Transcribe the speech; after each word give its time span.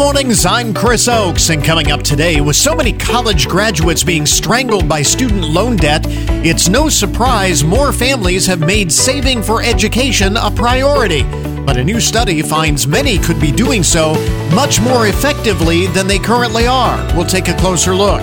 mornings, 0.00 0.46
I'm 0.46 0.72
Chris 0.72 1.08
Oakes, 1.08 1.50
and 1.50 1.62
coming 1.62 1.92
up 1.92 2.02
today, 2.02 2.40
with 2.40 2.56
so 2.56 2.74
many 2.74 2.90
college 2.90 3.46
graduates 3.46 4.02
being 4.02 4.24
strangled 4.24 4.88
by 4.88 5.02
student 5.02 5.42
loan 5.42 5.76
debt, 5.76 6.06
it's 6.42 6.70
no 6.70 6.88
surprise 6.88 7.62
more 7.62 7.92
families 7.92 8.46
have 8.46 8.60
made 8.60 8.90
saving 8.90 9.42
for 9.42 9.62
education 9.62 10.38
a 10.38 10.50
priority. 10.50 11.24
But 11.66 11.76
a 11.76 11.84
new 11.84 12.00
study 12.00 12.40
finds 12.40 12.86
many 12.86 13.18
could 13.18 13.38
be 13.38 13.52
doing 13.52 13.82
so 13.82 14.14
much 14.54 14.80
more 14.80 15.06
effectively 15.06 15.86
than 15.88 16.06
they 16.06 16.18
currently 16.18 16.66
are. 16.66 16.96
We'll 17.14 17.26
take 17.26 17.48
a 17.48 17.56
closer 17.58 17.94
look. 17.94 18.22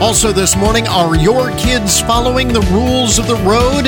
Also, 0.00 0.30
this 0.30 0.56
morning, 0.56 0.86
are 0.86 1.16
your 1.16 1.50
kids 1.56 2.00
following 2.00 2.52
the 2.52 2.62
rules 2.70 3.18
of 3.18 3.26
the 3.26 3.34
road? 3.34 3.86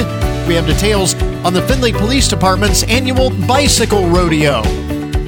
We 0.48 0.56
have 0.56 0.66
details 0.66 1.14
on 1.44 1.54
the 1.54 1.62
Findlay 1.62 1.92
Police 1.92 2.26
Department's 2.26 2.82
annual 2.82 3.30
bicycle 3.46 4.08
rodeo. 4.08 4.62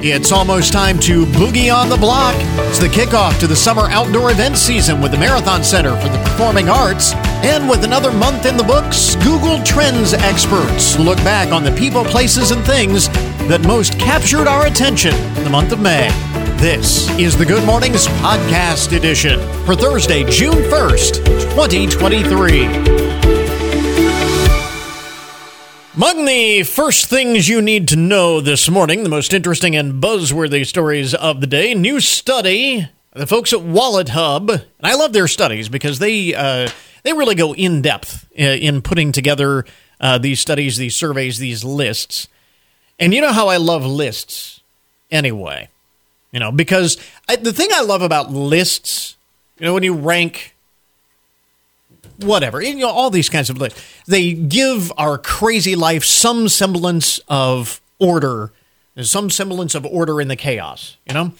It's 0.01 0.31
almost 0.31 0.71
time 0.71 0.99
to 0.99 1.25
boogie 1.27 1.73
on 1.73 1.89
the 1.89 1.97
block. 1.97 2.35
It's 2.69 2.79
the 2.79 2.87
kickoff 2.87 3.39
to 3.39 3.47
the 3.47 3.55
summer 3.55 3.89
outdoor 3.89 4.29
event 4.31 4.57
season 4.57 5.01
with 5.01 5.11
the 5.11 5.17
Marathon 5.17 5.63
Center 5.63 5.95
for 5.99 6.09
the 6.09 6.17
Performing 6.19 6.69
Arts. 6.69 7.13
And 7.43 7.67
with 7.69 7.83
another 7.83 8.11
month 8.11 8.45
in 8.45 8.57
the 8.57 8.63
books, 8.63 9.15
Google 9.17 9.63
Trends 9.63 10.13
experts 10.13 10.99
look 10.99 11.17
back 11.19 11.51
on 11.51 11.63
the 11.63 11.71
people, 11.71 12.03
places, 12.03 12.51
and 12.51 12.63
things 12.65 13.07
that 13.47 13.61
most 13.65 13.97
captured 13.99 14.47
our 14.47 14.67
attention 14.67 15.15
in 15.37 15.43
the 15.43 15.49
month 15.49 15.71
of 15.71 15.79
May. 15.79 16.09
This 16.57 17.09
is 17.17 17.35
the 17.37 17.45
Good 17.45 17.65
Mornings 17.65 18.07
Podcast 18.07 18.95
Edition 18.95 19.39
for 19.65 19.75
Thursday, 19.75 20.23
June 20.29 20.63
1st, 20.69 21.25
2023. 21.55 23.24
Among 25.95 26.25
the 26.25 26.63
first 26.63 27.05
things 27.05 27.47
you 27.47 27.61
need 27.61 27.87
to 27.87 27.95
know 27.95 28.41
this 28.41 28.69
morning, 28.69 29.03
the 29.03 29.09
most 29.09 29.33
interesting 29.33 29.77
and 29.77 30.03
buzzworthy 30.03 30.65
stories 30.65 31.13
of 31.13 31.39
the 31.39 31.47
day, 31.47 31.73
new 31.73 32.01
study. 32.01 32.89
The 33.13 33.25
folks 33.25 33.53
at 33.53 33.61
WalletHub, 33.61 34.49
and 34.49 34.63
I 34.83 34.95
love 34.95 35.13
their 35.13 35.29
studies 35.29 35.69
because 35.69 35.99
they 35.99 36.35
uh, 36.35 36.67
they 37.03 37.13
really 37.13 37.33
go 37.33 37.55
in 37.55 37.81
depth 37.81 38.27
uh, 38.37 38.43
in 38.43 38.81
putting 38.81 39.13
together 39.13 39.63
uh, 40.01 40.17
these 40.17 40.41
studies, 40.41 40.75
these 40.75 40.97
surveys, 40.97 41.37
these 41.37 41.63
lists. 41.63 42.27
And 42.99 43.13
you 43.13 43.21
know 43.21 43.31
how 43.31 43.47
I 43.47 43.55
love 43.55 43.85
lists 43.85 44.59
anyway, 45.11 45.69
you 46.33 46.41
know, 46.41 46.51
because 46.51 46.97
I, 47.29 47.37
the 47.37 47.53
thing 47.53 47.69
I 47.71 47.83
love 47.83 48.01
about 48.01 48.33
lists, 48.33 49.15
you 49.59 49.65
know, 49.65 49.73
when 49.73 49.83
you 49.83 49.93
rank 49.93 50.54
whatever, 52.17 52.61
you 52.61 52.75
know, 52.75 52.89
all 52.89 53.09
these 53.09 53.29
kinds 53.29 53.49
of 53.49 53.57
lists. 53.57 53.81
They 54.05 54.33
give 54.33 54.91
our 54.97 55.17
crazy 55.17 55.75
life 55.75 56.03
some 56.03 56.49
semblance 56.49 57.19
of 57.27 57.81
order, 57.99 58.51
some 59.01 59.29
semblance 59.29 59.75
of 59.75 59.85
order 59.85 60.21
in 60.21 60.27
the 60.27 60.35
chaos, 60.35 60.97
you 61.05 61.13
know? 61.13 61.33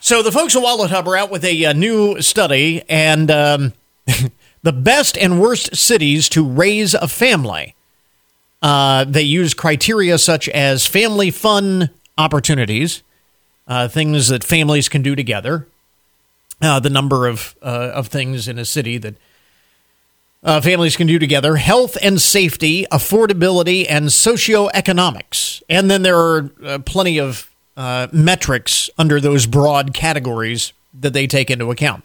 So 0.00 0.22
the 0.22 0.32
folks 0.32 0.54
at 0.54 0.62
WalletHub 0.62 1.06
are 1.06 1.16
out 1.16 1.30
with 1.30 1.44
a, 1.44 1.64
a 1.64 1.70
uh, 1.70 1.72
new 1.72 2.20
study, 2.22 2.82
and 2.88 3.30
um, 3.30 3.72
the 4.62 4.72
best 4.72 5.18
and 5.18 5.40
worst 5.40 5.74
cities 5.74 6.28
to 6.30 6.46
raise 6.46 6.94
a 6.94 7.08
family. 7.08 7.74
Uh, 8.62 9.04
they 9.04 9.22
use 9.22 9.54
criteria 9.54 10.18
such 10.18 10.48
as 10.50 10.86
family 10.86 11.30
fun 11.30 11.90
opportunities, 12.18 13.02
uh, 13.68 13.88
things 13.88 14.28
that 14.28 14.44
families 14.44 14.88
can 14.88 15.02
do 15.02 15.14
together, 15.14 15.66
uh, 16.62 16.80
the 16.80 16.90
number 16.90 17.26
of 17.26 17.54
uh, 17.62 17.90
of 17.92 18.08
things 18.08 18.48
in 18.48 18.58
a 18.58 18.64
city 18.64 18.98
that 18.98 19.14
uh, 20.42 20.60
families 20.60 20.96
can 20.96 21.06
do 21.06 21.18
together 21.18 21.56
health 21.56 21.96
and 22.02 22.20
safety, 22.20 22.86
affordability, 22.92 23.86
and 23.88 24.06
socioeconomics. 24.06 25.62
And 25.68 25.90
then 25.90 26.02
there 26.02 26.18
are 26.18 26.50
uh, 26.64 26.78
plenty 26.84 27.18
of 27.18 27.50
uh, 27.76 28.08
metrics 28.12 28.88
under 28.96 29.20
those 29.20 29.46
broad 29.46 29.92
categories 29.92 30.72
that 30.94 31.12
they 31.12 31.26
take 31.26 31.50
into 31.50 31.70
account. 31.70 32.04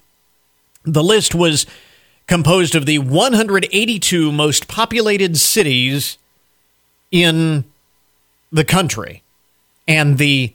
The 0.84 1.04
list 1.04 1.36
was 1.36 1.66
composed 2.28 2.76
of 2.76 2.86
the 2.86 3.00
182 3.00 4.32
most 4.32 4.68
populated 4.68 5.38
cities 5.38 6.18
in 7.12 7.66
the 8.52 8.66
country. 8.66 9.22
And 9.88 10.18
the 10.18 10.54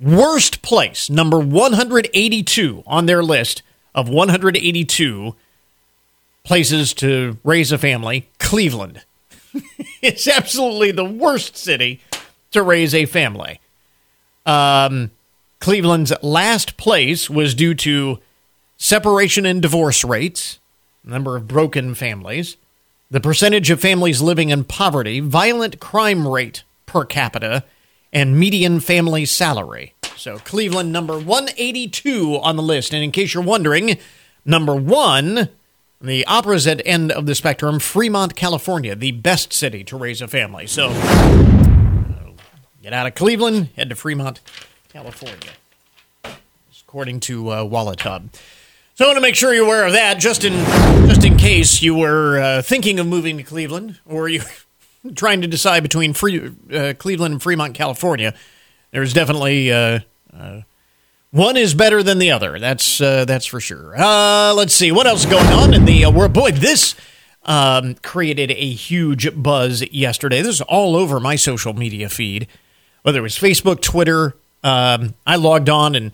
worst 0.00 0.62
place, 0.62 1.10
number 1.10 1.38
182 1.38 2.82
on 2.86 3.06
their 3.06 3.22
list 3.22 3.62
of 3.94 4.08
182 4.08 5.34
places 6.44 6.92
to 6.94 7.38
raise 7.42 7.72
a 7.72 7.78
family, 7.78 8.28
Cleveland. 8.38 9.02
it's 10.02 10.28
absolutely 10.28 10.92
the 10.92 11.04
worst 11.04 11.56
city 11.56 12.00
to 12.50 12.62
raise 12.62 12.94
a 12.94 13.06
family. 13.06 13.60
Um, 14.46 15.10
Cleveland's 15.58 16.12
last 16.22 16.76
place 16.76 17.30
was 17.30 17.54
due 17.54 17.74
to 17.74 18.18
separation 18.76 19.46
and 19.46 19.62
divorce 19.62 20.04
rates, 20.04 20.58
number 21.02 21.36
of 21.36 21.48
broken 21.48 21.94
families, 21.94 22.56
the 23.10 23.20
percentage 23.20 23.70
of 23.70 23.80
families 23.80 24.20
living 24.20 24.50
in 24.50 24.64
poverty, 24.64 25.20
violent 25.20 25.80
crime 25.80 26.28
rate 26.28 26.64
per 26.84 27.04
capita, 27.04 27.64
and 28.12 28.38
median 28.38 28.80
family 28.80 29.24
salary. 29.24 29.94
So 30.16 30.38
Cleveland 30.38 30.92
number 30.92 31.18
182 31.18 32.38
on 32.42 32.56
the 32.56 32.62
list. 32.62 32.92
And 32.92 33.02
in 33.02 33.10
case 33.10 33.34
you're 33.34 33.42
wondering, 33.42 33.98
number 34.44 34.74
1 34.74 35.48
the 36.00 36.26
opposite 36.26 36.82
end 36.84 37.10
of 37.12 37.26
the 37.26 37.34
spectrum, 37.34 37.78
Fremont, 37.78 38.36
California, 38.36 38.94
the 38.94 39.12
best 39.12 39.52
city 39.52 39.84
to 39.84 39.96
raise 39.96 40.20
a 40.20 40.28
family. 40.28 40.66
So 40.66 40.88
uh, 40.90 42.30
get 42.82 42.92
out 42.92 43.06
of 43.06 43.14
Cleveland, 43.14 43.70
head 43.76 43.88
to 43.90 43.96
Fremont, 43.96 44.40
California, 44.92 45.50
according 46.86 47.20
to 47.20 47.48
uh, 47.48 47.64
WalletHub. 47.64 48.28
So 48.96 49.04
I 49.04 49.08
want 49.08 49.16
to 49.16 49.22
make 49.22 49.34
sure 49.34 49.52
you're 49.52 49.64
aware 49.64 49.86
of 49.86 49.92
that, 49.92 50.20
just 50.20 50.44
in 50.44 50.52
just 51.08 51.24
in 51.24 51.36
case 51.36 51.82
you 51.82 51.96
were 51.96 52.38
uh, 52.38 52.62
thinking 52.62 53.00
of 53.00 53.08
moving 53.08 53.36
to 53.38 53.42
Cleveland, 53.42 53.98
or 54.06 54.28
you 54.28 54.42
trying 55.16 55.40
to 55.40 55.48
decide 55.48 55.82
between 55.82 56.12
uh, 56.12 56.94
Cleveland 56.96 57.32
and 57.32 57.42
Fremont, 57.42 57.74
California. 57.74 58.34
There's 58.92 59.12
definitely 59.12 59.72
uh, 59.72 60.00
uh, 60.32 60.60
one 61.34 61.56
is 61.56 61.74
better 61.74 62.00
than 62.00 62.20
the 62.20 62.30
other. 62.30 62.60
That's 62.60 63.00
uh, 63.00 63.24
that's 63.24 63.44
for 63.44 63.58
sure. 63.58 63.92
Uh, 63.96 64.54
let's 64.54 64.72
see 64.72 64.92
what 64.92 65.08
else 65.08 65.24
is 65.24 65.30
going 65.30 65.48
on 65.48 65.74
in 65.74 65.84
the 65.84 66.04
uh, 66.04 66.10
world. 66.10 66.32
Boy, 66.32 66.52
this 66.52 66.94
um, 67.42 67.96
created 67.96 68.52
a 68.52 68.70
huge 68.70 69.34
buzz 69.34 69.82
yesterday. 69.90 70.42
This 70.42 70.54
is 70.54 70.60
all 70.60 70.94
over 70.94 71.18
my 71.18 71.34
social 71.34 71.72
media 71.72 72.08
feed, 72.08 72.46
whether 73.02 73.18
it 73.18 73.22
was 73.22 73.34
Facebook, 73.34 73.80
Twitter. 73.80 74.36
Um, 74.62 75.14
I 75.26 75.34
logged 75.34 75.68
on, 75.68 75.96
and 75.96 76.12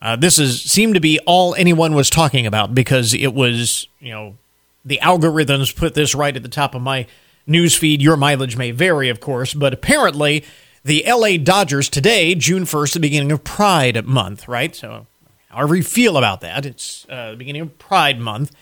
uh, 0.00 0.16
this 0.16 0.38
is 0.38 0.62
seemed 0.62 0.94
to 0.94 1.00
be 1.00 1.20
all 1.26 1.54
anyone 1.56 1.94
was 1.94 2.08
talking 2.08 2.46
about 2.46 2.74
because 2.74 3.12
it 3.12 3.34
was 3.34 3.86
you 4.00 4.12
know 4.12 4.38
the 4.86 4.98
algorithms 5.02 5.76
put 5.76 5.92
this 5.92 6.14
right 6.14 6.34
at 6.34 6.42
the 6.42 6.48
top 6.48 6.74
of 6.74 6.80
my 6.80 7.06
news 7.46 7.76
feed. 7.76 8.00
Your 8.00 8.16
mileage 8.16 8.56
may 8.56 8.70
vary, 8.70 9.10
of 9.10 9.20
course, 9.20 9.52
but 9.52 9.74
apparently 9.74 10.44
the 10.86 11.04
LA 11.04 11.36
Dodgers 11.36 11.88
today, 11.88 12.36
June 12.36 12.62
1st, 12.62 12.94
the 12.94 13.00
beginning 13.00 13.32
of 13.32 13.42
Pride 13.42 14.06
Month, 14.06 14.46
right? 14.46 14.74
So, 14.74 15.08
however 15.48 15.74
you 15.74 15.82
feel 15.82 16.16
about 16.16 16.40
that, 16.42 16.64
it's 16.64 17.04
uh, 17.10 17.32
the 17.32 17.36
beginning 17.36 17.62
of 17.62 17.76
Pride 17.76 18.20
Month. 18.20 18.54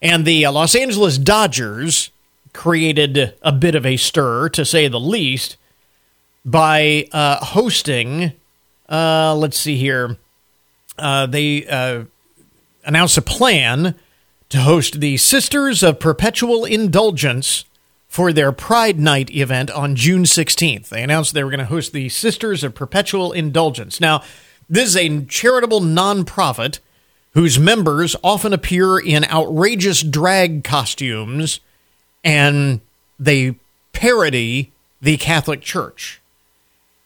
And 0.00 0.24
the 0.24 0.46
uh, 0.46 0.52
Los 0.52 0.74
Angeles 0.74 1.18
Dodgers 1.18 2.10
created 2.54 3.34
a 3.42 3.52
bit 3.52 3.74
of 3.74 3.84
a 3.84 3.98
stir, 3.98 4.48
to 4.48 4.64
say 4.64 4.88
the 4.88 4.98
least, 4.98 5.58
by 6.46 7.06
uh, 7.12 7.44
hosting, 7.44 8.32
uh, 8.88 9.34
let's 9.34 9.60
see 9.60 9.76
here, 9.76 10.16
uh, 10.98 11.26
they 11.26 11.66
uh, 11.66 12.04
announced 12.86 13.18
a 13.18 13.22
plan 13.22 13.94
to 14.48 14.60
host 14.60 15.00
the 15.00 15.18
Sisters 15.18 15.82
of 15.82 16.00
Perpetual 16.00 16.64
Indulgence 16.64 17.66
for 18.10 18.32
their 18.32 18.50
Pride 18.50 18.98
Night 18.98 19.30
event 19.30 19.70
on 19.70 19.94
June 19.94 20.24
16th. 20.24 20.88
They 20.88 21.04
announced 21.04 21.32
they 21.32 21.44
were 21.44 21.50
going 21.50 21.60
to 21.60 21.66
host 21.66 21.92
the 21.92 22.08
Sisters 22.08 22.64
of 22.64 22.74
Perpetual 22.74 23.30
Indulgence. 23.30 24.00
Now, 24.00 24.24
this 24.68 24.88
is 24.88 24.96
a 24.96 25.24
charitable 25.26 25.80
nonprofit 25.80 26.80
whose 27.34 27.56
members 27.56 28.16
often 28.24 28.52
appear 28.52 28.98
in 28.98 29.24
outrageous 29.26 30.02
drag 30.02 30.64
costumes 30.64 31.60
and 32.24 32.80
they 33.20 33.54
parody 33.92 34.72
the 35.00 35.16
Catholic 35.16 35.60
Church. 35.60 36.20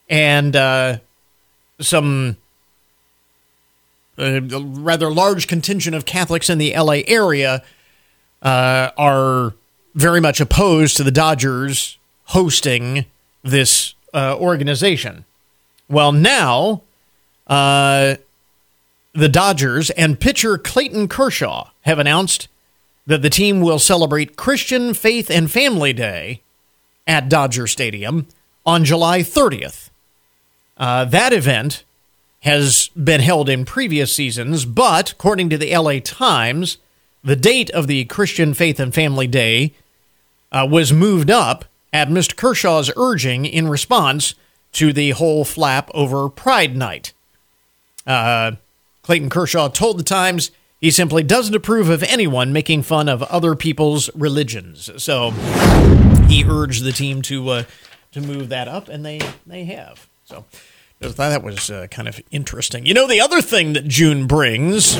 And 0.08 0.56
uh, 0.56 0.98
some 1.80 2.38
uh, 4.16 4.40
rather 4.40 5.10
large 5.10 5.48
contingent 5.48 5.94
of 5.94 6.06
Catholics 6.06 6.48
in 6.48 6.56
the 6.56 6.74
LA 6.74 7.02
area 7.06 7.62
uh, 8.40 8.88
are 8.96 9.52
very 9.94 10.20
much 10.20 10.40
opposed 10.40 10.96
to 10.96 11.04
the 11.04 11.10
Dodgers 11.10 11.98
hosting 12.26 13.06
this 13.42 13.94
uh, 14.12 14.36
organization. 14.38 15.24
Well, 15.88 16.12
now 16.12 16.82
uh, 17.46 18.16
the 19.12 19.28
Dodgers 19.28 19.90
and 19.90 20.18
pitcher 20.18 20.58
Clayton 20.58 21.08
Kershaw 21.08 21.70
have 21.82 21.98
announced 21.98 22.48
that 23.06 23.22
the 23.22 23.30
team 23.30 23.60
will 23.60 23.78
celebrate 23.78 24.36
Christian 24.36 24.94
Faith 24.94 25.30
and 25.30 25.50
Family 25.50 25.92
Day 25.92 26.40
at 27.06 27.28
Dodger 27.28 27.66
Stadium 27.66 28.26
on 28.64 28.84
July 28.84 29.20
30th. 29.20 29.90
Uh, 30.76 31.04
that 31.04 31.32
event 31.32 31.84
has 32.40 32.88
been 32.88 33.20
held 33.20 33.48
in 33.48 33.64
previous 33.64 34.12
seasons, 34.12 34.64
but 34.64 35.12
according 35.12 35.50
to 35.50 35.58
the 35.58 35.76
LA 35.76 35.98
Times, 36.02 36.78
the 37.22 37.36
date 37.36 37.70
of 37.70 37.86
the 37.86 38.04
Christian 38.06 38.52
Faith 38.52 38.80
and 38.80 38.94
Family 38.94 39.26
Day 39.26 39.72
uh, 40.54 40.66
was 40.70 40.92
moved 40.92 41.30
up 41.30 41.64
at 41.92 42.08
Mr. 42.08 42.34
Kershaw's 42.34 42.90
urging 42.96 43.44
in 43.44 43.68
response 43.68 44.34
to 44.72 44.92
the 44.92 45.10
whole 45.10 45.44
flap 45.44 45.90
over 45.92 46.28
Pride 46.28 46.76
Night. 46.76 47.12
Uh, 48.06 48.52
Clayton 49.02 49.30
Kershaw 49.30 49.68
told 49.68 49.98
the 49.98 50.04
Times 50.04 50.50
he 50.80 50.90
simply 50.90 51.22
doesn't 51.22 51.54
approve 51.54 51.88
of 51.88 52.02
anyone 52.04 52.52
making 52.52 52.82
fun 52.82 53.08
of 53.08 53.22
other 53.24 53.54
people's 53.54 54.10
religions. 54.14 54.90
So 55.02 55.30
he 56.28 56.44
urged 56.46 56.84
the 56.84 56.92
team 56.92 57.22
to 57.22 57.48
uh, 57.50 57.62
to 58.12 58.20
move 58.20 58.48
that 58.50 58.68
up, 58.68 58.88
and 58.88 59.04
they 59.04 59.20
they 59.46 59.64
have. 59.64 60.08
So 60.24 60.44
I 61.02 61.08
thought 61.08 61.30
that 61.30 61.42
was 61.42 61.70
uh, 61.70 61.86
kind 61.90 62.08
of 62.08 62.20
interesting. 62.30 62.86
You 62.86 62.94
know, 62.94 63.06
the 63.06 63.20
other 63.20 63.42
thing 63.42 63.72
that 63.74 63.88
June 63.88 64.26
brings 64.26 64.96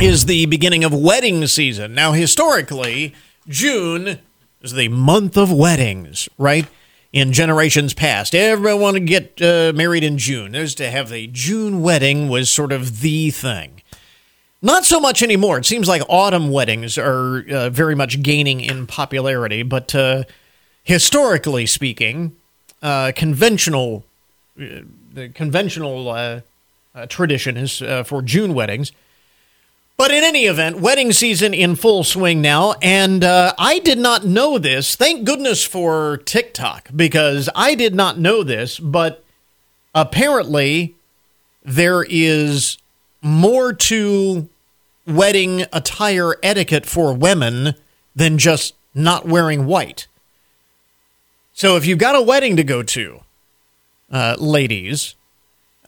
is 0.00 0.26
the 0.26 0.46
beginning 0.46 0.84
of 0.84 0.92
wedding 0.92 1.46
season. 1.46 1.94
Now, 1.94 2.12
historically, 2.12 3.14
June 3.48 4.18
the 4.72 4.88
month 4.88 5.36
of 5.36 5.52
weddings, 5.52 6.28
right? 6.38 6.66
In 7.12 7.32
generations 7.32 7.94
past, 7.94 8.34
everyone 8.34 8.94
to 8.94 9.00
get 9.00 9.40
uh, 9.40 9.72
married 9.74 10.04
in 10.04 10.18
June. 10.18 10.52
There's 10.52 10.74
to 10.76 10.90
have 10.90 11.12
a 11.12 11.26
June 11.26 11.80
wedding 11.80 12.28
was 12.28 12.50
sort 12.50 12.72
of 12.72 13.00
the 13.00 13.30
thing. 13.30 13.82
Not 14.60 14.84
so 14.84 14.98
much 14.98 15.22
anymore. 15.22 15.58
It 15.58 15.66
seems 15.66 15.88
like 15.88 16.02
autumn 16.08 16.50
weddings 16.50 16.98
are 16.98 17.44
uh, 17.50 17.70
very 17.70 17.94
much 17.94 18.22
gaining 18.22 18.60
in 18.60 18.86
popularity, 18.86 19.62
but 19.62 19.94
uh, 19.94 20.24
historically 20.82 21.66
speaking, 21.66 22.36
uh, 22.82 23.12
conventional 23.14 24.04
uh, 24.60 24.80
the 25.12 25.28
conventional 25.30 26.08
uh, 26.08 26.40
tradition 27.08 27.56
is 27.56 27.78
for 28.04 28.22
June 28.22 28.54
weddings 28.54 28.92
but 29.96 30.10
in 30.10 30.22
any 30.22 30.44
event, 30.44 30.80
wedding 30.80 31.12
season 31.12 31.54
in 31.54 31.74
full 31.74 32.04
swing 32.04 32.42
now, 32.42 32.74
and 32.82 33.24
uh, 33.24 33.54
I 33.58 33.78
did 33.78 33.98
not 33.98 34.24
know 34.24 34.58
this. 34.58 34.94
Thank 34.94 35.24
goodness 35.24 35.64
for 35.64 36.18
TikTok 36.18 36.90
because 36.94 37.48
I 37.54 37.74
did 37.74 37.94
not 37.94 38.18
know 38.18 38.42
this, 38.42 38.78
but 38.78 39.24
apparently 39.94 40.94
there 41.64 42.04
is 42.08 42.78
more 43.22 43.72
to 43.72 44.48
wedding 45.06 45.64
attire 45.72 46.34
etiquette 46.42 46.86
for 46.86 47.14
women 47.14 47.74
than 48.14 48.38
just 48.38 48.74
not 48.94 49.26
wearing 49.26 49.66
white. 49.66 50.06
So 51.52 51.76
if 51.76 51.86
you've 51.86 51.98
got 51.98 52.14
a 52.14 52.22
wedding 52.22 52.56
to 52.56 52.64
go 52.64 52.82
to, 52.82 53.20
uh, 54.12 54.36
ladies, 54.38 55.14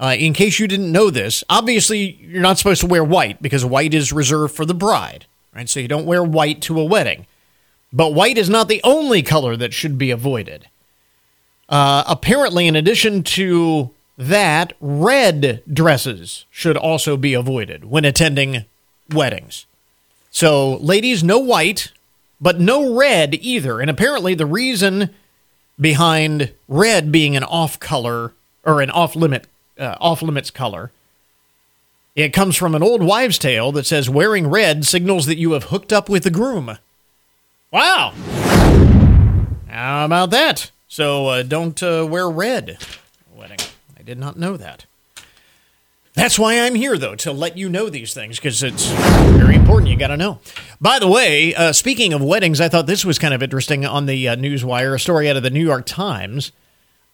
uh, 0.01 0.15
in 0.19 0.33
case 0.33 0.59
you 0.59 0.69
didn't 0.69 0.93
know 0.93 1.11
this, 1.11 1.43
obviously 1.51 2.19
you're 2.21 2.43
not 2.43 2.59
supposed 2.59 2.81
to 2.83 2.87
wear 2.87 3.03
white 3.03 3.43
because 3.43 3.65
white 3.65 3.95
is 3.95 4.13
reserved 4.13 4.55
for 4.55 4.65
the 4.65 4.75
bride, 4.75 5.27
right? 5.55 5.69
So 5.69 5.81
you 5.81 5.89
don't 5.89 6.07
wear 6.07 6.23
white 6.23 6.63
to 6.63 6.79
a 6.79 6.85
wedding. 6.85 7.27
But 7.93 8.15
white 8.15 8.39
is 8.39 8.51
not 8.51 8.69
the 8.69 8.81
only 8.85 9.23
color 9.23 9.57
that 9.57 9.73
should 9.73 9.99
be 9.99 10.11
avoided. 10.11 10.69
Uh, 11.69 12.05
apparently, 12.07 12.67
in 12.67 12.77
addition 12.77 13.23
to 13.23 13.91
that, 14.17 14.73
red 14.81 15.63
dresses 15.71 16.45
should 16.51 16.77
also 16.77 17.17
be 17.17 17.35
avoided 17.35 17.85
when 17.85 18.05
attending 18.05 18.65
weddings. 19.11 19.67
So, 20.31 20.77
ladies, 20.77 21.25
no 21.25 21.39
white, 21.39 21.93
but 22.41 22.61
no 22.61 22.95
red 22.95 23.35
either. 23.35 23.81
And 23.81 23.91
apparently, 23.91 24.35
the 24.35 24.47
reason 24.47 25.11
behind 25.81 26.53
red 26.69 27.11
being 27.11 27.37
an 27.37 27.45
off 27.45 27.81
color 27.81 28.35
or 28.65 28.81
an 28.81 28.91
off 28.91 29.17
limit 29.17 29.47
uh, 29.79 29.97
off 30.01 30.23
limits 30.23 30.51
color. 30.51 30.91
It 32.15 32.33
comes 32.33 32.57
from 32.57 32.75
an 32.75 32.83
old 32.83 33.03
wives' 33.03 33.39
tale 33.39 33.71
that 33.73 33.87
says 33.87 34.11
wearing 34.11 34.49
red 34.49 34.85
signals 34.85 35.27
that 35.27 35.39
you 35.39 35.53
have 35.53 35.65
hooked 35.65 35.93
up 35.93 36.09
with 36.09 36.25
the 36.25 36.31
groom. 36.31 36.79
Wow. 37.71 38.13
How 39.69 40.05
about 40.05 40.31
that? 40.31 40.73
So 40.89 41.27
uh, 41.27 41.43
don't 41.43 41.81
uh, 41.83 42.07
wear 42.11 42.29
red 42.29 42.79
wedding. 43.37 43.59
I 43.97 44.03
did 44.03 44.19
not 44.19 44.39
know 44.39 44.57
that. 44.57 44.87
That's 46.15 46.37
why 46.37 46.59
I'm 46.59 46.75
here, 46.75 46.99
though, 46.99 47.15
to 47.15 47.31
let 47.31 47.57
you 47.57 47.69
know 47.69 47.89
these 47.89 48.13
things 48.13 48.39
because 48.39 48.65
it's 48.65 48.87
very 49.39 49.55
important. 49.55 49.93
You 49.93 49.97
got 49.97 50.09
to 50.09 50.17
know. 50.17 50.41
By 50.81 50.99
the 50.99 51.07
way, 51.07 51.55
uh, 51.55 51.73
speaking 51.73 52.13
of 52.13 52.21
weddings, 52.21 52.61
I 52.61 52.69
thought 52.69 52.89
this 52.89 53.05
was 53.05 53.21
kind 53.21 53.33
of 53.33 53.41
interesting 53.41 53.87
on 53.87 54.07
the 54.07 54.29
uh, 54.29 54.35
Newswire, 54.35 54.93
a 54.93 54.99
story 54.99 55.31
out 55.31 55.37
of 55.37 55.45
the 55.45 55.51
New 55.51 55.65
York 55.65 55.87
Times. 55.87 56.51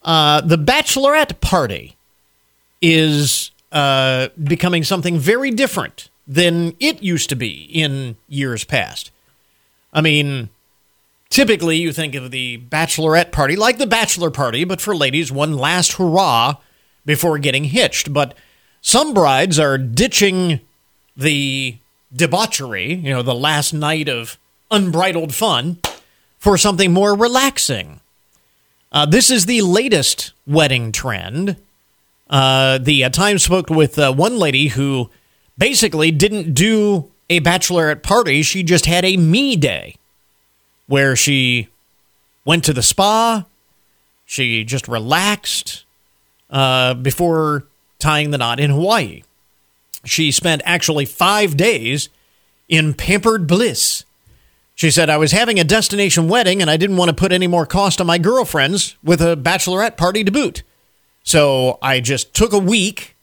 Uh, 0.01 0.41
the 0.41 0.57
bachelorette 0.57 1.39
party 1.39 1.95
is 2.87 3.49
uh, 3.71 4.27
becoming 4.41 4.83
something 4.83 5.17
very 5.17 5.49
different 5.49 6.09
than 6.27 6.75
it 6.79 7.01
used 7.01 7.29
to 7.29 7.35
be 7.35 7.67
in 7.73 8.15
years 8.29 8.63
past. 8.63 9.09
I 9.91 10.01
mean, 10.01 10.49
typically 11.29 11.77
you 11.77 11.91
think 11.91 12.13
of 12.13 12.29
the 12.29 12.59
bachelorette 12.59 13.31
party 13.31 13.55
like 13.55 13.79
the 13.79 13.87
bachelor 13.87 14.29
party, 14.29 14.65
but 14.65 14.81
for 14.81 14.95
ladies, 14.95 15.31
one 15.31 15.57
last 15.57 15.93
hurrah 15.93 16.57
before 17.05 17.39
getting 17.39 17.65
hitched. 17.65 18.13
But 18.13 18.35
some 18.81 19.15
brides 19.15 19.57
are 19.57 19.79
ditching 19.79 20.59
the 21.17 21.77
debauchery, 22.15 22.93
you 22.93 23.09
know, 23.09 23.23
the 23.23 23.33
last 23.33 23.73
night 23.73 24.07
of 24.07 24.37
unbridled 24.69 25.33
fun, 25.33 25.79
for 26.37 26.55
something 26.55 26.93
more 26.93 27.15
relaxing. 27.15 27.99
Uh, 28.91 29.07
this 29.07 29.31
is 29.31 29.47
the 29.47 29.61
latest 29.61 30.33
wedding 30.45 30.91
trend. 30.91 31.57
Uh, 32.29 32.77
the 32.79 33.03
uh, 33.03 33.09
Times 33.09 33.43
spoke 33.43 33.69
with 33.69 33.99
uh, 33.99 34.13
one 34.13 34.37
lady 34.37 34.69
who 34.69 35.09
basically 35.57 36.11
didn't 36.11 36.53
do 36.53 37.11
a 37.29 37.39
bachelorette 37.39 38.03
party. 38.03 38.41
She 38.41 38.63
just 38.63 38.85
had 38.85 39.05
a 39.05 39.17
me 39.17 39.55
day 39.55 39.95
where 40.87 41.15
she 41.15 41.69
went 42.43 42.63
to 42.65 42.73
the 42.73 42.83
spa. 42.83 43.45
She 44.25 44.63
just 44.63 44.87
relaxed 44.87 45.85
uh, 46.49 46.93
before 46.95 47.65
tying 47.99 48.31
the 48.31 48.37
knot 48.37 48.59
in 48.59 48.71
Hawaii. 48.71 49.23
She 50.03 50.31
spent 50.31 50.61
actually 50.65 51.05
five 51.05 51.57
days 51.57 52.09
in 52.69 52.93
pampered 52.93 53.47
bliss. 53.47 54.05
She 54.75 54.91
said, 54.91 55.09
I 55.09 55.17
was 55.17 55.31
having 55.31 55.59
a 55.59 55.63
destination 55.63 56.27
wedding 56.27 56.61
and 56.61 56.69
I 56.69 56.77
didn't 56.77 56.97
want 56.97 57.09
to 57.09 57.15
put 57.15 57.31
any 57.31 57.47
more 57.47 57.65
cost 57.65 58.01
on 58.01 58.07
my 58.07 58.17
girlfriends 58.17 58.97
with 59.03 59.21
a 59.21 59.37
bachelorette 59.37 59.95
party 59.95 60.23
to 60.23 60.31
boot. 60.31 60.63
So 61.25 61.79
I 61.81 61.99
just 61.99 62.33
took 62.33 62.53
a 62.53 62.59
week, 62.59 63.15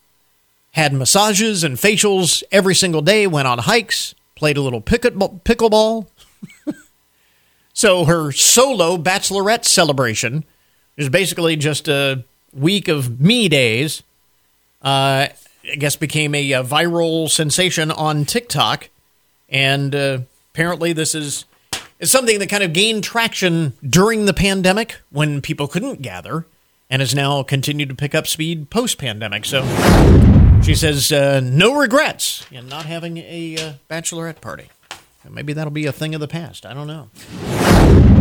had 0.73 0.93
massages 0.93 1.63
and 1.63 1.77
facials 1.77 2.43
every 2.51 2.75
single 2.75 3.01
day, 3.01 3.29
went 3.29 3.47
on 3.47 3.59
hikes, 3.59 4.15
played 4.35 4.57
a 4.57 4.61
little 4.61 4.83
pickleball. 4.83 6.09
so 7.73 8.05
her 8.05 8.33
solo 8.33 8.99
bachelorette 8.99 9.65
celebration 9.65 10.45
is 10.97 11.09
basically 11.09 11.55
just 11.55 11.89
a 11.89 12.25
week 12.53 12.89
of 12.89 13.21
me 13.21 13.49
days. 13.49 14.03
Uh, 14.83 15.29
I 15.71 15.77
guess 15.79 15.95
became 15.95 16.35
a, 16.35 16.53
a, 16.53 16.65
viral 16.65 17.31
sensation 17.31 17.93
on 17.93 18.25
TikTok, 18.25 18.89
and 19.49 19.95
uh, 19.95 20.19
apparently 20.53 20.93
this 20.93 21.15
is 21.15 21.45
is 22.01 22.11
something 22.11 22.41
that 22.41 22.49
kind 22.49 22.65
of 22.65 22.73
gained 22.73 23.05
traction 23.05 23.75
during 23.89 24.27
the 24.27 24.35
pandemic 24.35 24.97
when 25.11 25.41
people 25.41 25.69
couldn't 25.69 26.03
gather 26.03 26.47
and 26.93 27.01
has 27.01 27.15
now 27.15 27.43
continued 27.43 27.89
to 27.89 27.95
pick 27.95 28.15
up 28.15 28.27
speed 28.27 28.69
post 28.69 28.99
pandemic. 28.99 29.47
So 29.47 29.63
she 30.63 30.75
says 30.75 31.11
uh, 31.11 31.41
no 31.43 31.75
regrets 31.75 32.47
in 32.53 32.69
not 32.69 32.85
having 32.85 33.17
a 33.17 33.57
uh, 33.57 33.73
bachelorette 33.89 34.43
party. 34.43 34.69
Maybe 35.29 35.55
that'll 35.55 35.71
be 35.71 35.87
a 35.87 35.93
thing 35.93 36.15
of 36.15 36.21
the 36.21 36.29
past. 36.29 36.67
I 36.67 36.75
don't 36.75 36.87
know. 36.87 37.09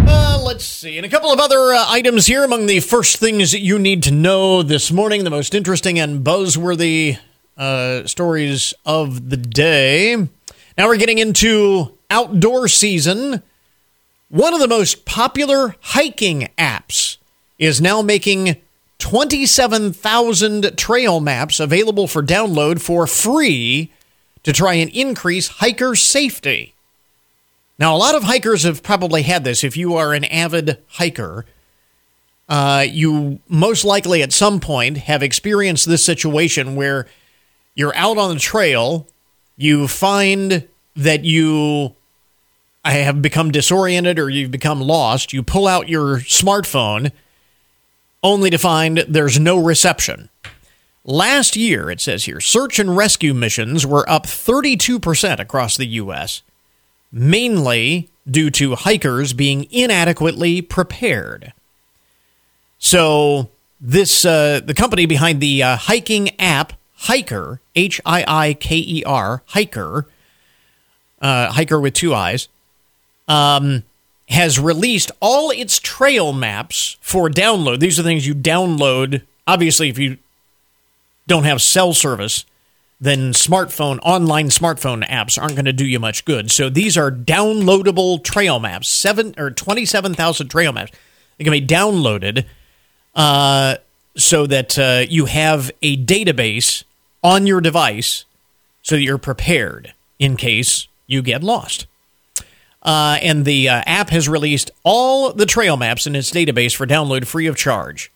Uh, 0.07 0.41
let's 0.41 0.63
see. 0.63 0.95
And 0.95 1.05
a 1.05 1.09
couple 1.09 1.33
of 1.33 1.39
other 1.39 1.73
uh, 1.73 1.85
items 1.89 2.27
here 2.27 2.45
among 2.45 2.67
the 2.67 2.79
first 2.79 3.17
things 3.17 3.51
that 3.51 3.59
you 3.59 3.77
need 3.77 4.03
to 4.03 4.11
know 4.11 4.63
this 4.63 4.89
morning, 4.89 5.25
the 5.25 5.29
most 5.29 5.53
interesting 5.53 5.99
and 5.99 6.23
buzzworthy 6.23 7.17
uh, 7.57 8.07
stories 8.07 8.73
of 8.85 9.29
the 9.31 9.37
day. 9.37 10.15
Now 10.77 10.87
we're 10.87 10.95
getting 10.95 11.17
into 11.17 11.97
outdoor 12.09 12.69
season. 12.69 13.43
One 14.29 14.53
of 14.53 14.61
the 14.61 14.67
most 14.69 15.03
popular 15.03 15.75
hiking 15.81 16.47
apps 16.57 17.17
is 17.61 17.79
now 17.79 18.01
making 18.01 18.57
27,000 18.97 20.75
trail 20.77 21.19
maps 21.19 21.59
available 21.59 22.07
for 22.07 22.23
download 22.23 22.81
for 22.81 23.05
free 23.05 23.91
to 24.41 24.51
try 24.51 24.73
and 24.73 24.89
increase 24.89 25.47
hiker 25.47 25.95
safety. 25.95 26.73
Now, 27.77 27.95
a 27.95 27.97
lot 27.97 28.15
of 28.15 28.23
hikers 28.23 28.63
have 28.63 28.81
probably 28.81 29.21
had 29.21 29.43
this. 29.43 29.63
If 29.63 29.77
you 29.77 29.95
are 29.95 30.13
an 30.13 30.25
avid 30.25 30.79
hiker, 30.87 31.45
uh, 32.49 32.85
you 32.89 33.39
most 33.47 33.85
likely 33.85 34.23
at 34.23 34.33
some 34.33 34.59
point 34.59 34.97
have 34.97 35.21
experienced 35.21 35.85
this 35.85 36.03
situation 36.03 36.75
where 36.75 37.05
you're 37.75 37.95
out 37.95 38.17
on 38.17 38.33
the 38.33 38.39
trail, 38.39 39.07
you 39.55 39.87
find 39.87 40.67
that 40.95 41.23
you 41.23 41.95
have 42.83 43.21
become 43.21 43.51
disoriented 43.51 44.17
or 44.17 44.31
you've 44.31 44.49
become 44.49 44.81
lost, 44.81 45.31
you 45.31 45.43
pull 45.43 45.67
out 45.67 45.89
your 45.89 46.17
smartphone 46.21 47.11
only 48.23 48.49
to 48.49 48.57
find 48.57 48.99
there's 49.07 49.39
no 49.39 49.57
reception. 49.57 50.29
Last 51.03 51.55
year, 51.55 51.89
it 51.89 51.99
says 51.99 52.25
here, 52.25 52.39
search 52.39 52.77
and 52.77 52.95
rescue 52.95 53.33
missions 53.33 53.85
were 53.85 54.07
up 54.09 54.25
32% 54.27 55.39
across 55.39 55.75
the 55.75 55.87
U.S., 55.87 56.43
mainly 57.11 58.09
due 58.29 58.51
to 58.51 58.75
hikers 58.75 59.33
being 59.33 59.65
inadequately 59.71 60.61
prepared. 60.61 61.53
So, 62.77 63.49
this 63.79 64.25
uh, 64.25 64.61
the 64.63 64.75
company 64.75 65.07
behind 65.07 65.41
the 65.41 65.63
uh, 65.63 65.75
hiking 65.75 66.39
app 66.39 66.73
Hiker, 67.01 67.59
H 67.75 67.99
I 68.05 68.23
I 68.27 68.53
K 68.53 68.77
E 68.77 69.03
R, 69.03 69.41
Hiker, 69.47 70.07
uh, 71.19 71.51
Hiker 71.51 71.79
with 71.79 71.95
two 71.95 72.13
eyes, 72.13 72.47
um, 73.27 73.83
has 74.31 74.59
released 74.59 75.11
all 75.19 75.51
its 75.51 75.79
trail 75.79 76.33
maps 76.33 76.97
for 77.01 77.29
download. 77.29 77.79
These 77.79 77.99
are 77.99 78.03
things 78.03 78.25
you 78.25 78.33
download. 78.33 79.23
Obviously, 79.45 79.89
if 79.89 79.97
you 79.97 80.17
don't 81.27 81.43
have 81.43 81.61
cell 81.61 81.93
service, 81.93 82.45
then 82.99 83.33
smartphone, 83.33 83.99
online 84.03 84.47
smartphone 84.47 85.05
apps 85.07 85.41
aren't 85.41 85.55
going 85.55 85.65
to 85.65 85.73
do 85.73 85.85
you 85.85 85.99
much 85.99 86.23
good. 86.23 86.51
So 86.51 86.69
these 86.69 86.97
are 86.97 87.11
downloadable 87.11 88.23
trail 88.23 88.59
maps, 88.59 88.87
seven 88.87 89.33
or 89.37 89.51
27,000 89.51 90.47
trail 90.47 90.71
maps. 90.71 90.91
They 91.37 91.43
can 91.43 91.51
be 91.51 91.65
downloaded 91.65 92.45
uh, 93.15 93.77
so 94.15 94.45
that 94.47 94.77
uh, 94.77 95.05
you 95.09 95.25
have 95.25 95.71
a 95.81 95.97
database 95.97 96.83
on 97.23 97.47
your 97.47 97.59
device 97.59 98.25
so 98.81 98.95
that 98.95 99.01
you're 99.01 99.17
prepared 99.17 99.93
in 100.19 100.37
case 100.37 100.87
you 101.07 101.21
get 101.21 101.43
lost. 101.43 101.87
Uh, 102.83 103.19
and 103.21 103.45
the 103.45 103.69
uh, 103.69 103.83
app 103.85 104.09
has 104.09 104.27
released 104.27 104.71
all 104.83 105.31
the 105.33 105.45
trail 105.45 105.77
maps 105.77 106.07
in 106.07 106.15
its 106.15 106.31
database 106.31 106.75
for 106.75 106.87
download 106.87 107.27
free 107.27 107.45
of 107.45 107.55
charge. 107.55 108.11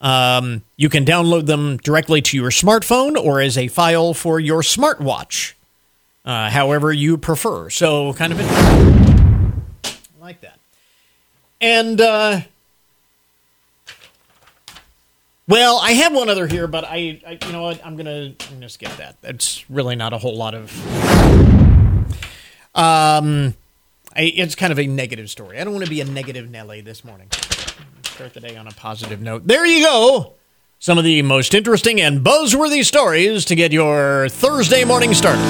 Um, 0.00 0.62
you 0.76 0.90
can 0.90 1.06
download 1.06 1.46
them 1.46 1.78
directly 1.78 2.20
to 2.20 2.36
your 2.36 2.50
smartphone 2.50 3.16
or 3.16 3.40
as 3.40 3.56
a 3.56 3.68
file 3.68 4.12
for 4.12 4.38
your 4.38 4.60
smartwatch, 4.60 5.54
uh, 6.26 6.50
however 6.50 6.92
you 6.92 7.16
prefer. 7.16 7.70
So, 7.70 8.12
kind 8.12 8.32
of 8.32 8.40
interesting. 8.40 9.64
I 9.84 10.20
like 10.20 10.42
that. 10.42 10.58
And, 11.62 11.98
uh, 11.98 12.40
well, 15.48 15.78
I 15.82 15.92
have 15.92 16.14
one 16.14 16.28
other 16.28 16.46
here, 16.46 16.66
but 16.66 16.84
I, 16.84 17.22
I 17.26 17.38
you 17.46 17.52
know 17.52 17.62
what? 17.62 17.84
I'm 17.86 17.96
gonna, 17.96 18.34
I'm 18.48 18.54
gonna 18.54 18.68
skip 18.68 18.94
that. 18.98 19.16
That's 19.22 19.68
really 19.70 19.96
not 19.96 20.12
a 20.12 20.18
whole 20.18 20.36
lot 20.36 20.54
of. 20.54 20.70
Um, 22.74 23.54
I, 24.16 24.32
it's 24.34 24.54
kind 24.54 24.72
of 24.72 24.78
a 24.78 24.86
negative 24.86 25.28
story. 25.28 25.60
I 25.60 25.64
don't 25.64 25.74
want 25.74 25.84
to 25.84 25.90
be 25.90 26.00
a 26.00 26.04
negative 26.06 26.50
Nelly 26.50 26.80
this 26.80 27.04
morning. 27.04 27.28
Start 28.04 28.32
the 28.32 28.40
day 28.40 28.56
on 28.56 28.66
a 28.66 28.70
positive 28.70 29.20
note. 29.20 29.46
There 29.46 29.66
you 29.66 29.84
go. 29.84 30.32
Some 30.78 30.96
of 30.96 31.04
the 31.04 31.20
most 31.20 31.52
interesting 31.52 32.00
and 32.00 32.24
buzzworthy 32.24 32.82
stories 32.82 33.44
to 33.44 33.54
get 33.54 33.72
your 33.72 34.30
Thursday 34.30 34.84
morning 34.84 35.12
started. 35.12 35.42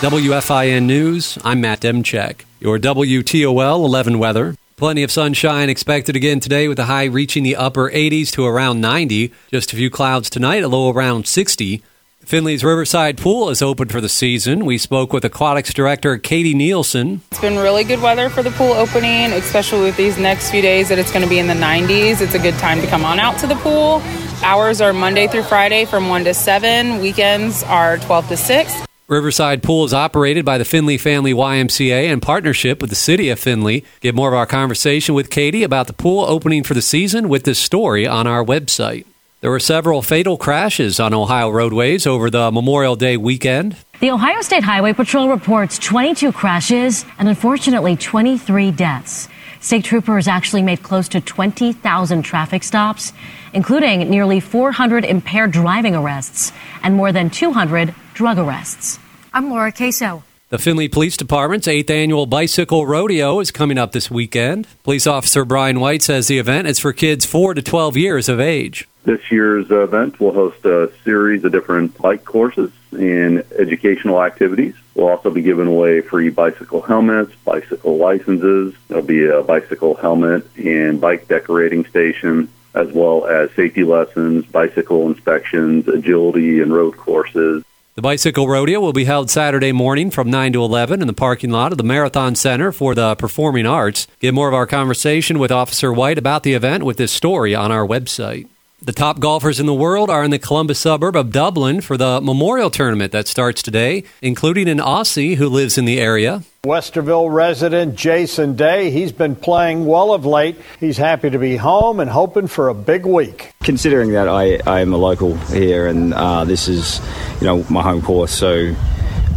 WFIN 0.00 0.84
News, 0.84 1.38
I'm 1.44 1.60
Matt 1.60 1.80
Demchek. 1.80 2.40
Your 2.58 2.80
WTOL 2.80 3.84
11 3.84 4.18
weather. 4.18 4.56
Plenty 4.76 5.04
of 5.04 5.12
sunshine 5.12 5.70
expected 5.70 6.16
again 6.16 6.40
today 6.40 6.66
with 6.66 6.80
a 6.80 6.86
high 6.86 7.04
reaching 7.04 7.44
the 7.44 7.54
upper 7.54 7.88
80s 7.88 8.32
to 8.32 8.44
around 8.44 8.80
90. 8.80 9.32
Just 9.52 9.72
a 9.72 9.76
few 9.76 9.90
clouds 9.90 10.28
tonight, 10.28 10.64
a 10.64 10.68
low 10.68 10.90
around 10.90 11.28
60. 11.28 11.84
Findlay's 12.26 12.64
Riverside 12.64 13.18
Pool 13.18 13.50
is 13.50 13.60
open 13.60 13.88
for 13.88 14.00
the 14.00 14.08
season. 14.08 14.64
We 14.64 14.78
spoke 14.78 15.12
with 15.12 15.26
aquatics 15.26 15.74
director 15.74 16.16
Katie 16.16 16.54
Nielsen. 16.54 17.20
It's 17.30 17.40
been 17.40 17.58
really 17.58 17.84
good 17.84 18.00
weather 18.00 18.30
for 18.30 18.42
the 18.42 18.50
pool 18.52 18.72
opening, 18.72 19.32
especially 19.32 19.82
with 19.82 19.96
these 19.98 20.16
next 20.16 20.50
few 20.50 20.62
days 20.62 20.88
that 20.88 20.98
it's 20.98 21.12
going 21.12 21.22
to 21.22 21.28
be 21.28 21.38
in 21.38 21.48
the 21.48 21.54
90s. 21.54 22.22
It's 22.22 22.34
a 22.34 22.38
good 22.38 22.54
time 22.54 22.80
to 22.80 22.86
come 22.86 23.04
on 23.04 23.20
out 23.20 23.38
to 23.40 23.46
the 23.46 23.56
pool. 23.56 24.00
Hours 24.42 24.80
are 24.80 24.94
Monday 24.94 25.26
through 25.26 25.42
Friday 25.42 25.84
from 25.84 26.08
1 26.08 26.24
to 26.24 26.32
7. 26.32 27.00
Weekends 27.00 27.62
are 27.64 27.98
12 27.98 28.28
to 28.28 28.36
6. 28.38 28.74
Riverside 29.06 29.62
Pool 29.62 29.84
is 29.84 29.92
operated 29.92 30.46
by 30.46 30.56
the 30.56 30.64
Findlay 30.64 30.96
Family 30.96 31.34
YMCA 31.34 32.10
in 32.10 32.20
partnership 32.20 32.80
with 32.80 32.88
the 32.88 32.96
City 32.96 33.28
of 33.28 33.38
Findlay. 33.38 33.84
Get 34.00 34.14
more 34.14 34.28
of 34.28 34.34
our 34.34 34.46
conversation 34.46 35.14
with 35.14 35.28
Katie 35.28 35.62
about 35.62 35.88
the 35.88 35.92
pool 35.92 36.24
opening 36.24 36.62
for 36.62 36.72
the 36.72 36.80
season 36.80 37.28
with 37.28 37.44
this 37.44 37.58
story 37.58 38.06
on 38.06 38.26
our 38.26 38.42
website. 38.42 39.04
There 39.44 39.50
were 39.50 39.60
several 39.60 40.00
fatal 40.00 40.38
crashes 40.38 40.98
on 40.98 41.12
Ohio 41.12 41.50
roadways 41.50 42.06
over 42.06 42.30
the 42.30 42.50
Memorial 42.50 42.96
Day 42.96 43.18
weekend. 43.18 43.76
The 44.00 44.10
Ohio 44.10 44.40
State 44.40 44.64
Highway 44.64 44.94
Patrol 44.94 45.28
reports 45.28 45.78
22 45.80 46.32
crashes 46.32 47.04
and 47.18 47.28
unfortunately 47.28 47.94
23 47.94 48.70
deaths. 48.70 49.28
State 49.60 49.84
troopers 49.84 50.28
actually 50.28 50.62
made 50.62 50.82
close 50.82 51.08
to 51.08 51.20
20,000 51.20 52.22
traffic 52.22 52.62
stops, 52.62 53.12
including 53.52 54.08
nearly 54.08 54.40
400 54.40 55.04
impaired 55.04 55.50
driving 55.50 55.94
arrests 55.94 56.50
and 56.82 56.94
more 56.94 57.12
than 57.12 57.28
200 57.28 57.94
drug 58.14 58.38
arrests. 58.38 58.98
I'm 59.34 59.50
Laura 59.50 59.72
Queso. 59.72 60.22
The 60.50 60.58
Findlay 60.58 60.88
Police 60.88 61.16
Department's 61.16 61.66
eighth 61.66 61.88
annual 61.88 62.26
bicycle 62.26 62.86
rodeo 62.86 63.40
is 63.40 63.50
coming 63.50 63.78
up 63.78 63.92
this 63.92 64.10
weekend. 64.10 64.66
Police 64.82 65.06
Officer 65.06 65.46
Brian 65.46 65.80
White 65.80 66.02
says 66.02 66.28
the 66.28 66.38
event 66.38 66.68
is 66.68 66.78
for 66.78 66.92
kids 66.92 67.24
4 67.24 67.54
to 67.54 67.62
12 67.62 67.96
years 67.96 68.28
of 68.28 68.40
age. 68.40 68.86
This 69.04 69.32
year's 69.32 69.70
event 69.70 70.20
will 70.20 70.34
host 70.34 70.62
a 70.66 70.92
series 71.02 71.44
of 71.44 71.52
different 71.52 71.96
bike 71.96 72.26
courses 72.26 72.70
and 72.92 73.42
educational 73.58 74.22
activities. 74.22 74.74
We'll 74.94 75.08
also 75.08 75.30
be 75.30 75.40
giving 75.40 75.66
away 75.66 76.02
free 76.02 76.28
bicycle 76.28 76.82
helmets, 76.82 77.34
bicycle 77.46 77.96
licenses. 77.96 78.74
There'll 78.88 79.02
be 79.02 79.24
a 79.24 79.42
bicycle 79.42 79.94
helmet 79.94 80.46
and 80.58 81.00
bike 81.00 81.26
decorating 81.26 81.86
station, 81.86 82.50
as 82.74 82.92
well 82.92 83.24
as 83.26 83.50
safety 83.52 83.82
lessons, 83.82 84.44
bicycle 84.44 85.06
inspections, 85.06 85.88
agility, 85.88 86.60
and 86.60 86.70
road 86.70 86.98
courses. 86.98 87.64
The 87.94 88.02
bicycle 88.02 88.48
rodeo 88.48 88.80
will 88.80 88.92
be 88.92 89.04
held 89.04 89.30
Saturday 89.30 89.70
morning 89.70 90.10
from 90.10 90.28
9 90.28 90.54
to 90.54 90.64
11 90.64 91.00
in 91.00 91.06
the 91.06 91.12
parking 91.12 91.50
lot 91.50 91.70
of 91.70 91.78
the 91.78 91.84
Marathon 91.84 92.34
Center 92.34 92.72
for 92.72 92.92
the 92.92 93.14
Performing 93.14 93.66
Arts. 93.66 94.08
Get 94.18 94.34
more 94.34 94.48
of 94.48 94.54
our 94.54 94.66
conversation 94.66 95.38
with 95.38 95.52
Officer 95.52 95.92
White 95.92 96.18
about 96.18 96.42
the 96.42 96.54
event 96.54 96.82
with 96.82 96.96
this 96.96 97.12
story 97.12 97.54
on 97.54 97.70
our 97.70 97.86
website. 97.86 98.48
The 98.82 98.92
top 98.92 99.18
golfers 99.18 99.60
in 99.60 99.66
the 99.66 99.72
world 99.72 100.10
are 100.10 100.24
in 100.24 100.30
the 100.30 100.38
Columbus 100.38 100.78
suburb 100.78 101.16
of 101.16 101.30
Dublin 101.30 101.80
for 101.80 101.96
the 101.96 102.20
Memorial 102.20 102.70
Tournament 102.70 103.12
that 103.12 103.28
starts 103.28 103.62
today, 103.62 104.04
including 104.20 104.68
an 104.68 104.78
Aussie 104.78 105.36
who 105.36 105.48
lives 105.48 105.78
in 105.78 105.84
the 105.84 105.98
area. 105.98 106.42
Westerville 106.64 107.32
resident 107.32 107.94
Jason 107.94 108.56
Day, 108.56 108.90
he's 108.90 109.12
been 109.12 109.36
playing 109.36 109.86
well 109.86 110.12
of 110.12 110.26
late. 110.26 110.56
He's 110.80 110.98
happy 110.98 111.30
to 111.30 111.38
be 111.38 111.56
home 111.56 112.00
and 112.00 112.10
hoping 112.10 112.46
for 112.46 112.68
a 112.68 112.74
big 112.74 113.06
week. 113.06 113.52
Considering 113.62 114.12
that 114.12 114.28
I, 114.28 114.58
I 114.66 114.80
am 114.80 114.92
a 114.92 114.98
local 114.98 115.36
here 115.36 115.86
and 115.86 116.12
uh, 116.12 116.44
this 116.44 116.68
is, 116.68 117.00
you 117.40 117.46
know, 117.46 117.64
my 117.70 117.80
home 117.80 118.02
course, 118.02 118.32
so 118.32 118.74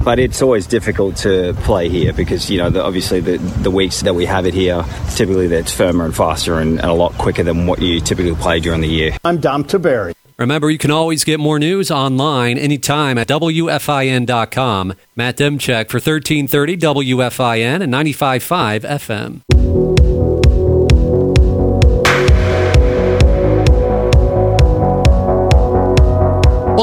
but 0.07 0.19
it's 0.19 0.41
always 0.41 0.65
difficult 0.65 1.17
to 1.17 1.53
play 1.63 1.89
here 1.89 2.13
because 2.13 2.49
you 2.49 2.57
know 2.57 2.69
the, 2.69 2.81
obviously 2.81 3.19
the, 3.19 3.35
the 3.61 3.69
weeks 3.69 4.03
that 4.03 4.15
we 4.15 4.25
have 4.25 4.45
it 4.45 4.53
here 4.53 4.85
typically 5.15 5.47
that's 5.47 5.73
firmer 5.73 6.05
and 6.05 6.15
faster 6.15 6.59
and, 6.59 6.79
and, 6.79 6.89
a 6.89 6.93
lot 6.93 7.11
quicker 7.17 7.43
than 7.43 7.67
what 7.67 7.81
you 7.81 7.99
typically 7.99 8.33
play 8.35 8.61
during 8.61 8.79
the 8.79 8.87
year. 8.87 9.17
I'm 9.25 9.41
Dom 9.41 9.65
Taberry. 9.65 10.13
Remember, 10.37 10.69
you 10.69 10.77
can 10.77 10.91
always 10.91 11.25
get 11.25 11.41
more 11.41 11.59
news 11.59 11.91
online 11.91 12.57
anytime 12.57 13.17
at 13.17 13.27
WFIN.com. 13.27 14.93
Matt 15.17 15.35
Demchek 15.35 15.89
for 15.89 15.97
1330 15.97 16.77
WFIN 16.77 17.83
and 17.83 17.93
95.5 17.93 18.83
FM. 18.83 20.06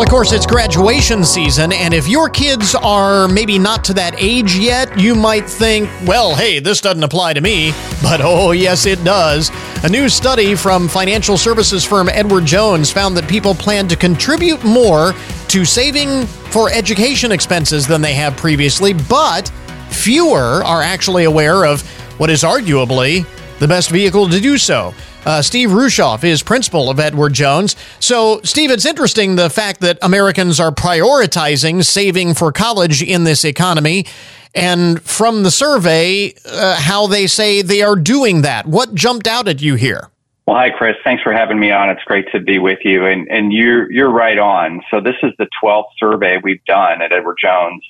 Of 0.05 0.11
course, 0.11 0.33
it's 0.33 0.45
graduation 0.45 1.25
season, 1.25 1.73
and 1.73 1.95
if 1.95 2.07
your 2.07 2.29
kids 2.29 2.75
are 2.75 3.27
maybe 3.27 3.59
not 3.59 3.83
to 3.85 3.95
that 3.95 4.15
age 4.19 4.55
yet, 4.55 5.01
you 5.01 5.15
might 5.15 5.49
think, 5.49 5.89
well, 6.05 6.35
hey, 6.35 6.59
this 6.59 6.83
doesn't 6.83 7.03
apply 7.03 7.33
to 7.33 7.41
me. 7.41 7.73
But 8.03 8.21
oh, 8.23 8.51
yes, 8.51 8.85
it 8.85 9.03
does. 9.03 9.51
A 9.83 9.89
new 9.89 10.11
study 10.11 10.57
from 10.57 10.89
financial 10.89 11.39
services 11.39 11.87
firm 11.87 12.11
Edward 12.11 12.45
Jones 12.45 12.91
found 12.91 13.17
that 13.17 13.27
people 13.31 13.55
plan 13.55 13.89
to 13.89 13.97
contribute 13.97 14.63
more 14.63 15.15
to 15.49 15.65
saving 15.65 16.27
for 16.27 16.71
education 16.71 17.33
expenses 17.33 17.87
than 17.87 18.03
they 18.03 18.13
have 18.13 18.37
previously, 18.37 18.93
but 18.93 19.51
fewer 19.89 20.63
are 20.65 20.83
actually 20.83 21.25
aware 21.25 21.65
of 21.65 21.81
what 22.19 22.29
is 22.29 22.43
arguably 22.43 23.27
the 23.59 23.67
best 23.67 23.89
vehicle 23.89 24.29
to 24.29 24.39
do 24.39 24.59
so. 24.59 24.93
Uh, 25.27 25.41
Steve 25.41 25.71
Rushoff 25.71 26.23
is 26.23 26.43
principal 26.43 26.91
of 26.91 27.01
Edward 27.01 27.33
Jones. 27.33 27.77
So, 27.99 28.41
Steve, 28.43 28.71
it's 28.71 28.85
interesting 28.85 29.37
the 29.37 29.49
fact 29.49 29.81
that 29.81 29.99
Americans 30.03 30.61
are 30.61 30.71
prioritizing 30.71 31.85
saving 31.85 32.35
for 32.35 32.53
college 32.53 33.03
in 33.03 33.25
this 33.25 33.45
economy. 33.45 34.07
And 34.55 35.03
from 35.03 35.43
the 35.43 35.51
survey, 35.51 36.35
uh, 36.47 36.77
how 36.77 37.07
they 37.07 37.27
say 37.27 37.63
they 37.63 37.83
are 37.83 37.97
doing 37.97 38.43
that. 38.43 38.67
What 38.67 38.95
jumped 38.95 39.27
out 39.27 39.49
at 39.49 39.61
you 39.61 39.75
here? 39.75 40.11
Well, 40.47 40.57
hi, 40.57 40.71
Chris. 40.71 40.95
Thanks 41.03 41.23
for 41.23 41.33
having 41.33 41.59
me 41.59 41.71
on. 41.71 41.89
It's 41.89 42.05
great 42.05 42.31
to 42.33 42.41
be 42.41 42.59
with 42.59 42.81
you. 42.85 43.07
And, 43.07 43.27
and 43.29 43.53
you're, 43.53 43.91
you're 43.91 44.13
right 44.13 44.39
on. 44.39 44.83
So 44.91 45.01
this 45.01 45.17
is 45.23 45.33
the 45.39 45.49
12th 45.63 45.87
survey 45.99 46.39
we've 46.43 46.65
done 46.67 47.01
at 47.01 47.13
Edward 47.13 47.39
Jones, 47.41 47.83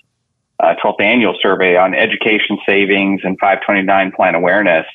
uh, 0.61 0.75
12th 0.83 1.01
annual 1.01 1.37
survey 1.43 1.77
on 1.77 1.95
education 1.95 2.59
savings 2.65 3.23
and 3.25 3.37
529 3.41 4.13
plan 4.13 4.37
awareness. 4.37 4.87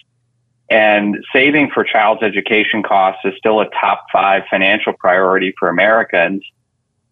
And 0.70 1.18
saving 1.34 1.72
for 1.74 1.84
child's 1.84 2.22
education 2.22 2.84
costs 2.84 3.22
is 3.26 3.34
still 3.38 3.60
a 3.60 3.70
top 3.82 4.06
five 4.12 4.44
financial 4.50 4.94
priority 4.94 5.54
for 5.58 5.68
Americans. 5.68 6.44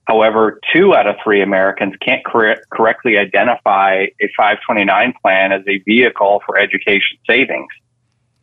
However, 0.06 0.60
two 0.72 0.96
out 0.96 1.08
of 1.08 1.16
three 1.24 1.42
Americans 1.42 1.96
can't 2.00 2.24
cor- 2.24 2.62
correctly 2.72 3.18
identify 3.18 4.06
a 4.22 4.30
529 4.38 5.14
plan 5.22 5.52
as 5.52 5.64
a 5.68 5.80
vehicle 5.80 6.42
for 6.46 6.58
education 6.58 7.18
savings. 7.28 7.68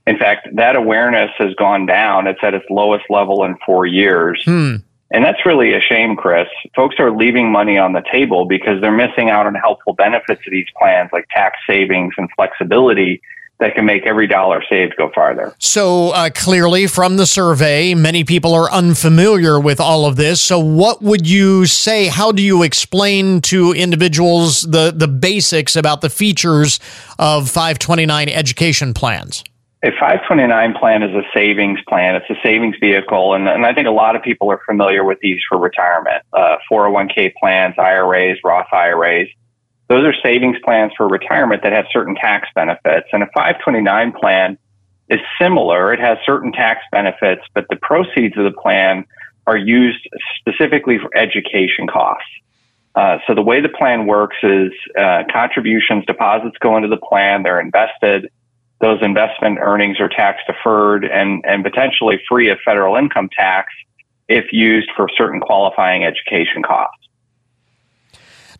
In 0.07 0.19
fact, 0.19 0.49
that 0.57 0.77
awareness 0.77 1.31
has 1.39 1.55
gone 1.55 1.87
down. 1.87 2.27
It's 2.27 2.41
at 2.43 2.53
its 2.53 2.67
lowest 2.69 3.05
level 3.09 3.45
in 3.45 3.57
four 3.65 3.87
years. 3.87 4.43
Hmm. 4.45 4.77
And 5.11 5.25
that's 5.25 5.47
really 5.47 5.73
a 5.75 5.81
shame, 5.81 6.17
Chris. 6.17 6.49
Folks 6.75 6.97
are 6.99 7.17
leaving 7.17 7.51
money 7.51 7.79
on 7.79 7.93
the 7.93 8.03
table 8.13 8.47
because 8.47 8.81
they're 8.81 8.91
missing 8.91 9.31
out 9.31 9.47
on 9.47 9.55
helpful 9.55 9.95
benefits 9.95 10.43
of 10.45 10.51
these 10.51 10.67
plans 10.77 11.11
like 11.13 11.27
tax 11.31 11.57
savings 11.67 12.15
and 12.19 12.29
flexibility 12.35 13.23
that 13.65 13.75
can 13.75 13.87
make 13.87 14.05
every 14.05 14.27
dollar 14.27 14.63
saved 14.69 14.95
go 14.99 15.11
farther. 15.15 15.55
So 15.59 16.11
uh, 16.11 16.29
clearly, 16.35 16.87
from 16.87 17.17
the 17.17 17.25
survey, 17.25 17.95
many 17.95 18.23
people 18.23 18.53
are 18.53 18.71
unfamiliar 18.71 19.59
with 19.59 19.81
all 19.81 20.05
of 20.05 20.17
this. 20.17 20.41
So, 20.43 20.59
what 20.59 21.01
would 21.01 21.27
you 21.27 21.65
say? 21.65 22.09
How 22.09 22.31
do 22.31 22.43
you 22.43 22.63
explain 22.63 23.41
to 23.43 23.73
individuals 23.73 24.63
the 24.63 24.93
the 24.95 25.09
basics 25.09 25.77
about 25.77 26.03
the 26.03 26.11
features 26.11 26.79
of 27.19 27.49
529 27.49 28.29
education 28.29 28.93
plans? 28.93 29.43
A 29.83 29.91
529 29.93 30.75
plan 30.75 31.03
is 31.03 31.15
a 31.15 31.23
savings 31.35 31.79
plan. 31.89 32.17
It's 32.17 32.29
a 32.29 32.41
savings 32.43 32.77
vehicle, 32.81 33.35
and, 33.35 33.49
and 33.49 33.65
I 33.65 33.73
think 33.73 33.87
a 33.87 33.91
lot 33.91 34.15
of 34.15 34.23
people 34.23 34.51
are 34.51 34.61
familiar 34.67 35.05
with 35.05 35.19
these 35.21 35.41
for 35.49 35.59
retirement. 35.59 36.23
Uh, 36.35 36.57
401k 36.71 37.35
plans, 37.35 37.75
IRAs, 37.79 38.39
Roth 38.45 38.69
IRAs. 38.73 39.29
Those 39.89 40.05
are 40.05 40.15
savings 40.23 40.57
plans 40.65 40.93
for 40.97 41.07
retirement 41.09 41.63
that 41.63 41.73
have 41.73 41.87
certain 41.93 42.15
tax 42.15 42.49
benefits. 42.55 43.09
And 43.13 43.23
a 43.23 43.27
529 43.35 44.13
plan 44.13 44.59
is 45.09 45.21
similar. 45.39 45.93
It 45.93 46.01
has 46.01 46.19
certain 46.25 46.53
tax 46.53 46.81
benefits, 46.91 47.43
but 47.55 47.67
the 47.69 47.77
proceeds 47.77 48.37
of 48.37 48.45
the 48.45 48.59
plan 48.63 49.05
are 49.47 49.57
used 49.57 50.09
specifically 50.39 50.99
for 50.99 51.15
education 51.17 51.87
costs. 51.87 52.29
Uh, 52.95 53.19
so 53.27 53.35
the 53.35 53.43
way 53.43 53.61
the 53.61 53.69
plan 53.69 54.07
works 54.07 54.37
is 54.43 54.73
uh, 54.97 55.25
contributions, 55.31 56.05
deposits 56.07 56.57
go 56.61 56.77
into 56.77 56.89
the 56.89 56.97
plan. 56.97 57.43
They're 57.43 57.61
invested. 57.61 58.31
Those 58.81 59.03
investment 59.03 59.59
earnings 59.61 60.01
are 60.01 60.09
tax 60.09 60.41
deferred 60.47 61.05
and, 61.05 61.45
and 61.47 61.65
potentially 61.65 62.21
free 62.29 62.49
of 62.51 62.59
federal 62.65 62.97
income 62.97 63.29
tax 63.37 63.73
if 64.29 64.53
used 64.53 64.91
for 64.97 65.09
certain 65.17 65.41
qualifying 65.41 66.05
education 66.05 66.63
costs. 66.63 67.04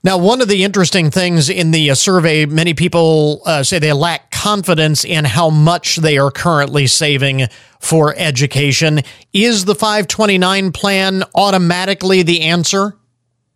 Now, 0.05 0.19
one 0.19 0.43
of 0.43 0.49
the 0.49 0.65
interesting 0.65 1.11
things 1.11 1.49
in 1.49 1.71
the 1.71 1.91
uh, 1.91 1.95
survey, 1.95 2.45
many 2.45 2.75
people 2.75 3.41
uh, 3.47 3.63
say 3.63 3.79
they 3.79 3.95
lack 3.95 4.31
confidence 4.31 5.03
in 5.03 5.25
how 5.25 5.49
much 5.49 5.97
they 5.97 6.19
are 6.19 6.31
currently 6.31 6.87
saving 6.87 7.47
for 7.81 8.15
education. 8.19 9.01
Is 9.33 9.65
the 9.65 9.75
529 9.75 10.73
plan 10.73 11.25
automatically 11.35 12.23
the 12.23 12.43
answer? 12.43 12.99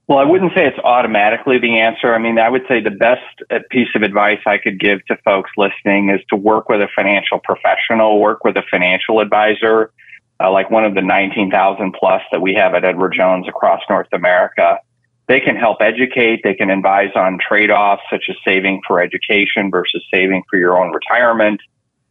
Well, 0.07 0.17
I 0.17 0.25
wouldn't 0.25 0.55
say 0.55 0.64
it's 0.64 0.78
automatically 0.78 1.59
the 1.59 1.81
answer. 1.81 2.14
I 2.14 2.19
mean, 2.19 2.38
I 2.38 2.49
would 2.49 2.64
say 2.67 2.81
the 2.81 2.93
best 2.93 3.21
uh, 3.50 3.59
piece 3.71 3.88
of 3.95 4.00
advice 4.00 4.40
I 4.47 4.57
could 4.57 4.81
give 4.81 5.05
to 5.09 5.19
folks 5.19 5.50
listening 5.59 6.09
is 6.09 6.23
to 6.31 6.37
work 6.37 6.71
with 6.71 6.81
a 6.81 6.88
financial 6.97 7.40
professional, 7.40 8.23
work 8.23 8.43
with 8.43 8.57
a 8.57 8.62
financial 8.71 9.21
advisor, 9.21 9.93
uh, 10.40 10.50
like 10.50 10.71
one 10.71 10.87
of 10.87 10.95
the 10.95 11.02
19,000 11.02 11.93
plus 11.93 12.23
that 12.33 12.40
we 12.40 12.55
have 12.55 12.73
at 12.75 12.87
Edward 12.87 13.12
Jones 13.14 13.47
across 13.47 13.83
North 13.90 14.09
America 14.12 14.78
they 15.28 15.40
can 15.40 15.56
help 15.56 15.78
educate. 15.80 16.40
They 16.42 16.54
can 16.54 16.70
advise 16.70 17.11
on 17.14 17.38
trade 17.47 17.70
offs 17.70 18.02
such 18.11 18.25
as 18.30 18.37
saving 18.47 18.80
for 18.87 19.00
education 19.00 19.70
versus 19.70 20.02
saving 20.12 20.42
for 20.50 20.58
your 20.58 20.82
own 20.82 20.92
retirement. 20.92 21.61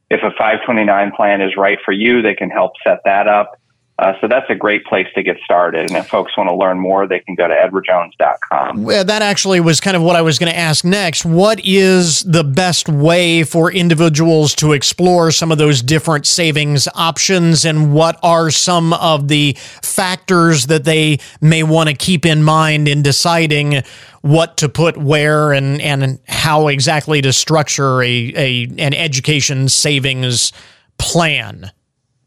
If 0.10 0.22
a 0.22 0.32
529 0.38 1.12
plan 1.16 1.42
is 1.42 1.58
right 1.58 1.80
for 1.84 1.92
you, 1.92 2.22
they 2.22 2.36
can 2.36 2.50
help 2.50 2.74
set 2.86 3.00
that 3.06 3.28
up. 3.28 3.60
Uh, 4.00 4.14
so 4.22 4.28
that's 4.28 4.48
a 4.50 4.56
great 4.56 4.86
place 4.86 5.08
to 5.16 5.24
get 5.24 5.38
started. 5.44 5.90
And 5.90 5.98
if 5.98 6.08
folks 6.08 6.38
want 6.38 6.50
to 6.50 6.56
learn 6.56 6.80
more, 6.80 7.08
they 7.08 7.20
can 7.20 7.34
go 7.34 7.48
to 7.48 7.54
edwardjones.com. 7.54 8.84
Well, 8.84 9.04
that 9.04 9.24
actually 9.24 9.60
was 9.60 9.80
kind 9.80 9.98
of 9.98 10.04
what 10.04 10.16
I 10.16 10.22
was 10.22 10.38
going 10.38 10.52
to 10.52 10.58
ask 10.58 10.86
next. 10.86 11.26
What 11.26 11.60
is 11.64 12.22
the 12.22 12.44
best 12.44 12.88
way 12.90 13.44
for 13.44 13.72
individuals 13.72 14.54
to 14.56 14.74
explore 14.74 15.32
some 15.32 15.52
of 15.52 15.58
those 15.58 15.82
different 15.82 16.28
savings 16.28 16.88
options? 16.94 17.66
And 17.66 17.92
what 17.92 18.20
are 18.22 18.52
some 18.52 18.94
of 18.94 19.30
the 19.30 19.54
factors 19.82 20.68
that 20.68 20.84
they 20.84 21.18
may 21.42 21.64
want 21.64 21.90
to 21.90 21.96
keep 21.96 22.24
in 22.24 22.44
mind 22.44 22.88
in 22.88 23.02
deciding 23.02 23.82
what 24.22 24.58
to 24.58 24.70
put 24.70 24.96
where 24.98 25.54
and, 25.54 25.82
and 25.82 26.20
how 26.28 26.68
exactly 26.68 27.20
to 27.24 27.34
structure 27.34 28.04
a, 28.04 28.34
a 28.36 28.64
an 28.78 28.94
education 28.94 29.70
savings 29.70 30.54
plan? 31.00 31.72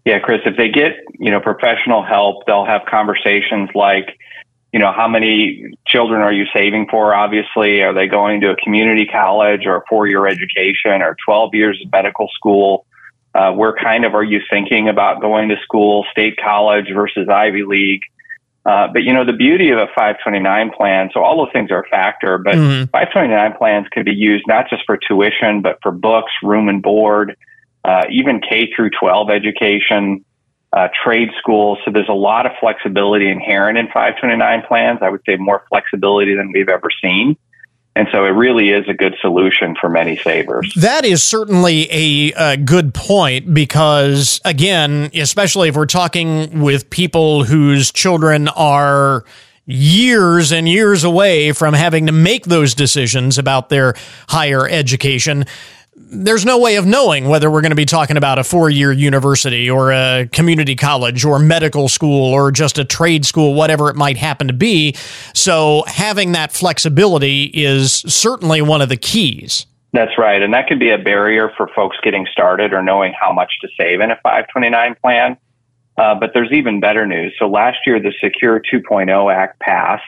Yeah, 0.04 0.18
Chris, 0.18 0.40
if 0.46 0.56
they 0.56 0.68
get, 0.68 0.92
you 1.18 1.30
know, 1.30 1.40
professional 1.40 2.02
help, 2.02 2.46
they'll 2.46 2.64
have 2.64 2.82
conversations 2.88 3.68
like, 3.74 4.18
you 4.72 4.78
know, 4.78 4.92
how 4.92 5.08
many 5.08 5.74
children 5.86 6.22
are 6.22 6.32
you 6.32 6.46
saving 6.54 6.86
for? 6.90 7.14
Obviously, 7.14 7.82
are 7.82 7.92
they 7.92 8.06
going 8.06 8.40
to 8.40 8.50
a 8.50 8.56
community 8.56 9.06
college 9.06 9.66
or 9.66 9.76
a 9.76 9.82
four 9.88 10.06
year 10.06 10.26
education 10.26 11.02
or 11.02 11.16
12 11.24 11.54
years 11.54 11.80
of 11.84 11.92
medical 11.92 12.28
school? 12.34 12.86
Uh, 13.34 13.52
where 13.52 13.74
kind 13.74 14.04
of 14.04 14.14
are 14.14 14.24
you 14.24 14.40
thinking 14.50 14.88
about 14.88 15.20
going 15.20 15.48
to 15.48 15.56
school, 15.62 16.04
state 16.10 16.36
college 16.42 16.86
versus 16.92 17.28
Ivy 17.28 17.62
League? 17.64 18.02
Uh, 18.64 18.88
but 18.92 19.02
you 19.02 19.12
know, 19.12 19.24
the 19.24 19.32
beauty 19.32 19.70
of 19.70 19.78
a 19.78 19.86
529 19.86 20.70
plan, 20.76 21.10
so 21.14 21.22
all 21.22 21.36
those 21.36 21.52
things 21.52 21.70
are 21.70 21.82
a 21.82 21.88
factor, 21.88 22.38
but 22.38 22.54
mm-hmm. 22.54 22.84
529 22.90 23.54
plans 23.56 23.86
could 23.90 24.04
be 24.04 24.14
used 24.14 24.44
not 24.46 24.68
just 24.68 24.82
for 24.84 24.96
tuition, 24.96 25.62
but 25.62 25.78
for 25.82 25.90
books, 25.90 26.32
room 26.42 26.68
and 26.68 26.82
board, 26.82 27.36
uh, 27.84 28.02
even 28.10 28.40
K 28.40 28.72
through 28.74 28.90
12 28.98 29.30
education, 29.30 30.24
uh, 30.72 30.88
trade 31.02 31.30
schools. 31.38 31.78
So 31.84 31.90
there's 31.90 32.08
a 32.08 32.14
lot 32.14 32.46
of 32.46 32.52
flexibility 32.60 33.30
inherent 33.30 33.78
in 33.78 33.86
529 33.86 34.62
plans. 34.68 34.98
I 35.02 35.08
would 35.08 35.22
say 35.26 35.36
more 35.36 35.64
flexibility 35.68 36.34
than 36.34 36.52
we've 36.52 36.68
ever 36.68 36.88
seen. 37.02 37.36
And 37.96 38.06
so 38.12 38.24
it 38.24 38.30
really 38.30 38.70
is 38.70 38.88
a 38.88 38.94
good 38.94 39.16
solution 39.20 39.74
for 39.80 39.90
many 39.90 40.16
savers. 40.16 40.72
That 40.76 41.04
is 41.04 41.24
certainly 41.24 41.88
a, 41.90 42.32
a, 42.52 42.56
good 42.56 42.94
point 42.94 43.52
because, 43.52 44.40
again, 44.44 45.10
especially 45.12 45.68
if 45.68 45.76
we're 45.76 45.86
talking 45.86 46.60
with 46.60 46.88
people 46.88 47.44
whose 47.44 47.90
children 47.90 48.46
are 48.48 49.24
years 49.66 50.52
and 50.52 50.68
years 50.68 51.02
away 51.02 51.52
from 51.52 51.74
having 51.74 52.06
to 52.06 52.12
make 52.12 52.46
those 52.46 52.74
decisions 52.74 53.38
about 53.38 53.68
their 53.70 53.94
higher 54.28 54.68
education 54.68 55.44
there's 56.08 56.44
no 56.44 56.58
way 56.58 56.76
of 56.76 56.86
knowing 56.86 57.28
whether 57.28 57.50
we're 57.50 57.60
going 57.60 57.70
to 57.70 57.76
be 57.76 57.84
talking 57.84 58.16
about 58.16 58.38
a 58.38 58.44
four 58.44 58.70
year 58.70 58.90
university 58.92 59.68
or 59.68 59.92
a 59.92 60.28
community 60.32 60.74
college 60.74 61.24
or 61.24 61.38
medical 61.38 61.88
school 61.88 62.32
or 62.32 62.50
just 62.50 62.78
a 62.78 62.84
trade 62.84 63.24
school, 63.24 63.54
whatever 63.54 63.88
it 63.90 63.96
might 63.96 64.16
happen 64.16 64.46
to 64.46 64.52
be. 64.52 64.94
So 65.34 65.84
having 65.86 66.32
that 66.32 66.52
flexibility 66.52 67.44
is 67.44 67.92
certainly 67.92 68.62
one 68.62 68.82
of 68.82 68.88
the 68.88 68.96
keys. 68.96 69.66
That's 69.92 70.16
right. 70.18 70.40
And 70.40 70.54
that 70.54 70.68
could 70.68 70.78
be 70.78 70.90
a 70.90 70.98
barrier 70.98 71.52
for 71.56 71.68
folks 71.74 71.96
getting 72.02 72.26
started 72.30 72.72
or 72.72 72.82
knowing 72.82 73.12
how 73.18 73.32
much 73.32 73.52
to 73.60 73.68
save 73.76 74.00
in 74.00 74.10
a 74.10 74.16
529 74.22 74.94
plan. 75.02 75.36
Uh, 75.96 76.14
but 76.14 76.30
there's 76.32 76.52
even 76.52 76.80
better 76.80 77.06
news. 77.06 77.34
So 77.38 77.48
last 77.48 77.78
year, 77.86 78.00
the 78.00 78.12
Secure 78.20 78.60
2.0 78.60 79.34
Act 79.34 79.58
passed, 79.58 80.04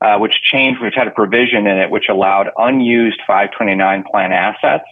uh, 0.00 0.18
which 0.18 0.34
changed, 0.42 0.80
which 0.80 0.94
had 0.94 1.08
a 1.08 1.10
provision 1.10 1.66
in 1.66 1.78
it 1.78 1.90
which 1.90 2.08
allowed 2.08 2.50
unused 2.56 3.20
529 3.26 4.04
plan 4.04 4.32
assets 4.32 4.84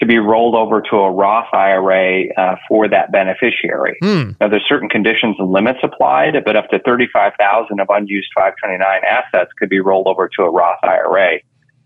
to 0.00 0.06
be 0.06 0.18
rolled 0.18 0.54
over 0.54 0.80
to 0.90 0.96
a 0.96 1.10
Roth 1.10 1.52
IRA 1.52 2.32
uh, 2.36 2.56
for 2.66 2.88
that 2.88 3.12
beneficiary. 3.12 3.98
Mm. 4.02 4.36
Now, 4.40 4.48
there's 4.48 4.64
certain 4.66 4.88
conditions 4.88 5.36
and 5.38 5.50
limits 5.52 5.80
applied, 5.82 6.34
but 6.44 6.56
up 6.56 6.68
to 6.70 6.78
35,000 6.78 7.80
of 7.80 7.86
unused 7.90 8.28
529 8.34 9.02
assets 9.06 9.50
could 9.58 9.68
be 9.68 9.80
rolled 9.80 10.06
over 10.06 10.28
to 10.36 10.42
a 10.42 10.50
Roth 10.50 10.78
IRA. 10.82 11.38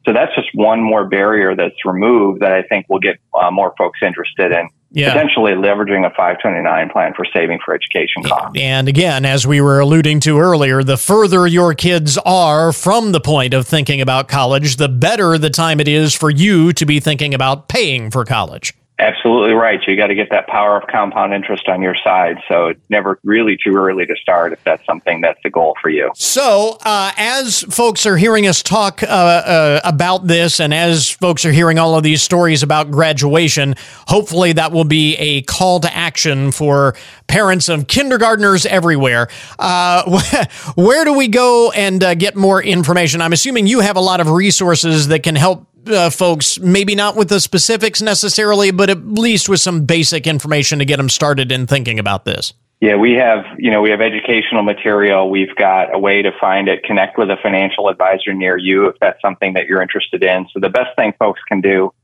So 0.05 0.13
that's 0.13 0.35
just 0.35 0.49
one 0.55 0.83
more 0.83 1.07
barrier 1.07 1.57
that's 1.57 1.85
removed 1.85 2.41
that 2.41 2.53
I 2.53 2.63
think 2.63 2.87
will 2.89 2.99
get 2.99 3.17
uh, 3.33 3.51
more 3.51 3.75
folks 3.79 4.01
interested 4.03 4.53
in 4.53 4.69
yeah. 4.91 5.13
potentially 5.13 5.53
leveraging 5.53 6.07
a 6.07 6.11
529 6.11 6.91
plan 6.91 7.15
for 7.15 7.25
saving 7.33 7.59
for 7.65 7.75
education 7.75 8.23
costs. 8.23 8.59
And 8.61 8.89
again, 8.89 9.25
as 9.25 9.47
we 9.47 9.61
were 9.61 9.81
alluding 9.81 10.21
to 10.21 10.39
earlier, 10.39 10.83
the 10.83 10.97
further 10.97 11.47
your 11.47 11.75
kids 11.75 12.17
are 12.19 12.73
from 12.73 13.13
the 13.13 13.21
point 13.21 13.55
of 13.55 13.67
thinking 13.67 14.01
about 14.01 14.29
college, 14.29 14.77
the 14.77 14.89
better 14.89 15.37
the 15.37 15.51
time 15.51 15.81
it 15.81 15.89
is 15.89 16.15
for 16.15 16.31
you 16.31 16.73
to 16.75 16.87
be 16.87 17.01
thinking 17.01 17.35
about 17.35 17.69
paying 17.69 18.11
for 18.11 18.25
college. 18.25 18.75
Absolutely 18.97 19.55
right. 19.55 19.81
You 19.89 19.97
got 19.97 20.07
to 20.07 20.15
get 20.15 20.31
that 20.31 20.47
power 20.47 20.77
of 20.77 20.87
compound 20.87 21.35
interest 21.35 21.69
on 21.69 21.83
your 21.83 21.97
side. 21.97 22.37
So 22.47 22.69
it's 22.69 22.81
never 22.89 23.19
really 23.25 23.57
too 23.57 23.75
early 23.75 24.07
to 24.07 24.15
start 24.15 24.53
if 24.53 24.63
that's 24.63 24.87
something 24.87 25.21
that's 25.21 25.41
the 25.43 25.51
goal 25.51 25.75
for 25.83 25.89
you. 25.89 26.13
So 26.15 26.79
uh, 26.85 27.11
as 27.17 27.63
folks 27.63 28.07
are 28.07 28.17
hearing 28.17 28.47
us 28.47 28.63
talk 28.63 29.03
uh, 29.03 29.07
uh, 29.07 29.81
about 29.83 30.29
this, 30.29 30.61
and 30.61 30.73
as 30.73 31.11
folks 31.11 31.45
are 31.45 31.51
hearing 31.51 31.77
all 31.77 31.97
of 31.97 32.05
these 32.05 32.23
stories 32.23 32.63
about 32.63 32.93
graduation, 32.93 33.75
hopefully 34.07 34.53
that 34.53 34.71
will 34.71 34.85
be 34.85 35.17
a 35.17 35.43
call 35.43 35.81
to 35.81 35.93
action 35.93 36.53
for 36.53 36.95
parents 37.27 37.69
of 37.69 37.89
kindergartners 37.89 38.65
everywhere. 38.65 39.27
Uh, 39.59 40.47
where 40.77 41.05
do 41.05 41.15
we 41.15 41.27
go 41.27 41.73
and 41.73 42.05
uh, 42.05 42.15
get 42.15 42.37
more 42.37 42.63
information? 42.63 43.21
I'm 43.21 43.33
assuming 43.33 43.67
you 43.67 43.81
have 43.81 43.97
a 43.97 44.01
lot 44.01 44.21
of 44.21 44.31
resources 44.31 45.09
that 45.09 45.25
can 45.25 45.35
help 45.35 45.67
uh, 45.89 46.11
folks, 46.11 46.59
maybe 46.59 46.95
not 46.95 47.17
with 47.17 47.29
the 47.29 47.41
specifics 47.41 48.03
necessarily, 48.03 48.71
but 48.71 48.91
at 48.91 49.07
least 49.07 49.49
with 49.49 49.61
some 49.61 49.85
basic 49.85 50.27
information 50.27 50.79
to 50.79 50.85
get 50.85 50.97
them 50.97 51.09
started 51.09 51.53
in 51.53 51.67
thinking 51.67 51.99
about 51.99 52.25
this? 52.25 52.53
Yeah, 52.81 52.97
we 52.97 53.13
have, 53.13 53.45
you 53.59 53.71
know, 53.71 53.81
we 53.81 53.91
have 53.91 54.01
educational 54.01 54.63
material. 54.63 55.31
We've 55.31 55.55
got 55.57 55.95
a 55.95 55.99
way 55.99 56.21
to 56.23 56.33
find 56.39 56.69
it, 56.69 56.83
connect 56.83 57.17
with 57.17 57.31
a 57.31 57.37
financial 57.43 57.89
advisor 57.89 58.35
near 58.35 58.59
you 58.59 58.87
if 58.87 58.97
that's 59.01 59.21
something 59.23 59.55
that 59.55 59.67
you're 59.67 59.81
interested 59.81 60.23
in. 60.23 60.47
So 60.53 60.61
the 60.61 60.69
best 60.69 60.95
thing 60.97 61.15
folks 61.19 61.41
can 61.49 61.61
do 61.61 61.95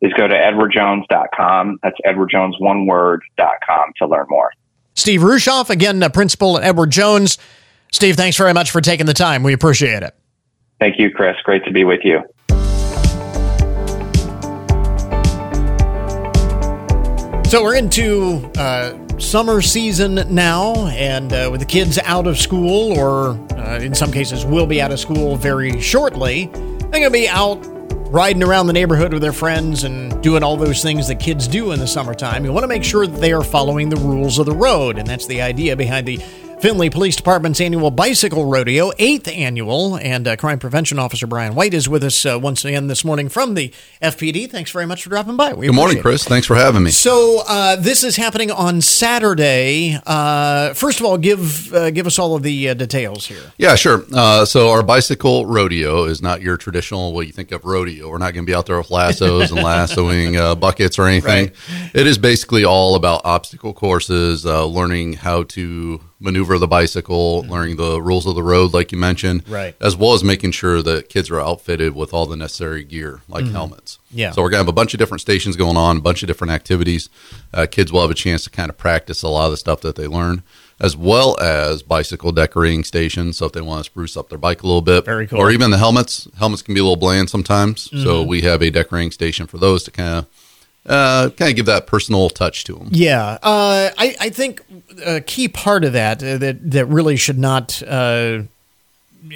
is 0.00 0.12
go 0.14 0.26
to 0.26 0.34
edwardjones.com. 0.34 1.80
That's 1.82 1.96
edwardjones, 2.06 2.58
one 2.58 2.86
word.com 2.86 3.92
to 3.98 4.06
learn 4.06 4.26
more. 4.30 4.52
Steve 4.94 5.20
Rushoff, 5.20 5.68
again, 5.68 5.98
the 5.98 6.10
principal 6.10 6.56
at 6.56 6.64
Edward 6.64 6.90
Jones. 6.90 7.38
Steve, 7.92 8.16
thanks 8.16 8.36
very 8.36 8.54
much 8.54 8.70
for 8.70 8.80
taking 8.80 9.06
the 9.06 9.14
time. 9.14 9.42
We 9.42 9.52
appreciate 9.52 10.02
it. 10.02 10.14
Thank 10.78 10.98
you, 10.98 11.10
Chris. 11.10 11.36
Great 11.44 11.64
to 11.64 11.70
be 11.70 11.84
with 11.84 12.00
you. 12.02 12.22
So 17.50 17.64
we're 17.64 17.74
into 17.74 18.48
uh, 18.58 18.96
summer 19.18 19.60
season 19.60 20.24
now, 20.32 20.86
and 20.86 21.32
uh, 21.32 21.48
with 21.50 21.58
the 21.58 21.66
kids 21.66 21.98
out 22.04 22.28
of 22.28 22.38
school, 22.38 22.96
or 22.96 23.30
uh, 23.58 23.80
in 23.80 23.92
some 23.92 24.12
cases 24.12 24.46
will 24.46 24.66
be 24.66 24.80
out 24.80 24.92
of 24.92 25.00
school 25.00 25.34
very 25.34 25.80
shortly, 25.80 26.46
they're 26.46 27.00
going 27.00 27.02
to 27.02 27.10
be 27.10 27.28
out 27.28 27.56
riding 28.12 28.44
around 28.44 28.68
the 28.68 28.72
neighborhood 28.72 29.12
with 29.12 29.20
their 29.20 29.32
friends 29.32 29.82
and 29.82 30.22
doing 30.22 30.44
all 30.44 30.56
those 30.56 30.80
things 30.80 31.08
that 31.08 31.16
kids 31.16 31.48
do 31.48 31.72
in 31.72 31.80
the 31.80 31.88
summertime. 31.88 32.44
You 32.44 32.52
want 32.52 32.62
to 32.62 32.68
make 32.68 32.84
sure 32.84 33.04
that 33.08 33.20
they 33.20 33.32
are 33.32 33.42
following 33.42 33.88
the 33.88 33.96
rules 33.96 34.38
of 34.38 34.46
the 34.46 34.54
road, 34.54 34.96
and 34.96 35.04
that's 35.04 35.26
the 35.26 35.42
idea 35.42 35.74
behind 35.74 36.06
the 36.06 36.20
Findlay 36.60 36.90
Police 36.90 37.16
Department's 37.16 37.58
annual 37.58 37.90
bicycle 37.90 38.44
rodeo, 38.44 38.92
eighth 38.98 39.28
annual, 39.28 39.96
and 39.96 40.28
uh, 40.28 40.36
Crime 40.36 40.58
Prevention 40.58 40.98
Officer 40.98 41.26
Brian 41.26 41.54
White 41.54 41.72
is 41.72 41.88
with 41.88 42.04
us 42.04 42.26
uh, 42.26 42.38
once 42.38 42.66
again 42.66 42.86
this 42.86 43.02
morning 43.02 43.30
from 43.30 43.54
the 43.54 43.72
FPD. 44.02 44.50
Thanks 44.50 44.70
very 44.70 44.84
much 44.86 45.02
for 45.02 45.08
dropping 45.08 45.38
by. 45.38 45.54
We 45.54 45.68
Good 45.68 45.74
morning, 45.74 46.02
Chris. 46.02 46.26
It. 46.26 46.28
Thanks 46.28 46.46
for 46.46 46.56
having 46.56 46.82
me. 46.82 46.90
So 46.90 47.42
uh, 47.48 47.76
this 47.76 48.04
is 48.04 48.16
happening 48.16 48.50
on 48.50 48.82
Saturday. 48.82 49.98
Uh, 50.04 50.74
first 50.74 51.00
of 51.00 51.06
all, 51.06 51.16
give 51.16 51.72
uh, 51.72 51.92
give 51.92 52.06
us 52.06 52.18
all 52.18 52.36
of 52.36 52.42
the 52.42 52.68
uh, 52.68 52.74
details 52.74 53.24
here. 53.24 53.52
Yeah, 53.56 53.74
sure. 53.74 54.04
so 54.44 54.68
our 54.68 54.82
bicycle 54.82 55.46
rodeo 55.46 56.04
is 56.04 56.20
not 56.20 56.42
your 56.42 56.58
traditional 56.58 57.14
what 57.14 57.26
you 57.26 57.32
think 57.32 57.52
of 57.52 57.64
rodeo. 57.64 58.10
We're 58.10 58.18
not 58.18 58.34
going 58.34 58.44
to 58.44 58.50
be 58.50 58.54
out 58.54 58.66
there 58.66 58.76
with 58.76 58.90
lassos 58.90 59.50
and 59.50 59.62
lassoing 59.62 60.34
buckets 60.60 60.98
or 60.98 61.06
anything. 61.06 61.46
Right. 61.46 61.94
It 61.94 62.06
is 62.06 62.18
basically 62.18 62.66
all 62.66 62.96
about 62.96 63.22
obstacle 63.24 63.72
courses, 63.72 64.44
learning 64.44 65.14
how 65.14 65.44
to 65.44 66.02
maneuver 66.20 66.58
the 66.58 66.68
bicycle, 66.68 67.42
mm-hmm. 67.42 67.50
learning 67.50 67.76
the 67.76 68.00
rules 68.00 68.26
of 68.26 68.34
the 68.34 68.42
road, 68.42 68.74
like 68.74 68.92
you 68.92 68.98
mentioned, 68.98 69.48
right? 69.48 69.74
As 69.80 69.96
well 69.96 70.12
as 70.12 70.22
making 70.22 70.52
sure 70.52 70.82
that 70.82 71.08
kids 71.08 71.30
are 71.30 71.40
outfitted 71.40 71.94
with 71.94 72.12
all 72.12 72.26
the 72.26 72.36
necessary 72.36 72.84
gear, 72.84 73.22
like 73.26 73.44
mm-hmm. 73.44 73.54
helmets. 73.54 73.98
Yeah. 74.10 74.32
So 74.32 74.42
we're 74.42 74.50
gonna 74.50 74.58
have 74.58 74.68
a 74.68 74.72
bunch 74.72 74.92
of 74.94 74.98
different 74.98 75.22
stations 75.22 75.56
going 75.56 75.76
on, 75.76 75.96
a 75.96 76.00
bunch 76.00 76.22
of 76.22 76.26
different 76.26 76.52
activities. 76.52 77.08
Uh, 77.52 77.66
kids 77.68 77.90
will 77.90 78.02
have 78.02 78.10
a 78.10 78.14
chance 78.14 78.44
to 78.44 78.50
kind 78.50 78.70
of 78.70 78.76
practice 78.76 79.22
a 79.22 79.28
lot 79.28 79.46
of 79.46 79.52
the 79.52 79.56
stuff 79.56 79.80
that 79.80 79.96
they 79.96 80.06
learn, 80.06 80.42
as 80.78 80.96
well 80.96 81.40
as 81.40 81.82
bicycle 81.82 82.32
decorating 82.32 82.84
stations. 82.84 83.38
So 83.38 83.46
if 83.46 83.52
they 83.52 83.62
want 83.62 83.84
to 83.84 83.90
spruce 83.90 84.16
up 84.16 84.28
their 84.28 84.38
bike 84.38 84.62
a 84.62 84.66
little 84.66 84.82
bit, 84.82 85.06
very 85.06 85.26
cool. 85.26 85.38
Or 85.38 85.50
even 85.50 85.70
the 85.70 85.78
helmets. 85.78 86.28
Helmets 86.38 86.62
can 86.62 86.74
be 86.74 86.80
a 86.80 86.84
little 86.84 86.96
bland 86.96 87.30
sometimes, 87.30 87.88
mm-hmm. 87.88 88.04
so 88.04 88.22
we 88.22 88.42
have 88.42 88.62
a 88.62 88.70
decorating 88.70 89.10
station 89.10 89.46
for 89.46 89.56
those 89.56 89.84
to 89.84 89.90
kind 89.90 90.18
of 90.18 90.26
uh, 90.86 91.30
kind 91.30 91.50
of 91.50 91.56
give 91.56 91.66
that 91.66 91.86
personal 91.86 92.30
touch 92.30 92.64
to 92.64 92.74
them. 92.74 92.88
Yeah, 92.90 93.38
uh, 93.42 93.90
I, 93.96 94.16
I 94.20 94.30
think 94.30 94.62
a 95.04 95.20
key 95.20 95.48
part 95.48 95.84
of 95.84 95.92
that 95.92 96.22
uh, 96.22 96.38
that 96.38 96.70
that 96.70 96.86
really 96.86 97.16
should 97.16 97.38
not 97.38 97.82
uh, 97.82 98.42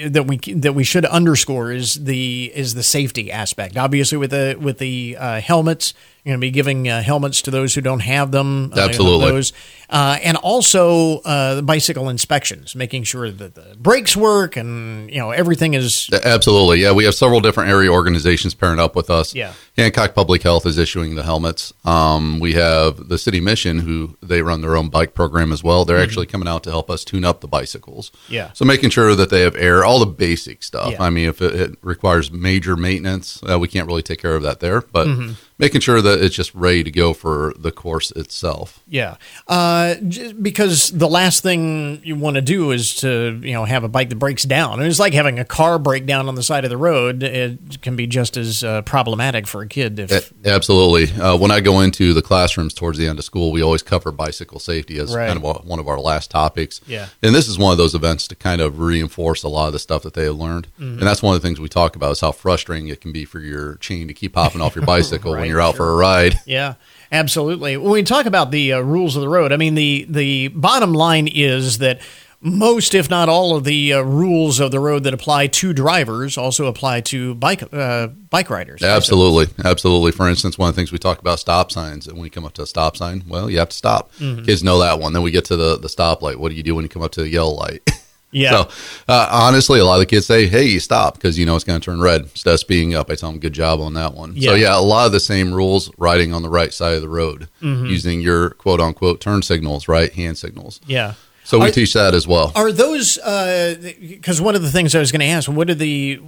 that 0.06 0.26
we 0.26 0.38
that 0.38 0.74
we 0.74 0.84
should 0.84 1.04
underscore 1.04 1.72
is 1.72 2.04
the 2.04 2.50
is 2.54 2.74
the 2.74 2.82
safety 2.82 3.30
aspect. 3.30 3.76
Obviously, 3.76 4.18
with 4.18 4.30
the 4.30 4.56
with 4.58 4.78
the 4.78 5.16
uh, 5.18 5.40
helmets, 5.40 5.92
you're 6.24 6.32
going 6.32 6.40
to 6.40 6.46
be 6.46 6.50
giving 6.50 6.88
uh, 6.88 7.02
helmets 7.02 7.42
to 7.42 7.50
those 7.50 7.74
who 7.74 7.82
don't 7.82 8.00
have 8.00 8.30
them. 8.30 8.72
Uh, 8.74 8.80
Absolutely. 8.80 9.30
Those. 9.30 9.52
Uh, 9.90 10.18
and 10.22 10.38
also 10.38 11.18
uh, 11.18 11.56
the 11.56 11.62
bicycle 11.62 12.08
inspections, 12.08 12.74
making 12.74 13.02
sure 13.02 13.30
that 13.30 13.54
the 13.54 13.76
brakes 13.78 14.16
work 14.16 14.56
and 14.56 15.10
you 15.10 15.18
know 15.18 15.32
everything 15.32 15.74
is. 15.74 16.08
Absolutely, 16.24 16.80
yeah. 16.80 16.92
We 16.92 17.04
have 17.04 17.14
several 17.14 17.40
different 17.40 17.68
area 17.68 17.92
organizations 17.92 18.54
pairing 18.54 18.80
up 18.80 18.96
with 18.96 19.10
us. 19.10 19.34
Yeah. 19.34 19.52
Hancock 19.76 20.14
Public 20.14 20.42
Health 20.42 20.64
is 20.64 20.78
issuing 20.78 21.14
the 21.14 21.24
helmets. 21.24 21.74
Um, 21.84 22.40
we 22.40 22.54
have 22.54 23.08
the 23.08 23.18
City 23.18 23.40
Mission, 23.40 23.80
who 23.80 24.16
they 24.22 24.40
run 24.40 24.62
their 24.62 24.76
own 24.76 24.88
bike 24.88 25.12
program 25.12 25.52
as 25.52 25.62
well. 25.62 25.84
They're 25.84 25.98
mm-hmm. 25.98 26.04
actually 26.04 26.26
coming 26.26 26.48
out 26.48 26.64
to 26.64 26.70
help 26.70 26.90
us 26.90 27.04
tune 27.04 27.24
up 27.24 27.42
the 27.42 27.48
bicycles. 27.48 28.10
Yeah. 28.30 28.50
So 28.54 28.64
making 28.64 28.90
sure 28.90 29.14
that 29.14 29.28
they 29.28 29.42
have 29.42 29.56
air, 29.56 29.84
all 29.84 29.98
the 29.98 30.06
basic 30.06 30.62
stuff. 30.62 30.92
Yeah. 30.92 31.02
I 31.02 31.10
mean, 31.10 31.28
if 31.28 31.42
it, 31.42 31.54
it 31.54 31.78
requires 31.82 32.32
major 32.32 32.76
maintenance, 32.76 33.42
uh, 33.42 33.58
we 33.58 33.68
can't 33.68 33.86
really 33.86 34.02
take 34.02 34.20
care 34.20 34.34
of 34.34 34.42
that 34.42 34.60
there, 34.60 34.80
but. 34.80 35.06
Mm-hmm 35.06 35.32
making 35.58 35.80
sure 35.80 36.02
that 36.02 36.20
it's 36.20 36.34
just 36.34 36.54
ready 36.54 36.82
to 36.82 36.90
go 36.90 37.12
for 37.12 37.54
the 37.56 37.70
course 37.70 38.10
itself. 38.12 38.80
Yeah, 38.88 39.16
uh, 39.46 39.94
because 40.40 40.90
the 40.90 41.08
last 41.08 41.42
thing 41.42 42.00
you 42.04 42.16
want 42.16 42.36
to 42.36 42.42
do 42.42 42.72
is 42.72 42.96
to 42.96 43.40
you 43.42 43.52
know 43.52 43.64
have 43.64 43.84
a 43.84 43.88
bike 43.88 44.08
that 44.08 44.16
breaks 44.16 44.44
down. 44.44 44.80
And 44.80 44.88
it's 44.88 44.98
like 44.98 45.14
having 45.14 45.38
a 45.38 45.44
car 45.44 45.78
break 45.78 46.06
down 46.06 46.28
on 46.28 46.34
the 46.34 46.42
side 46.42 46.64
of 46.64 46.70
the 46.70 46.76
road. 46.76 47.22
It 47.22 47.82
can 47.82 47.96
be 47.96 48.06
just 48.06 48.36
as 48.36 48.64
uh, 48.64 48.82
problematic 48.82 49.46
for 49.46 49.62
a 49.62 49.68
kid. 49.68 49.98
If 49.98 50.32
absolutely, 50.44 51.20
uh, 51.20 51.36
when 51.36 51.50
I 51.50 51.60
go 51.60 51.80
into 51.80 52.12
the 52.12 52.22
classrooms 52.22 52.74
towards 52.74 52.98
the 52.98 53.06
end 53.06 53.18
of 53.18 53.24
school, 53.24 53.52
we 53.52 53.62
always 53.62 53.82
cover 53.82 54.10
bicycle 54.10 54.58
safety 54.58 54.98
as 54.98 55.14
right. 55.14 55.26
kind 55.26 55.42
of 55.42 55.44
a, 55.44 55.60
one 55.60 55.78
of 55.78 55.88
our 55.88 56.00
last 56.00 56.30
topics. 56.30 56.80
Yeah, 56.86 57.08
and 57.22 57.34
this 57.34 57.48
is 57.48 57.58
one 57.58 57.72
of 57.72 57.78
those 57.78 57.94
events 57.94 58.26
to 58.28 58.34
kind 58.34 58.60
of 58.60 58.80
reinforce 58.80 59.42
a 59.42 59.48
lot 59.48 59.68
of 59.68 59.72
the 59.72 59.78
stuff 59.78 60.02
that 60.02 60.14
they 60.14 60.24
have 60.24 60.36
learned. 60.36 60.68
Mm-hmm. 60.74 60.98
And 60.98 61.02
that's 61.02 61.22
one 61.22 61.34
of 61.34 61.40
the 61.40 61.46
things 61.46 61.60
we 61.60 61.68
talk 61.68 61.94
about 61.96 62.12
is 62.12 62.20
how 62.20 62.32
frustrating 62.32 62.88
it 62.88 63.00
can 63.00 63.12
be 63.12 63.24
for 63.24 63.38
your 63.38 63.76
chain 63.76 64.08
to 64.08 64.14
keep 64.14 64.34
hopping 64.34 64.60
off 64.60 64.74
your 64.74 64.84
bicycle. 64.84 65.34
right 65.34 65.43
when 65.44 65.50
you're 65.50 65.60
out 65.60 65.76
sure. 65.76 65.86
for 65.86 65.90
a 65.90 65.96
ride. 65.96 66.40
Yeah, 66.46 66.74
absolutely. 67.10 67.76
When 67.76 67.90
we 67.90 68.02
talk 68.02 68.26
about 68.26 68.50
the 68.50 68.74
uh, 68.74 68.80
rules 68.80 69.16
of 69.16 69.22
the 69.22 69.28
road, 69.28 69.52
I 69.52 69.56
mean 69.56 69.74
the 69.74 70.06
the 70.08 70.48
bottom 70.48 70.92
line 70.92 71.26
is 71.26 71.78
that 71.78 72.00
most, 72.40 72.94
if 72.94 73.08
not 73.08 73.30
all, 73.30 73.56
of 73.56 73.64
the 73.64 73.94
uh, 73.94 74.02
rules 74.02 74.60
of 74.60 74.70
the 74.70 74.78
road 74.78 75.04
that 75.04 75.14
apply 75.14 75.46
to 75.46 75.72
drivers 75.72 76.36
also 76.36 76.66
apply 76.66 77.00
to 77.00 77.34
bike 77.36 77.62
uh, 77.72 78.08
bike 78.08 78.50
riders. 78.50 78.82
Absolutely, 78.82 79.46
absolutely. 79.64 80.12
For 80.12 80.28
instance, 80.28 80.58
one 80.58 80.68
of 80.68 80.74
the 80.74 80.78
things 80.78 80.92
we 80.92 80.98
talk 80.98 81.18
about 81.18 81.38
stop 81.40 81.72
signs, 81.72 82.06
and 82.06 82.18
when 82.18 82.24
you 82.24 82.30
come 82.30 82.44
up 82.44 82.52
to 82.54 82.62
a 82.62 82.66
stop 82.66 82.96
sign, 82.96 83.24
well, 83.26 83.50
you 83.50 83.58
have 83.58 83.70
to 83.70 83.76
stop. 83.76 84.12
Mm-hmm. 84.16 84.44
Kids 84.44 84.62
know 84.62 84.78
that 84.80 85.00
one. 85.00 85.14
Then 85.14 85.22
we 85.22 85.30
get 85.30 85.46
to 85.46 85.56
the 85.56 85.78
the 85.78 85.88
stoplight. 85.88 86.36
What 86.36 86.50
do 86.50 86.54
you 86.56 86.62
do 86.62 86.74
when 86.74 86.84
you 86.84 86.90
come 86.90 87.02
up 87.02 87.12
to 87.12 87.22
the 87.22 87.28
yellow 87.28 87.54
light? 87.54 87.88
Yeah. 88.34 88.50
So 88.50 88.68
uh, 89.08 89.28
honestly, 89.30 89.78
a 89.78 89.84
lot 89.84 89.94
of 89.94 90.00
the 90.00 90.06
kids 90.06 90.26
say, 90.26 90.46
"Hey, 90.46 90.64
you 90.64 90.80
stop," 90.80 91.14
because 91.14 91.38
you 91.38 91.46
know 91.46 91.54
it's 91.54 91.64
going 91.64 91.80
to 91.80 91.84
turn 91.84 92.00
red. 92.00 92.22
Instead 92.22 92.54
of 92.54 92.60
speeding 92.60 92.94
up, 92.94 93.10
I 93.10 93.14
tell 93.14 93.30
them, 93.30 93.38
"Good 93.38 93.52
job 93.52 93.80
on 93.80 93.94
that 93.94 94.14
one." 94.14 94.32
Yeah. 94.34 94.50
So 94.50 94.54
yeah, 94.56 94.78
a 94.78 94.80
lot 94.80 95.06
of 95.06 95.12
the 95.12 95.20
same 95.20 95.54
rules 95.54 95.90
riding 95.98 96.34
on 96.34 96.42
the 96.42 96.50
right 96.50 96.72
side 96.72 96.94
of 96.94 97.02
the 97.02 97.08
road, 97.08 97.48
mm-hmm. 97.62 97.86
using 97.86 98.20
your 98.20 98.50
quote 98.50 98.80
unquote 98.80 99.20
turn 99.20 99.42
signals, 99.42 99.88
right 99.88 100.12
hand 100.12 100.36
signals. 100.36 100.80
Yeah. 100.86 101.14
So 101.44 101.58
we 101.58 101.68
are, 101.68 101.70
teach 101.70 101.92
that 101.92 102.14
as 102.14 102.26
well. 102.26 102.52
Are 102.56 102.72
those 102.72 103.16
because 103.16 104.40
uh, 104.40 104.44
one 104.44 104.56
of 104.56 104.62
the 104.62 104.70
things 104.70 104.94
I 104.94 104.98
was 104.98 105.12
going 105.12 105.20
to 105.20 105.26
ask, 105.26 105.48
what 105.48 105.70
are 105.70 105.74
the 105.74 106.20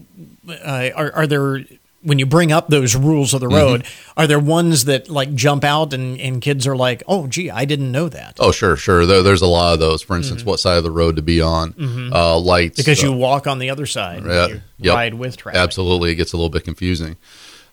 uh, 0.48 0.90
are, 0.94 1.12
are 1.12 1.26
there 1.26 1.64
when 2.06 2.20
you 2.20 2.26
bring 2.26 2.52
up 2.52 2.68
those 2.68 2.94
rules 2.94 3.34
of 3.34 3.40
the 3.40 3.48
mm-hmm. 3.48 3.56
road, 3.56 3.82
mm-hmm. 3.82 4.20
are 4.20 4.26
there 4.28 4.38
ones 4.38 4.84
that 4.84 5.10
like 5.10 5.34
jump 5.34 5.64
out 5.64 5.92
and, 5.92 6.20
and 6.20 6.40
kids 6.40 6.66
are 6.66 6.76
like, 6.76 7.02
oh, 7.08 7.26
gee, 7.26 7.50
I 7.50 7.64
didn't 7.64 7.90
know 7.90 8.08
that? 8.08 8.36
Oh, 8.38 8.52
sure, 8.52 8.76
sure. 8.76 9.04
There, 9.06 9.22
there's 9.22 9.42
a 9.42 9.46
lot 9.46 9.74
of 9.74 9.80
those. 9.80 10.02
For 10.02 10.16
instance, 10.16 10.42
mm-hmm. 10.42 10.50
what 10.50 10.60
side 10.60 10.78
of 10.78 10.84
the 10.84 10.90
road 10.92 11.16
to 11.16 11.22
be 11.22 11.40
on, 11.40 11.72
mm-hmm. 11.72 12.12
uh, 12.12 12.38
lights. 12.38 12.76
Because 12.76 13.02
you 13.02 13.12
uh, 13.12 13.16
walk 13.16 13.48
on 13.48 13.58
the 13.58 13.70
other 13.70 13.86
side. 13.86 14.24
Yeah, 14.24 14.48
yep. 14.78 14.94
ride 14.94 15.14
with 15.14 15.36
traffic. 15.36 15.60
Absolutely. 15.60 16.12
It 16.12 16.14
gets 16.14 16.32
a 16.32 16.36
little 16.36 16.48
bit 16.48 16.64
confusing 16.64 17.16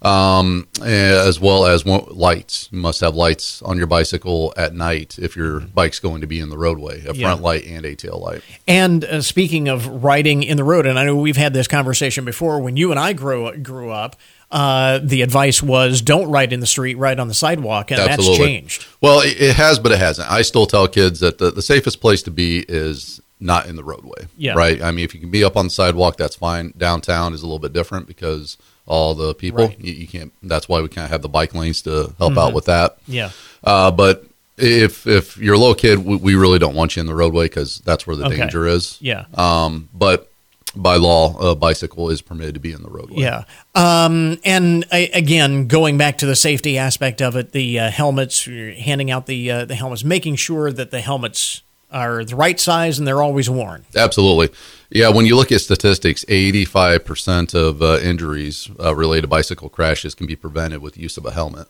um, 0.03 0.67
as 0.81 1.39
well 1.39 1.65
as 1.65 1.85
lights. 1.85 2.69
You 2.71 2.79
must 2.79 3.01
have 3.01 3.15
lights 3.15 3.61
on 3.61 3.77
your 3.77 3.87
bicycle 3.87 4.53
at 4.57 4.73
night 4.73 5.17
if 5.17 5.35
your 5.35 5.61
bike's 5.61 5.99
going 5.99 6.21
to 6.21 6.27
be 6.27 6.39
in 6.39 6.49
the 6.49 6.57
roadway, 6.57 7.05
a 7.05 7.13
yeah. 7.13 7.27
front 7.27 7.41
light 7.41 7.65
and 7.65 7.85
a 7.85 7.95
tail 7.95 8.19
light. 8.19 8.41
And 8.67 9.03
uh, 9.05 9.21
speaking 9.21 9.69
of 9.69 10.03
riding 10.03 10.43
in 10.43 10.57
the 10.57 10.63
road, 10.63 10.85
and 10.85 10.99
I 10.99 11.05
know 11.05 11.15
we've 11.15 11.37
had 11.37 11.53
this 11.53 11.67
conversation 11.67 12.25
before. 12.25 12.59
When 12.59 12.75
you 12.75 12.91
and 12.91 12.99
I 12.99 13.13
grew 13.13 13.55
grew 13.57 13.91
up, 13.91 14.17
uh, 14.51 14.99
the 15.01 15.21
advice 15.21 15.63
was 15.63 16.01
don't 16.01 16.29
ride 16.29 16.51
in 16.51 16.59
the 16.59 16.67
street, 16.67 16.95
ride 16.95 17.19
on 17.19 17.27
the 17.27 17.33
sidewalk, 17.33 17.91
and 17.91 17.99
Absolutely. 17.99 18.37
that's 18.37 18.45
changed. 18.45 18.85
Well, 19.01 19.21
it 19.23 19.55
has, 19.55 19.79
but 19.79 19.91
it 19.91 19.99
hasn't. 19.99 20.29
I 20.29 20.41
still 20.41 20.65
tell 20.65 20.87
kids 20.87 21.21
that 21.21 21.37
the, 21.37 21.49
the 21.49 21.61
safest 21.61 22.01
place 22.01 22.21
to 22.23 22.31
be 22.31 22.59
is 22.67 23.21
not 23.39 23.67
in 23.67 23.75
the 23.75 23.83
roadway. 23.83 24.27
Yeah. 24.37 24.53
Right. 24.53 24.81
I 24.81 24.91
mean, 24.91 25.05
if 25.05 25.13
you 25.13 25.19
can 25.19 25.31
be 25.31 25.43
up 25.43 25.57
on 25.57 25.65
the 25.65 25.71
sidewalk, 25.71 26.17
that's 26.17 26.35
fine. 26.35 26.73
Downtown 26.77 27.33
is 27.33 27.41
a 27.41 27.45
little 27.45 27.59
bit 27.59 27.73
different 27.73 28.07
because 28.07 28.57
all 28.85 29.15
the 29.15 29.33
people. 29.33 29.67
Right. 29.67 29.79
You, 29.79 29.93
you, 29.93 30.07
can't. 30.07 30.33
That's 30.41 30.67
why 30.67 30.81
we 30.81 30.89
kind 30.89 31.05
of 31.05 31.11
have 31.11 31.21
the 31.21 31.29
bike 31.29 31.53
lanes 31.53 31.81
to 31.83 32.13
help 32.17 32.31
mm-hmm. 32.31 32.39
out 32.39 32.53
with 32.53 32.65
that. 32.65 32.97
Yeah. 33.07 33.31
Uh, 33.63 33.91
but 33.91 34.25
if 34.57 35.07
if 35.07 35.37
you're 35.37 35.55
a 35.55 35.57
little 35.57 35.75
kid, 35.75 35.99
we, 35.99 36.15
we 36.17 36.35
really 36.35 36.59
don't 36.59 36.75
want 36.75 36.95
you 36.95 36.99
in 36.99 37.07
the 37.07 37.15
roadway 37.15 37.45
because 37.45 37.79
that's 37.79 38.05
where 38.05 38.15
the 38.15 38.25
okay. 38.25 38.37
danger 38.37 38.67
is. 38.67 38.97
Yeah. 39.01 39.25
Um, 39.33 39.89
but 39.93 40.29
by 40.75 40.95
law, 40.95 41.51
a 41.51 41.55
bicycle 41.55 42.09
is 42.09 42.21
permitted 42.21 42.55
to 42.55 42.59
be 42.59 42.71
in 42.71 42.81
the 42.81 42.89
roadway. 42.89 43.21
Yeah. 43.21 43.43
Um, 43.75 44.39
and 44.43 44.85
I, 44.91 45.09
again, 45.13 45.67
going 45.67 45.97
back 45.97 46.17
to 46.19 46.25
the 46.25 46.35
safety 46.35 46.77
aspect 46.77 47.21
of 47.21 47.35
it, 47.35 47.51
the 47.51 47.79
uh, 47.79 47.91
helmets, 47.91 48.45
handing 48.45 49.11
out 49.11 49.27
the 49.27 49.51
uh, 49.51 49.65
the 49.65 49.75
helmets, 49.75 50.03
making 50.03 50.35
sure 50.35 50.71
that 50.71 50.91
the 50.91 51.01
helmets 51.01 51.61
are 51.93 52.25
the 52.25 52.35
right 52.35 52.59
size 52.59 52.97
and 52.97 53.07
they're 53.07 53.21
always 53.21 53.49
worn. 53.49 53.85
Absolutely. 53.95 54.49
Yeah, 54.89 55.09
when 55.09 55.25
you 55.25 55.35
look 55.35 55.51
at 55.51 55.61
statistics, 55.61 56.25
85% 56.25 57.55
of 57.55 57.81
uh, 57.81 57.99
injuries 57.99 58.69
uh, 58.79 58.95
related 58.95 59.21
to 59.21 59.27
bicycle 59.27 59.69
crashes 59.69 60.13
can 60.13 60.27
be 60.27 60.35
prevented 60.35 60.81
with 60.81 60.97
use 60.97 61.17
of 61.17 61.25
a 61.25 61.31
helmet. 61.31 61.67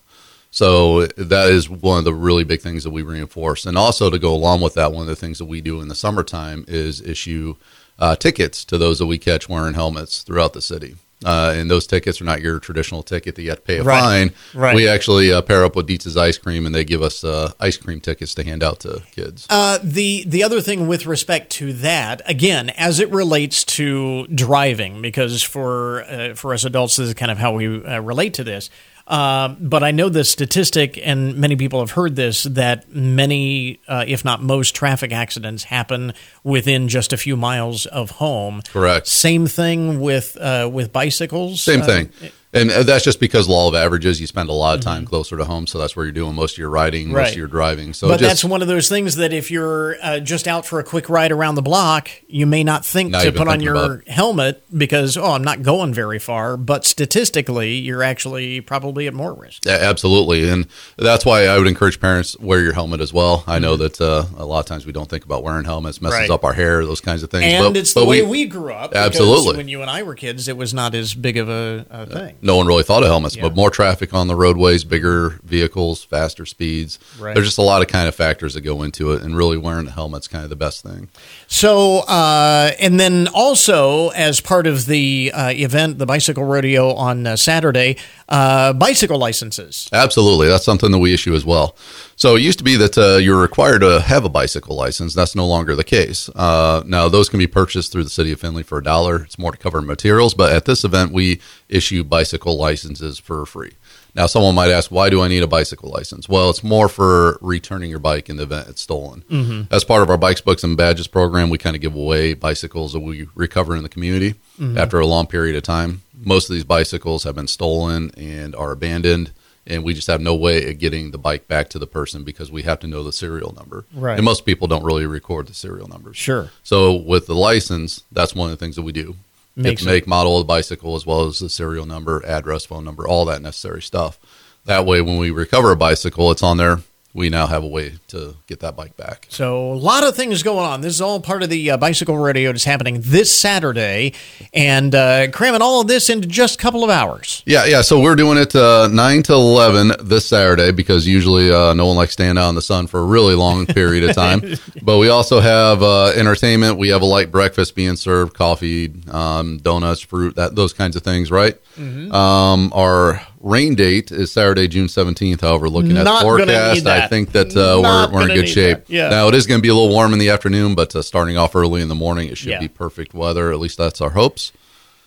So 0.50 1.08
that 1.08 1.50
is 1.50 1.70
one 1.70 1.98
of 1.98 2.04
the 2.04 2.14
really 2.14 2.44
big 2.44 2.62
things 2.62 2.84
that 2.84 2.92
we 2.92 3.02
reinforce. 3.02 3.66
And 3.66 3.78
also 3.78 4.10
to 4.10 4.20
go 4.20 4.34
along 4.34 4.62
with 4.62 4.76
that, 4.76 4.92
one 4.92 5.02
of 5.02 5.08
the 5.08 5.16
things 5.16 5.40
that 5.40 5.46
we 5.46 5.62
do 5.62 5.82
in 5.82 5.88
the 5.88 5.96
summertime 5.96 6.64
is 6.68 7.02
issue 7.02 7.56
uh, 7.98 8.16
tickets 8.16 8.64
to 8.66 8.78
those 8.78 9.00
that 9.00 9.08
we 9.08 9.18
catch 9.18 9.50
wearing 9.50 9.74
helmets 9.74 10.22
throughout 10.22 10.54
the 10.54 10.62
city. 10.62 10.96
Uh, 11.26 11.54
and 11.56 11.70
those 11.70 11.88
tickets 11.88 12.20
are 12.22 12.26
not 12.26 12.42
your 12.42 12.60
traditional 12.60 13.04
ticket 13.04 13.36
that 13.36 13.42
you 13.42 13.50
have 13.50 13.60
to 13.60 13.66
pay 13.66 13.78
a 13.80 13.84
Right. 13.84 14.00
fine. 14.00 14.32
Right. 14.54 14.76
We 14.76 14.88
actually 14.88 15.32
uh, 15.32 15.42
pair 15.42 15.64
up 15.64 15.76
with 15.76 15.88
Dietsch's 15.88 16.18
Ice 16.18 16.38
Cream, 16.38 16.66
and 16.66 16.74
they 16.74 16.84
give 16.84 17.02
us 17.02 17.24
uh, 17.24 17.52
ice 17.60 17.78
cream 17.78 18.00
tickets 18.00 18.34
to 18.36 18.44
hand 18.44 18.64
out 18.64 18.80
to 18.82 19.02
kids. 19.16 19.48
Uh, 19.50 19.80
the 19.84 20.24
the 20.28 20.44
other 20.44 20.62
thing 20.62 20.88
with 20.88 21.06
respect 21.06 21.52
to 21.54 21.74
that, 21.74 22.22
again, 22.26 22.70
as 22.72 23.00
it 23.00 23.10
relates 23.12 23.64
to 23.64 24.28
driving, 24.28 25.02
because 25.02 25.42
for 25.44 26.04
uh, 26.04 26.34
for 26.36 26.54
us 26.54 26.64
adults, 26.66 26.96
this 26.98 27.08
is 27.10 27.14
kind 27.14 27.32
of 27.32 27.38
how 27.38 27.54
we 27.54 27.84
uh, 27.84 28.00
relate 28.00 28.34
to 28.36 28.44
this. 28.44 28.70
Uh, 29.06 29.50
but 29.60 29.84
I 29.84 29.92
know 29.92 30.08
the 30.10 30.24
statistic, 30.24 30.98
and 31.04 31.36
many 31.36 31.56
people 31.58 31.80
have 31.82 31.92
heard 31.92 32.16
this, 32.16 32.44
that 32.44 32.90
many, 32.94 33.80
uh, 33.88 34.06
if 34.08 34.24
not 34.24 34.42
most, 34.42 34.76
traffic 34.76 35.12
accidents 35.12 35.66
happen 35.66 36.14
within 36.44 36.88
just 36.88 37.12
a 37.12 37.18
few 37.18 37.36
miles 37.36 37.86
of 37.86 38.12
home. 38.12 38.62
Correct. 38.72 39.08
Same 39.08 39.46
thing 39.46 40.00
with 40.00 40.38
uh, 40.40 40.70
with 40.72 40.94
bicycles. 40.94 41.62
Same 41.62 41.82
Uh, 41.82 41.86
thing. 41.86 42.10
And 42.54 42.70
uh, 42.72 42.84
that's 42.84 43.04
just 43.04 43.20
because 43.20 43.48
law 43.50 43.68
of 43.68 43.76
averages, 43.76 44.22
you 44.22 44.28
spend 44.28 44.50
a 44.50 44.54
lot 44.54 44.78
of 44.78 44.84
time 44.84 45.06
closer 45.06 45.38
to 45.38 45.46
home, 45.46 45.66
so 45.68 45.80
that's 45.80 45.96
where 45.96 46.06
you're 46.06 46.14
doing 46.14 46.36
most 46.36 46.54
of 46.54 46.58
your 46.60 46.70
riding, 46.70 47.08
most 47.08 47.14
Mm-hmm. 47.14 47.18
Right. 47.18 47.32
of 47.32 47.38
your 47.38 47.48
driving. 47.48 47.94
So 47.94 48.08
but 48.08 48.20
just, 48.20 48.30
that's 48.30 48.44
one 48.44 48.62
of 48.62 48.68
those 48.68 48.90
things 48.90 49.16
that 49.16 49.34
if 49.34 49.50
you're 49.50 49.96
uh, 50.02 50.20
just 50.20 50.48
out 50.48 50.66
for 50.66 50.80
a 50.80 50.84
quick 50.84 51.10
ride 51.10 51.32
around 51.32 51.56
the 51.56 51.62
block, 51.62 52.10
you 52.28 52.46
may 52.46 52.64
not 52.64 52.86
think 52.86 53.12
Not 53.12 53.24
to 53.24 53.32
put 53.32 53.48
on 53.48 53.60
your 53.62 53.76
about 53.76 54.08
helmet 54.08 54.64
because 54.78 55.18
oh, 55.18 55.32
I'm 55.32 55.44
not 55.44 55.62
going 55.64 55.94
very 55.94 56.20
far. 56.20 56.58
But 56.58 56.86
statistically, 56.86 57.76
you're 57.76 58.04
actually 58.04 58.62
probably 58.62 59.08
at 59.08 59.14
more 59.14 59.34
risk. 59.34 59.66
Yeah, 59.66 59.78
absolutely, 59.82 60.48
and 60.50 60.68
that's 60.98 61.26
why 61.26 61.46
I 61.48 61.58
would 61.58 61.68
encourage 61.68 62.00
parents 62.00 62.38
wear 62.40 62.60
your 62.62 62.74
helmet 62.74 63.02
as 63.02 63.14
well. 63.14 63.44
I 63.48 63.60
know 63.60 63.76
that 63.78 64.00
uh, 64.02 64.26
a 64.38 64.46
lot 64.46 64.60
of 64.60 64.66
times 64.66 64.86
we 64.86 64.92
don't 64.92 65.10
think 65.10 65.26
about 65.26 65.44
wearing 65.44 65.66
helmets, 65.66 66.02
messes 66.02 66.14
Mm-hmm. 66.14 66.22
Right. 66.22 66.30
up 66.30 66.44
our 66.44 66.54
hair, 66.54 66.86
those 66.86 67.02
kinds 67.02 67.24
of 67.24 67.32
things. 67.32 67.46
And 67.46 67.74
but, 67.74 67.78
it's 67.78 67.94
the 67.94 68.06
way 68.06 68.22
we, 68.22 68.46
grew 68.46 68.72
up. 68.74 68.94
Absolutely. 68.94 69.58
When 69.58 69.68
you 69.68 69.82
and 69.82 69.90
I 69.90 70.04
were 70.04 70.14
kids, 70.16 70.48
it 70.48 70.56
was 70.56 70.74
not 70.74 70.94
as 70.94 71.14
big 71.16 71.38
of 71.38 71.50
a, 71.50 71.86
a 71.90 72.06
thing. 72.06 72.36
No 72.44 72.58
one 72.58 72.68
really 72.68 72.84
thought 72.84 73.02
of 73.04 73.10
helmets, 73.10 73.36
Yeah. 73.36 73.44
but 73.44 73.56
more 73.56 73.70
traffic 73.70 74.14
on 74.14 74.28
the 74.28 74.36
roadways, 74.36 74.84
bigger 74.84 75.40
vehicles, 75.44 76.04
faster 76.04 76.46
speeds. 76.46 77.00
Right. 77.20 77.34
There's 77.34 77.48
just 77.48 77.58
a 77.58 77.62
lot 77.64 77.82
of 77.82 77.88
kind 77.88 78.08
of 78.08 78.16
factors 78.16 78.54
that 78.54 78.62
go 78.62 78.84
into 78.84 79.12
it, 79.14 79.22
and 79.22 79.36
really 79.36 79.58
wearing 79.58 79.86
the 79.86 79.92
helmet's 79.92 80.28
kind 80.28 80.44
of 80.44 80.50
the 80.50 80.56
best 80.56 80.84
thing. 80.84 81.08
So, 81.48 82.00
uh, 82.00 82.72
and 82.80 83.00
then 83.00 83.28
also 83.34 84.10
as 84.10 84.40
part 84.42 84.68
of 84.68 84.86
the 84.86 85.32
uh, 85.34 85.50
event, 85.50 85.98
the 85.98 86.06
bicycle 86.06 86.44
rodeo 86.44 86.94
on 86.94 87.26
uh, 87.26 87.36
Saturday, 87.36 87.98
uh, 88.34 88.74
bicycle 88.74 89.20
licenses. 89.20 89.88
Absolutely, 89.94 90.48
that's 90.48 90.66
something 90.66 90.92
that 90.92 90.98
we 90.98 91.14
issue 91.14 91.36
as 91.36 91.46
well. 91.46 91.76
So 92.16 92.36
it 92.36 92.42
used 92.42 92.58
to 92.58 92.64
be 92.64 92.76
that 92.78 92.98
uh, 92.98 93.18
you're 93.18 93.40
required 93.40 93.80
to 93.80 94.02
have 94.02 94.26
a 94.26 94.30
bicycle 94.30 94.76
license. 94.76 95.14
That's 95.14 95.36
no 95.36 95.46
longer 95.46 95.76
the 95.76 95.84
case. 95.84 96.30
Uh, 96.30 96.82
now 96.86 97.10
those 97.10 97.30
can 97.30 97.38
be 97.38 97.48
purchased 97.48 97.92
through 97.92 98.06
the 98.06 98.10
city 98.10 98.32
of 98.32 98.40
Findlay 98.40 98.64
for 98.64 98.80
a 98.80 98.84
dollar. 98.84 99.24
It's 99.24 99.38
more 99.38 99.52
to 99.52 99.58
cover 99.58 99.82
materials, 99.82 100.34
but 100.34 100.52
at 100.52 100.66
this 100.66 100.84
event 100.84 101.12
we 101.12 101.42
issue 101.70 102.04
bicycle 102.04 102.58
licenses 102.58 103.20
for 103.20 103.46
free. 103.46 103.74
Now 104.16 104.28
someone 104.28 104.54
might 104.56 104.70
ask, 104.70 104.92
why 104.92 105.10
do 105.10 105.22
I 105.22 105.28
need 105.28 105.42
a 105.42 105.48
bicycle 105.48 105.90
license? 105.90 106.30
Well, 106.30 106.50
it's 106.52 106.64
more 106.64 106.88
for 106.88 107.40
returning 107.42 107.90
your 107.90 107.98
bike 108.00 108.30
in 108.30 108.38
the 108.38 108.44
event 108.44 108.68
it's 108.68 108.82
stolen. 108.82 109.68
As 109.72 109.84
part 109.84 110.04
of 110.04 110.10
our 110.10 110.18
bikes, 110.18 110.40
books, 110.42 110.64
and 110.64 110.78
badges 110.78 111.08
program, 111.08 111.50
we 111.50 111.58
kind 111.58 111.76
of 111.76 111.82
give 111.82 111.96
away 111.96 112.34
bicycles 112.36 112.94
that 112.94 113.00
we 113.00 113.28
recover 113.36 113.76
in 113.76 113.82
the 113.84 113.90
community 113.90 114.36
after 114.78 115.00
a 115.00 115.06
long 115.08 115.26
period 115.28 115.56
of 115.56 115.64
time. 115.64 116.02
Most 116.26 116.50
of 116.50 116.54
these 116.54 116.64
bicycles 116.64 117.24
have 117.24 117.36
been 117.36 117.48
stolen 117.48 118.12
and 118.18 118.56
are 118.56 118.72
abandoned 118.72 119.32
and 119.66 119.84
we 119.84 119.94
just 119.94 120.08
have 120.08 120.22
no 120.22 120.36
way 120.36 120.70
of 120.70 120.78
getting 120.78 121.12
the 121.12 121.18
bike 121.18 121.48
back 121.48 121.70
to 121.70 121.80
the 121.80 121.88
person 121.88 122.24
because 122.24 122.52
we 122.52 122.64
have 122.64 122.80
to 122.80 122.88
know 122.88 123.04
the 123.04 123.14
serial 123.14 123.54
number. 123.54 123.86
Right. 123.94 124.16
And 124.16 124.26
most 124.26 124.46
people 124.46 124.68
don't 124.68 124.84
really 124.84 125.06
record 125.06 125.48
the 125.48 125.54
serial 125.54 125.88
numbers. 125.88 126.18
Sure. 126.18 126.50
So 126.64 126.94
with 126.94 127.28
the 127.28 127.36
license, 127.36 128.04
that's 128.12 128.36
one 128.36 128.52
of 128.52 128.58
the 128.58 128.64
things 128.64 128.76
that 128.76 128.82
we 128.82 128.92
do. 128.92 129.16
Makes 129.56 129.86
make 129.86 130.08
model 130.08 130.40
of 130.40 130.48
the 130.48 130.52
bicycle 130.52 130.96
as 130.96 131.06
well 131.06 131.26
as 131.26 131.38
the 131.38 131.50
serial 131.50 131.86
number, 131.86 132.26
address, 132.26 132.66
phone 132.66 132.84
number, 132.84 133.08
all 133.08 133.24
that 133.26 133.42
necessary 133.42 133.84
stuff. 133.84 134.20
That 134.66 134.86
way, 134.86 135.00
when 135.00 135.20
we 135.20 135.30
recover 135.30 135.72
a 135.72 135.76
bicycle, 135.76 136.32
it's 136.32 136.42
on 136.42 136.58
there. 136.58 136.80
We 137.16 137.30
now 137.30 137.46
have 137.46 137.64
a 137.64 137.68
way 137.68 137.94
to 138.08 138.38
get 138.48 138.62
that 138.62 138.76
bike 138.76 138.98
back. 138.98 139.28
So 139.30 139.72
a 139.72 139.76
lot 139.76 140.04
of 140.04 140.16
things 140.16 140.42
going 140.42 140.66
on. 140.66 140.82
This 140.82 140.94
is 140.94 141.02
all 141.02 141.20
part 141.20 141.44
of 141.44 141.50
the 141.50 141.70
uh, 141.70 141.78
bicycle 141.78 142.18
rodeo 142.18 142.52
that's 142.52 142.64
happening 142.64 143.02
this 143.02 143.36
Saturday, 143.40 144.14
and 144.52 144.96
uh, 144.96 145.30
cramming 145.30 145.62
all 145.62 145.82
of 145.82 145.88
this 145.88 146.10
into 146.10 146.28
just 146.28 146.56
a 146.56 146.58
couple 146.58 146.84
of 146.84 146.90
hours. 146.90 147.44
Yeah, 147.46 147.66
yeah. 147.66 147.84
So 147.84 148.02
we're 148.02 148.16
doing 148.16 148.40
it 148.40 148.56
uh, 148.56 148.88
nine 148.92 149.22
to 149.24 149.34
eleven 149.34 149.92
this 150.02 150.26
Saturday 150.26 150.72
because 150.72 151.08
usually 151.08 151.52
uh, 151.52 151.76
no 151.76 151.86
one 151.86 151.98
likes 151.98 152.14
staying 152.14 152.40
out 152.40 152.50
in 152.50 152.56
the 152.56 152.64
sun 152.64 152.88
for 152.88 153.00
a 153.00 153.06
really 153.06 153.36
long 153.36 153.68
period 153.68 154.10
of 154.10 154.16
time. 154.16 154.42
but 154.82 154.98
we 154.98 155.10
also 155.10 155.40
have 155.40 155.84
uh, 155.84 156.14
entertainment. 156.16 156.80
We 156.80 156.90
have 156.90 157.04
a 157.04 157.06
light 157.06 157.32
breakfast 157.32 157.76
being 157.76 157.96
served, 157.96 158.34
coffee, 158.34 158.92
um, 159.12 159.60
donuts, 159.60 160.02
fruit, 160.02 160.36
that 160.38 160.56
those 160.56 160.74
kinds 160.74 160.96
of 160.96 161.04
things. 161.04 161.30
Right. 161.30 161.60
Um, 161.78 162.72
our 162.74 163.22
rain 163.44 163.76
date 163.76 164.12
is 164.12 164.32
Saturday, 164.32 164.68
June 164.68 164.88
seventeenth. 164.88 165.42
However, 165.42 165.70
looking 165.70 165.98
at 165.98 166.06
the 166.06 166.20
forecast. 166.22 166.88
I 166.88 167.08
think 167.08 167.34
that 167.34 167.56
uh, 167.56 167.80
we're, 167.82 168.12
we're 168.12 168.30
in 168.30 168.36
good 168.36 168.50
shape. 168.50 168.80
Yeah. 168.88 169.10
Now 169.10 169.28
it 169.28 169.36
is 169.36 169.46
going 169.46 169.60
to 169.60 169.62
be 169.62 169.68
a 169.70 169.74
little 169.76 169.90
warm 169.90 170.14
in 170.14 170.20
the 170.20 170.30
afternoon, 170.30 170.74
but 170.74 170.96
uh, 170.96 171.02
starting 171.04 171.38
off 171.38 171.56
early 171.56 171.82
in 171.82 171.90
the 171.90 171.96
morning, 171.96 172.30
it 172.30 172.38
should 172.38 172.50
Yeah. 172.50 172.60
be 172.60 172.68
perfect 172.68 173.14
weather. 173.14 173.52
At 173.52 173.60
least 173.60 173.78
that's 173.78 174.02
our 174.02 174.12
hopes. 174.12 174.52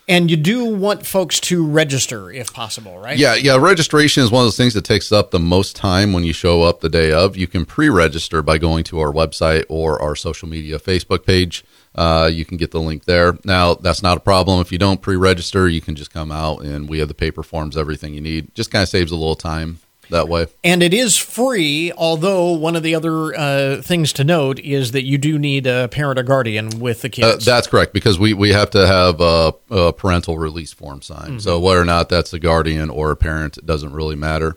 And 0.09 0.31
you 0.31 0.37
do 0.37 0.63
want 0.63 1.05
folks 1.05 1.37
to 1.41 1.67
register 1.67 2.31
if 2.31 2.53
possible, 2.53 2.97
right? 2.97 3.17
Yeah, 3.17 3.35
yeah. 3.35 3.57
Registration 3.57 4.23
is 4.23 4.31
one 4.31 4.43
of 4.43 4.45
those 4.45 4.55
things 4.55 4.73
that 4.75 4.85
takes 4.85 5.11
up 5.11 5.31
the 5.31 5.39
most 5.39 5.75
time 5.75 6.13
when 6.13 6.23
you 6.23 6.31
show 6.31 6.61
up 6.61 6.79
the 6.79 6.87
day 6.87 7.11
of. 7.11 7.35
You 7.35 7.45
can 7.45 7.65
pre-register 7.65 8.41
by 8.41 8.57
going 8.57 8.85
to 8.85 9.01
our 9.01 9.11
website 9.11 9.65
or 9.67 10.01
our 10.01 10.15
social 10.15 10.47
media 10.47 10.79
Facebook 10.79 11.25
page. 11.25 11.65
Uh, 11.97 12.29
you 12.31 12.45
can 12.45 12.57
get 12.57 12.69
the 12.71 12.79
link 12.79 13.05
there. 13.05 13.37
Now, 13.43 13.73
that's 13.73 14.03
not 14.03 14.17
a 14.17 14.19
problem. 14.19 14.61
If 14.61 14.71
you 14.71 14.77
don't 14.77 15.01
pre-register, 15.01 15.67
you 15.67 15.81
can 15.81 15.95
just 15.95 16.13
come 16.13 16.31
out 16.31 16.61
and 16.61 16.87
we 16.87 16.99
have 16.99 17.07
the 17.07 17.15
paper 17.15 17.41
forms, 17.41 17.75
everything 17.75 18.13
you 18.13 18.21
need. 18.21 18.53
Just 18.53 18.69
kind 18.69 18.83
of 18.83 18.89
saves 18.89 19.11
a 19.11 19.15
little 19.15 19.35
time 19.35 19.79
that 20.09 20.29
way. 20.29 20.47
And 20.63 20.81
it 20.83 20.93
is 20.93 21.17
free, 21.17 21.91
although 21.97 22.51
one 22.51 22.75
of 22.77 22.83
the 22.83 22.95
other 22.95 23.35
uh, 23.37 23.81
things 23.81 24.13
to 24.13 24.23
note 24.23 24.57
is 24.59 24.91
that 24.91 25.03
you 25.03 25.17
do 25.17 25.37
need 25.39 25.65
a 25.67 25.87
parent 25.89 26.17
or 26.19 26.23
guardian 26.23 26.79
with 26.79 27.01
the 27.01 27.07
Uh, 27.09 27.33
kids. 27.33 27.45
that's 27.45 27.67
correct 27.67 27.91
because 27.93 28.17
we, 28.19 28.33
we 28.33 28.53
have 28.53 28.69
to 28.69 28.85
have 28.87 29.19
a, 29.19 29.53
a 29.69 29.91
parental 29.91 30.37
release 30.37 30.71
form 30.71 31.01
signed. 31.01 31.41
So 31.41 31.59
whether 31.59 31.81
or 31.81 31.85
not 31.85 32.07
that's 32.09 32.31
a 32.31 32.39
guardian 32.39 32.89
or 32.89 33.11
a 33.11 33.15
parent, 33.17 33.57
it 33.57 33.65
doesn't 33.65 33.91
really 33.91 34.15
matter. 34.15 34.55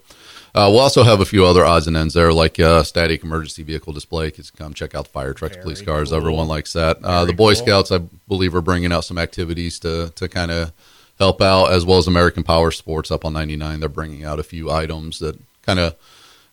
Uh, 0.54 0.68
we'll 0.70 0.80
also 0.80 1.02
have 1.02 1.20
a 1.20 1.24
few 1.24 1.44
other 1.44 1.64
odds 1.64 1.86
and 1.86 1.96
ends 1.96 2.14
there, 2.14 2.32
like 2.32 2.58
uh, 2.58 2.82
static 2.82 3.22
emergency 3.22 3.62
vehicle 3.62 3.92
display. 3.92 4.30
Kids 4.30 4.50
can 4.50 4.66
come 4.66 4.74
check 4.74 4.94
out 4.94 5.04
the 5.04 5.10
fire 5.10 5.32
trucks, 5.32 5.56
police 5.56 5.80
cars. 5.80 6.12
Everyone 6.12 6.48
likes 6.48 6.72
that. 6.72 6.98
Uh, 7.02 7.24
the 7.24 7.32
Boy 7.32 7.54
Scouts, 7.54 7.92
I 7.92 7.98
believe, 8.28 8.54
are 8.54 8.60
bringing 8.60 8.92
out 8.92 9.04
some 9.04 9.18
activities 9.18 9.78
to 9.80 10.10
to 10.16 10.28
kind 10.28 10.50
of 10.50 10.72
help 11.18 11.40
out, 11.40 11.72
as 11.72 11.84
well 11.84 11.98
as 11.98 12.06
American 12.06 12.42
Power 12.42 12.70
Sports 12.70 13.10
up 13.10 13.24
on 13.24 13.32
99. 13.34 13.80
They're 13.80 13.88
bringing 13.88 14.24
out 14.24 14.38
a 14.38 14.42
few 14.42 14.70
items 14.70 15.18
that 15.20 15.38
kind 15.62 15.78
of 15.78 15.94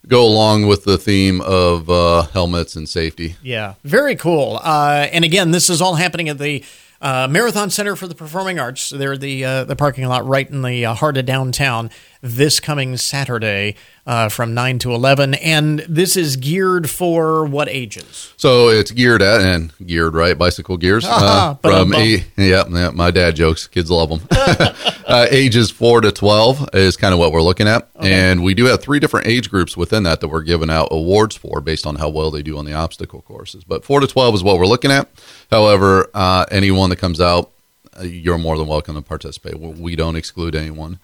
go 0.05 0.25
along 0.25 0.67
with 0.67 0.83
the 0.83 0.97
theme 0.97 1.41
of 1.41 1.89
uh, 1.89 2.23
helmets 2.33 2.75
and 2.75 2.87
safety. 2.87 3.35
Yeah, 3.41 3.75
very 3.83 4.15
cool. 4.15 4.59
Uh, 4.61 5.07
and 5.11 5.25
again, 5.25 5.51
this 5.51 5.69
is 5.69 5.81
all 5.81 5.95
happening 5.95 6.29
at 6.29 6.37
the 6.37 6.63
uh, 7.01 7.27
Marathon 7.29 7.69
Center 7.69 7.95
for 7.95 8.07
the 8.07 8.15
Performing 8.15 8.59
Arts. 8.59 8.89
They're 8.89 9.17
the 9.17 9.45
uh, 9.45 9.63
the 9.65 9.75
parking 9.75 10.05
lot 10.07 10.25
right 10.25 10.49
in 10.49 10.61
the 10.61 10.85
uh, 10.85 10.93
heart 10.93 11.17
of 11.17 11.25
downtown. 11.25 11.89
This 12.21 12.59
coming 12.59 12.97
Saturday 12.97 13.75
uh, 14.05 14.29
from 14.29 14.53
nine 14.53 14.79
to 14.79 14.93
eleven, 14.93 15.33
and 15.35 15.79
this 15.87 16.15
is 16.17 16.35
geared 16.35 16.89
for 16.89 17.45
what 17.45 17.69
ages? 17.69 18.33
So 18.37 18.69
it's 18.69 18.91
geared 18.91 19.21
at 19.21 19.41
and 19.41 19.71
geared 19.85 20.15
right? 20.15 20.37
Bicycle 20.37 20.77
gears 20.77 21.05
uh, 21.07 21.55
from 21.55 21.93
a 21.93 22.25
yeah, 22.35 22.63
yeah 22.69 22.89
my 22.91 23.11
dad 23.11 23.35
jokes 23.35 23.67
kids 23.67 23.91
love 23.91 24.09
them 24.09 24.21
uh, 25.05 25.27
ages 25.29 25.71
four 25.71 26.01
to 26.01 26.11
twelve 26.11 26.67
is 26.73 26.97
kind 26.97 27.13
of 27.13 27.19
what 27.19 27.31
we're 27.31 27.41
looking 27.41 27.67
at 27.67 27.89
and 27.99 28.43
we 28.43 28.53
do 28.53 28.65
have 28.65 28.81
three 28.81 28.99
different 28.99 29.27
age 29.27 29.49
groups 29.49 29.77
within 29.77 30.03
that 30.03 30.21
that 30.21 30.27
we're 30.27 30.41
giving 30.41 30.69
out 30.69 30.87
awards 30.91 31.35
for 31.35 31.61
based 31.61 31.85
on 31.85 31.95
how 31.95 32.09
well 32.09 32.31
they 32.31 32.41
do 32.41 32.57
on 32.57 32.65
the 32.65 32.73
obstacle 32.73 33.21
courses 33.21 33.63
but 33.63 33.83
four 33.83 33.99
to 33.99 34.07
twelve 34.07 34.33
is 34.33 34.43
what 34.43 34.57
we're 34.57 34.65
looking 34.65 34.91
at. 34.91 35.09
However 35.51 36.09
uh, 36.13 36.45
anyone 36.51 36.89
that 36.89 36.97
comes 36.97 37.21
out 37.21 37.51
uh, 37.99 38.03
you're 38.03 38.37
more 38.37 38.57
than 38.57 38.67
welcome 38.67 38.95
to 38.95 39.01
participate. 39.01 39.59
We 39.59 39.95
don't 39.95 40.15
exclude 40.15 40.55
anyone 40.55 40.99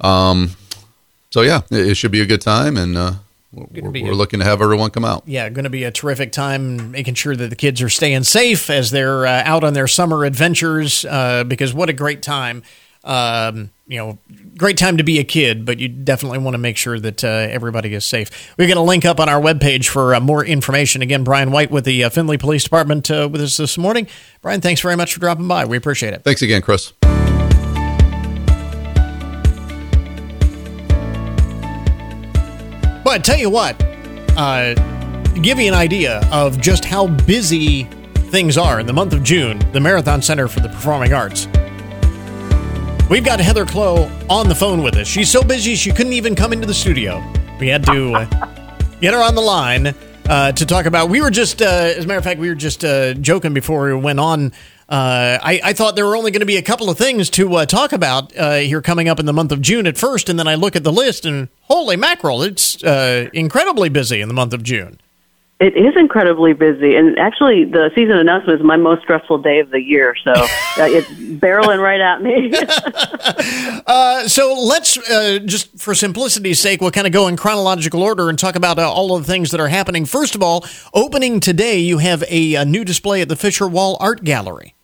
um, 0.00 0.50
so 1.30 1.42
yeah 1.42 1.60
it, 1.70 1.88
it 1.88 1.94
should 1.96 2.12
be 2.12 2.20
a 2.20 2.26
good 2.26 2.40
time 2.40 2.76
and 2.76 2.96
uh, 2.96 3.12
we're, 3.52 3.90
we're 3.90 4.12
a- 4.12 4.14
looking 4.14 4.40
to 4.40 4.44
have 4.44 4.60
everyone 4.62 4.90
come 4.90 5.04
out 5.04 5.22
Yeah, 5.26 5.48
going 5.48 5.64
to 5.64 5.70
be 5.70 5.84
a 5.84 5.90
terrific 5.90 6.32
time 6.32 6.90
making 6.90 7.14
sure 7.14 7.34
that 7.34 7.48
the 7.48 7.56
kids 7.56 7.80
are 7.82 7.88
staying 7.88 8.24
safe 8.24 8.68
as 8.70 8.90
they're 8.90 9.26
uh, 9.26 9.42
out 9.44 9.64
on 9.64 9.72
their 9.72 9.88
summer 9.88 10.24
adventures. 10.24 11.04
Uh, 11.04 11.44
because 11.44 11.72
what 11.72 11.88
a 11.88 11.92
great 11.94 12.22
time! 12.22 12.62
Um, 13.04 13.70
you 13.86 13.96
know, 13.96 14.18
great 14.58 14.76
time 14.76 14.98
to 14.98 15.02
be 15.04 15.18
a 15.18 15.24
kid, 15.24 15.64
but 15.64 15.78
you 15.78 15.88
definitely 15.88 16.38
want 16.38 16.54
to 16.54 16.58
make 16.58 16.76
sure 16.76 17.00
that 17.00 17.24
uh, 17.24 17.28
everybody 17.28 17.94
is 17.94 18.04
safe. 18.04 18.52
We're 18.58 18.66
going 18.66 18.76
to 18.76 18.82
link 18.82 19.06
up 19.06 19.18
on 19.18 19.30
our 19.30 19.40
webpage 19.40 19.88
for 19.88 20.14
uh, 20.14 20.20
more 20.20 20.44
information. 20.44 21.00
Again, 21.00 21.24
Brian 21.24 21.50
White 21.50 21.70
with 21.70 21.86
the 21.86 22.04
uh, 22.04 22.10
Findlay 22.10 22.36
Police 22.36 22.64
Department 22.64 23.10
uh, 23.10 23.28
with 23.32 23.40
us 23.40 23.56
this 23.56 23.78
morning. 23.78 24.08
Brian, 24.42 24.60
thanks 24.60 24.82
very 24.82 24.96
much 24.96 25.14
for 25.14 25.20
dropping 25.20 25.48
by. 25.48 25.64
We 25.64 25.78
appreciate 25.78 26.12
it. 26.12 26.22
Thanks 26.22 26.42
again, 26.42 26.60
Chris. 26.60 26.92
But 33.08 33.24
tell 33.24 33.38
you 33.38 33.48
what, 33.48 33.74
uh, 34.36 34.74
give 35.40 35.58
you 35.58 35.66
an 35.66 35.72
idea 35.72 36.20
of 36.30 36.60
just 36.60 36.84
how 36.84 37.06
busy 37.06 37.84
things 38.30 38.58
are 38.58 38.80
in 38.80 38.86
the 38.86 38.92
month 38.92 39.14
of 39.14 39.22
June, 39.22 39.58
the 39.72 39.80
Marathon 39.80 40.20
Center 40.20 40.46
for 40.46 40.60
the 40.60 40.68
Performing 40.68 41.14
Arts. 41.14 41.46
We've 43.08 43.24
got 43.24 43.40
Heather 43.40 43.64
Clow 43.64 44.10
on 44.28 44.50
the 44.50 44.54
phone 44.54 44.82
with 44.82 44.94
us. 44.96 45.06
She's 45.06 45.30
so 45.30 45.42
busy 45.42 45.74
she 45.74 45.90
couldn't 45.90 46.12
even 46.12 46.34
come 46.34 46.52
into 46.52 46.66
the 46.66 46.74
studio. 46.74 47.24
We 47.58 47.68
had 47.68 47.82
to 47.84 48.12
uh, 48.12 48.24
get 49.00 49.14
her 49.14 49.22
on 49.22 49.34
the 49.34 49.40
line 49.40 49.94
uh, 50.28 50.52
to 50.52 50.66
talk 50.66 50.84
about. 50.84 51.08
We 51.08 51.22
were 51.22 51.30
just, 51.30 51.62
uh, 51.62 51.64
as 51.64 52.04
a 52.04 52.06
matter 52.06 52.18
of 52.18 52.24
fact, 52.24 52.38
we 52.38 52.50
were 52.50 52.54
just 52.54 52.84
uh, 52.84 53.14
joking 53.14 53.54
before 53.54 53.86
we 53.86 53.94
went 53.94 54.20
on. 54.20 54.52
Uh, 54.88 55.38
I, 55.42 55.60
I, 55.62 55.72
thought 55.74 55.96
there 55.96 56.06
were 56.06 56.16
only 56.16 56.30
going 56.30 56.40
to 56.40 56.46
be 56.46 56.56
a 56.56 56.62
couple 56.62 56.88
of 56.88 56.96
things 56.96 57.28
to 57.30 57.56
uh, 57.56 57.66
talk 57.66 57.92
about 57.92 58.32
here 58.32 58.80
coming 58.80 59.06
up 59.06 59.20
in 59.20 59.26
the 59.26 59.34
month 59.34 59.52
of 59.52 59.60
June 59.60 59.86
at 59.86 59.98
first, 59.98 60.30
and 60.30 60.38
then 60.38 60.48
I 60.48 60.54
look 60.54 60.76
at 60.76 60.82
the 60.82 60.92
list 60.92 61.26
and 61.26 61.48
holy 61.62 61.96
mackerel, 61.96 62.42
it's 62.42 62.76
incredibly 62.82 63.90
busy 63.90 64.22
in 64.22 64.28
the 64.28 64.34
month 64.34 64.54
of 64.54 64.62
June. 64.62 64.98
It 65.60 65.76
is 65.76 65.96
incredibly 65.96 66.52
busy, 66.52 66.94
and 66.94 67.18
actually, 67.18 67.64
the 67.64 67.90
season 67.92 68.16
announcement 68.16 68.60
is 68.60 68.64
my 68.64 68.76
most 68.76 69.02
stressful 69.02 69.38
day 69.38 69.58
of 69.58 69.70
the 69.70 69.82
year. 69.82 70.14
So 70.22 70.30
uh, 70.30 70.46
it's 70.78 71.08
barreling 71.08 71.82
right 71.82 72.00
at 72.00 72.22
me. 72.22 72.54
uh, 73.88 74.28
so 74.28 74.54
let's 74.54 74.96
uh, 75.10 75.40
just, 75.44 75.76
for 75.76 75.96
simplicity's 75.96 76.60
sake, 76.60 76.80
we'll 76.80 76.92
kind 76.92 77.08
of 77.08 77.12
go 77.12 77.26
in 77.26 77.36
chronological 77.36 78.04
order 78.04 78.28
and 78.28 78.38
talk 78.38 78.54
about 78.54 78.78
uh, 78.78 78.88
all 78.88 79.16
of 79.16 79.26
the 79.26 79.32
things 79.32 79.50
that 79.50 79.58
are 79.58 79.66
happening. 79.66 80.04
First 80.04 80.36
of 80.36 80.44
all, 80.44 80.64
opening 80.94 81.40
today, 81.40 81.80
you 81.80 81.98
have 81.98 82.22
a, 82.28 82.54
a 82.54 82.64
new 82.64 82.84
display 82.84 83.20
at 83.20 83.28
the 83.28 83.34
Fisher 83.34 83.66
Wall 83.66 83.96
Art 83.98 84.22
Gallery. 84.22 84.76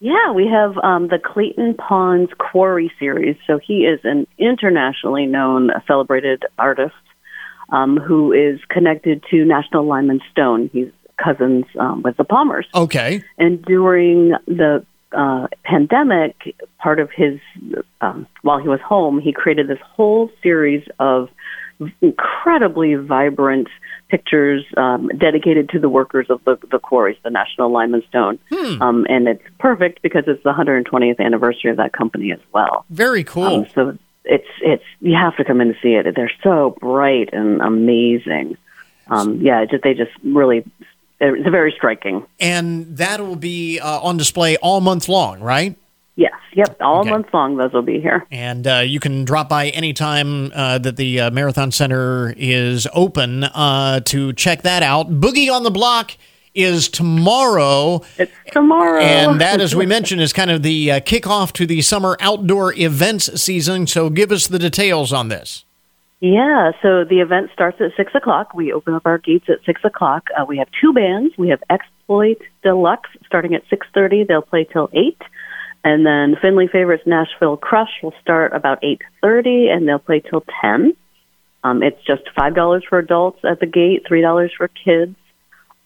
Yeah, 0.00 0.32
we 0.32 0.46
have 0.46 0.78
um, 0.78 1.08
the 1.08 1.18
Clayton 1.18 1.74
Pons 1.74 2.28
Quarry 2.38 2.92
series. 2.98 3.36
So 3.46 3.58
he 3.58 3.80
is 3.80 4.00
an 4.04 4.26
internationally 4.38 5.26
known, 5.26 5.70
celebrated 5.86 6.44
artist 6.58 6.94
um, 7.70 7.96
who 7.96 8.32
is 8.32 8.60
connected 8.68 9.24
to 9.30 9.44
National 9.44 9.84
Lime 9.86 10.10
and 10.10 10.22
Stone. 10.30 10.70
He's 10.72 10.90
cousins 11.22 11.64
um, 11.78 12.02
with 12.02 12.16
the 12.16 12.24
Palmers. 12.24 12.66
Okay. 12.74 13.22
And 13.38 13.62
during 13.64 14.34
the 14.46 14.84
uh, 15.12 15.48
pandemic, 15.64 16.56
part 16.78 17.00
of 17.00 17.10
his, 17.10 17.40
um, 18.00 18.26
while 18.42 18.58
he 18.58 18.68
was 18.68 18.80
home, 18.80 19.20
he 19.20 19.32
created 19.32 19.68
this 19.68 19.80
whole 19.82 20.30
series 20.42 20.86
of 21.00 21.28
incredibly 22.00 22.94
vibrant 22.94 23.68
pictures 24.08 24.64
um, 24.76 25.08
dedicated 25.16 25.68
to 25.70 25.78
the 25.78 25.88
workers 25.88 26.26
of 26.30 26.42
the, 26.44 26.58
the 26.70 26.78
quarries, 26.78 27.16
the 27.22 27.30
National 27.30 27.70
Lime 27.70 27.94
and 27.94 28.02
Stone. 28.04 28.38
Hmm. 28.50 28.82
Um, 28.82 29.06
and 29.08 29.28
it's 29.28 29.42
perfect 29.58 30.02
because 30.02 30.24
it's 30.26 30.42
the 30.42 30.52
120th 30.52 31.20
anniversary 31.20 31.70
of 31.70 31.76
that 31.76 31.92
company 31.92 32.32
as 32.32 32.40
well. 32.52 32.84
Very 32.90 33.24
cool. 33.24 33.44
Um, 33.44 33.66
so 33.74 33.98
it's 34.24 34.48
it's 34.60 34.84
you 35.00 35.16
have 35.16 35.36
to 35.36 35.44
come 35.44 35.60
in 35.60 35.68
to 35.68 35.74
see 35.82 35.94
it. 35.94 36.06
They're 36.14 36.32
so 36.42 36.76
bright 36.80 37.30
and 37.32 37.60
amazing. 37.60 38.56
Um, 39.08 39.40
yeah, 39.40 39.64
just 39.64 39.82
they 39.82 39.94
just 39.94 40.12
really 40.22 40.64
it's 41.20 41.48
very 41.48 41.72
striking. 41.76 42.26
And 42.38 42.96
that 42.98 43.20
will 43.20 43.36
be 43.36 43.80
uh, 43.80 44.00
on 44.00 44.16
display 44.16 44.56
all 44.56 44.80
month 44.80 45.08
long, 45.08 45.40
right? 45.40 45.76
Yes. 46.18 46.32
Yep. 46.54 46.78
All 46.80 47.02
okay. 47.02 47.10
month 47.10 47.32
long, 47.32 47.56
those 47.58 47.72
will 47.72 47.82
be 47.82 48.00
here. 48.00 48.26
And 48.32 48.66
uh, 48.66 48.82
you 48.84 48.98
can 48.98 49.24
drop 49.24 49.48
by 49.48 49.68
anytime 49.68 50.50
uh, 50.52 50.78
that 50.78 50.96
the 50.96 51.20
uh, 51.20 51.30
Marathon 51.30 51.70
Center 51.70 52.34
is 52.36 52.88
open 52.92 53.44
uh, 53.44 54.00
to 54.00 54.32
check 54.32 54.62
that 54.62 54.82
out. 54.82 55.08
Boogie 55.20 55.48
on 55.48 55.62
the 55.62 55.70
Block 55.70 56.10
is 56.56 56.88
tomorrow. 56.88 58.02
It's 58.18 58.32
tomorrow. 58.50 59.00
And 59.00 59.40
that, 59.40 59.60
as 59.60 59.76
we 59.76 59.86
mentioned, 59.86 60.20
is 60.20 60.32
kind 60.32 60.50
of 60.50 60.64
the 60.64 60.90
uh, 60.90 61.00
kickoff 61.00 61.52
to 61.52 61.66
the 61.66 61.82
summer 61.82 62.16
outdoor 62.18 62.74
events 62.74 63.40
season. 63.40 63.86
So 63.86 64.10
give 64.10 64.32
us 64.32 64.48
the 64.48 64.58
details 64.58 65.12
on 65.12 65.28
this. 65.28 65.64
Yeah, 66.18 66.72
so 66.82 67.04
the 67.04 67.20
event 67.20 67.50
starts 67.52 67.80
at 67.80 67.92
6 67.96 68.12
o'clock. 68.16 68.54
We 68.54 68.72
open 68.72 68.94
up 68.94 69.06
our 69.06 69.18
gates 69.18 69.44
at 69.48 69.64
6 69.64 69.84
o'clock. 69.84 70.26
Uh, 70.36 70.44
we 70.46 70.58
have 70.58 70.66
two 70.80 70.92
bands. 70.92 71.32
We 71.38 71.50
have 71.50 71.62
Exploit 71.70 72.38
Deluxe 72.64 73.10
starting 73.24 73.54
at 73.54 73.62
6.30. 73.68 74.26
They'll 74.26 74.42
play 74.42 74.64
till 74.64 74.90
8. 74.92 75.16
And 75.84 76.04
then 76.04 76.36
Findlay 76.40 76.66
Favorites 76.66 77.04
Nashville 77.06 77.56
Crush 77.56 78.02
will 78.02 78.14
start 78.20 78.52
about 78.52 78.82
8.30 78.82 79.68
and 79.68 79.88
they'll 79.88 79.98
play 79.98 80.20
till 80.20 80.44
10. 80.60 80.94
Um, 81.64 81.82
it's 81.82 82.02
just 82.06 82.22
$5 82.36 82.80
for 82.88 82.98
adults 82.98 83.40
at 83.44 83.60
the 83.60 83.66
gate, 83.66 84.04
$3 84.10 84.48
for 84.56 84.68
kids. 84.68 85.16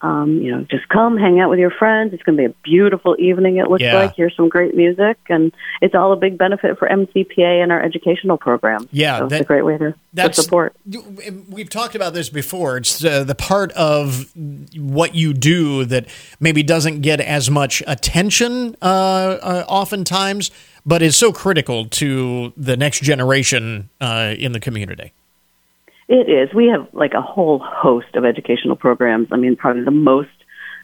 Um, 0.03 0.39
you 0.43 0.51
know, 0.51 0.67
just 0.69 0.89
come 0.89 1.17
hang 1.17 1.39
out 1.39 1.49
with 1.49 1.61
your 1.61 1.71
friends. 1.71 2.13
It's 2.13 2.25
going 2.25 2.37
to 2.37 2.43
be 2.43 2.47
a 2.47 2.55
beautiful 2.65 3.15
evening. 3.21 3.59
It 3.59 3.71
looks 3.71 3.83
yeah. 3.83 3.95
like 3.95 4.15
hear 4.15 4.31
some 4.31 4.49
great 4.49 4.75
music, 4.75 5.17
and 5.29 5.53
it's 5.81 5.95
all 5.95 6.13
a 6.13 6.17
big 6.17 6.37
benefit 6.37 6.77
for 6.77 6.89
MCPA 6.89 7.63
and 7.63 7.71
our 7.71 7.81
educational 7.81 8.37
program. 8.37 8.89
Yeah, 8.91 9.21
so 9.21 9.29
that, 9.29 9.37
it's 9.37 9.45
a 9.45 9.47
great 9.47 9.65
way 9.65 9.79
to, 9.79 9.95
to, 10.17 10.33
support. 10.35 10.75
We've 11.49 11.71
talked 11.71 11.95
about 11.95 12.15
this 12.15 12.31
before. 12.31 12.79
It's 12.79 13.05
uh, 13.05 13.23
the 13.23 13.37
part 13.37 13.71
of 13.73 14.33
what 14.77 15.15
you 15.15 15.33
do 15.33 15.85
that 15.85 16.09
maybe 16.41 16.65
doesn't 16.65 17.03
get 17.03 17.21
as 17.21 17.49
much 17.49 17.81
attention 17.87 18.77
uh, 18.83 18.85
uh, 18.85 19.65
oftentimes, 19.69 20.51
but 20.85 21.03
is 21.03 21.17
so 21.17 21.33
critical 21.33 21.87
to 21.87 22.53
the 22.57 22.77
next 22.77 23.03
generation 23.03 23.89
uh, 24.01 24.35
in 24.37 24.51
the 24.51 24.61
community. 24.61 25.13
It 26.13 26.29
is. 26.29 26.55
We 26.55 26.67
have 26.67 26.89
like 26.93 27.15
a 27.15 27.23
whole 27.23 27.59
host 27.65 28.15
of 28.17 28.27
educational 28.27 28.77
programs. 28.77 29.29
I 29.33 29.37
mean, 29.37 29.57
probably 29.57 29.85
the 29.85 29.91
most 29.91 30.29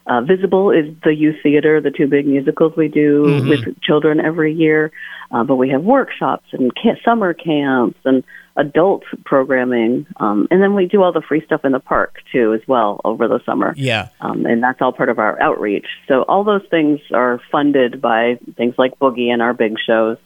uh, 0.07 0.21
visible 0.21 0.71
is 0.71 0.85
the 1.03 1.13
youth 1.13 1.35
theater, 1.43 1.79
the 1.79 1.91
two 1.91 2.07
big 2.07 2.25
musicals 2.25 2.73
we 2.75 2.87
do 2.87 3.25
mm-hmm. 3.27 3.47
with 3.47 3.79
children 3.83 4.19
every 4.19 4.55
year. 4.55 4.91
Uh, 5.29 5.43
but 5.43 5.57
we 5.57 5.69
have 5.69 5.83
workshops 5.83 6.47
and 6.51 6.71
summer 7.05 7.35
camps 7.35 7.99
and 8.05 8.23
adult 8.55 9.03
programming, 9.23 10.07
um, 10.17 10.47
and 10.49 10.63
then 10.63 10.73
we 10.73 10.87
do 10.87 11.03
all 11.03 11.13
the 11.13 11.21
free 11.21 11.45
stuff 11.45 11.61
in 11.63 11.73
the 11.73 11.79
park 11.79 12.15
too, 12.31 12.55
as 12.55 12.67
well 12.67 12.99
over 13.05 13.27
the 13.27 13.39
summer. 13.45 13.75
Yeah, 13.77 14.09
um, 14.21 14.47
and 14.47 14.63
that's 14.63 14.81
all 14.81 14.91
part 14.91 15.09
of 15.09 15.19
our 15.19 15.39
outreach. 15.39 15.85
So 16.07 16.23
all 16.23 16.43
those 16.43 16.65
things 16.71 16.99
are 17.13 17.39
funded 17.51 18.01
by 18.01 18.39
things 18.57 18.73
like 18.79 18.97
Boogie 18.97 19.29
and 19.29 19.43
our 19.43 19.53
big 19.53 19.75
shows. 19.85 20.17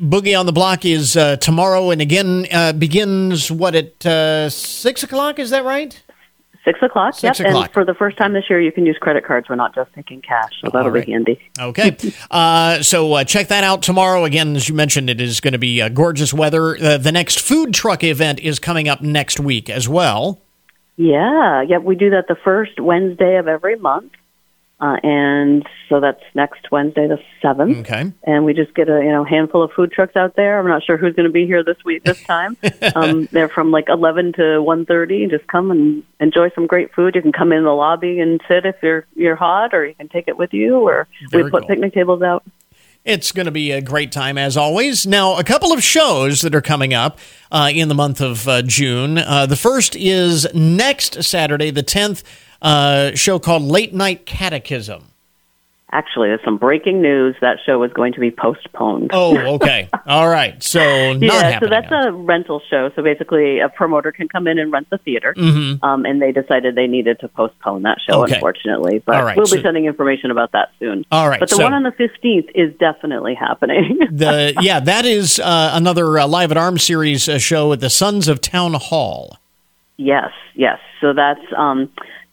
Boogie 0.00 0.38
on 0.38 0.46
the 0.46 0.52
Block 0.52 0.84
is 0.84 1.16
uh, 1.16 1.36
tomorrow, 1.36 1.90
and 1.90 2.00
again 2.00 2.46
uh, 2.52 2.72
begins 2.72 3.50
what 3.50 3.74
at 3.74 4.06
uh, 4.06 4.48
six 4.48 5.02
o'clock? 5.02 5.38
Is 5.38 5.50
that 5.50 5.64
right? 5.64 6.00
Six 6.64 6.80
o'clock. 6.82 7.14
Six 7.14 7.40
yep. 7.40 7.48
o'clock. 7.48 7.64
And 7.66 7.72
for 7.72 7.84
the 7.84 7.94
first 7.94 8.16
time 8.18 8.32
this 8.32 8.44
year, 8.50 8.60
you 8.60 8.70
can 8.70 8.84
use 8.84 8.96
credit 9.00 9.24
cards. 9.24 9.48
We're 9.48 9.56
not 9.56 9.74
just 9.74 9.92
taking 9.94 10.20
cash, 10.20 10.52
so 10.60 10.70
that'll 10.70 10.90
right. 10.90 11.06
be 11.06 11.12
handy. 11.12 11.40
Okay. 11.58 11.96
uh, 12.30 12.82
so 12.82 13.14
uh, 13.14 13.24
check 13.24 13.48
that 13.48 13.64
out 13.64 13.82
tomorrow. 13.82 14.24
Again, 14.24 14.54
as 14.54 14.68
you 14.68 14.74
mentioned, 14.74 15.08
it 15.08 15.20
is 15.20 15.40
going 15.40 15.52
to 15.52 15.58
be 15.58 15.80
uh, 15.80 15.88
gorgeous 15.88 16.34
weather. 16.34 16.76
Uh, 16.76 16.98
the 16.98 17.10
next 17.10 17.40
food 17.40 17.72
truck 17.72 18.04
event 18.04 18.38
is 18.40 18.58
coming 18.58 18.86
up 18.86 19.00
next 19.00 19.40
week 19.40 19.70
as 19.70 19.88
well. 19.88 20.40
Yeah. 20.96 21.62
Yep. 21.62 21.82
We 21.82 21.96
do 21.96 22.10
that 22.10 22.28
the 22.28 22.36
first 22.44 22.78
Wednesday 22.78 23.36
of 23.36 23.48
every 23.48 23.76
month. 23.76 24.12
Uh, 24.80 24.96
and 25.02 25.66
so 25.88 25.98
that's 25.98 26.22
next 26.34 26.70
Wednesday, 26.70 27.08
the 27.08 27.18
seventh. 27.42 27.78
Okay. 27.78 28.12
And 28.22 28.44
we 28.44 28.54
just 28.54 28.74
get 28.74 28.88
a 28.88 29.02
you 29.02 29.10
know 29.10 29.24
handful 29.24 29.64
of 29.64 29.72
food 29.72 29.90
trucks 29.90 30.14
out 30.14 30.36
there. 30.36 30.58
I'm 30.60 30.68
not 30.68 30.84
sure 30.84 30.96
who's 30.96 31.14
going 31.16 31.26
to 31.26 31.32
be 31.32 31.46
here 31.46 31.64
this 31.64 31.78
week 31.84 32.04
this 32.04 32.22
time. 32.22 32.56
um, 32.94 33.28
they're 33.32 33.48
from 33.48 33.72
like 33.72 33.88
11 33.88 34.34
to 34.34 34.62
one 34.62 34.86
thirty. 34.86 35.26
Just 35.26 35.48
come 35.48 35.72
and 35.72 36.04
enjoy 36.20 36.50
some 36.54 36.68
great 36.68 36.94
food. 36.94 37.16
You 37.16 37.22
can 37.22 37.32
come 37.32 37.52
in 37.52 37.64
the 37.64 37.70
lobby 37.70 38.20
and 38.20 38.40
sit 38.46 38.64
if 38.66 38.76
you're 38.80 39.04
you're 39.16 39.34
hot, 39.34 39.74
or 39.74 39.84
you 39.84 39.94
can 39.96 40.08
take 40.08 40.28
it 40.28 40.38
with 40.38 40.52
you. 40.52 40.76
Or 40.76 41.08
Very 41.30 41.44
we 41.44 41.50
put 41.50 41.62
cool. 41.62 41.68
picnic 41.68 41.92
tables 41.92 42.22
out. 42.22 42.44
It's 43.04 43.32
going 43.32 43.46
to 43.46 43.52
be 43.52 43.72
a 43.72 43.80
great 43.80 44.12
time 44.12 44.36
as 44.36 44.56
always. 44.56 45.06
Now, 45.06 45.38
a 45.38 45.44
couple 45.44 45.72
of 45.72 45.82
shows 45.82 46.42
that 46.42 46.54
are 46.54 46.60
coming 46.60 46.92
up 46.92 47.18
uh, 47.50 47.70
in 47.72 47.88
the 47.88 47.94
month 47.94 48.20
of 48.20 48.46
uh, 48.46 48.62
June. 48.62 49.18
Uh, 49.18 49.46
the 49.46 49.56
first 49.56 49.96
is 49.96 50.46
next 50.52 51.22
Saturday, 51.24 51.70
the 51.70 51.82
10th 51.82 52.22
uh, 52.62 53.14
show 53.14 53.38
called 53.38 53.62
Late 53.62 53.94
Night 53.94 54.26
Catechism. 54.26 55.04
Actually, 55.90 56.28
there's 56.28 56.44
some 56.44 56.58
breaking 56.58 57.00
news. 57.00 57.34
That 57.40 57.56
show 57.64 57.82
is 57.82 57.90
going 57.94 58.12
to 58.12 58.20
be 58.20 58.30
postponed. 58.30 59.10
Oh, 59.14 59.36
okay. 59.54 59.88
All 60.06 60.28
right. 60.28 60.62
So, 60.62 60.80
yeah, 60.80 61.58
so 61.60 61.66
that's 61.66 61.90
a 61.90 62.12
rental 62.12 62.60
show. 62.68 62.90
So 62.94 63.02
basically, 63.02 63.60
a 63.60 63.70
promoter 63.70 64.12
can 64.12 64.28
come 64.28 64.46
in 64.46 64.58
and 64.58 64.70
rent 64.70 64.90
the 64.90 64.98
theater. 64.98 65.32
Mm-hmm. 65.34 65.82
Um, 65.82 66.04
and 66.04 66.20
they 66.20 66.30
decided 66.30 66.74
they 66.74 66.88
needed 66.88 67.20
to 67.20 67.28
postpone 67.28 67.82
that 67.82 67.98
show, 68.06 68.24
okay. 68.24 68.34
unfortunately. 68.34 69.02
But 69.04 69.24
right. 69.24 69.36
we'll 69.36 69.46
so, 69.46 69.56
be 69.56 69.62
sending 69.62 69.86
information 69.86 70.30
about 70.30 70.52
that 70.52 70.72
soon. 70.78 71.06
All 71.10 71.26
right. 71.26 71.40
But 71.40 71.48
the 71.48 71.56
so, 71.56 71.62
one 71.62 71.72
on 71.72 71.84
the 71.84 71.92
15th 71.92 72.50
is 72.54 72.76
definitely 72.78 73.34
happening. 73.34 73.98
the 74.10 74.56
Yeah, 74.60 74.80
that 74.80 75.06
is 75.06 75.40
uh, 75.40 75.70
another 75.72 76.18
uh, 76.18 76.26
Live 76.26 76.50
at 76.50 76.58
Arms 76.58 76.82
series 76.82 77.30
uh, 77.30 77.38
show 77.38 77.72
at 77.72 77.80
the 77.80 77.90
Sons 77.90 78.28
of 78.28 78.42
Town 78.42 78.74
Hall. 78.74 79.38
Yes, 79.96 80.32
yes. 80.54 80.80
So 81.00 81.14
that's. 81.14 81.40
Um, 81.56 81.90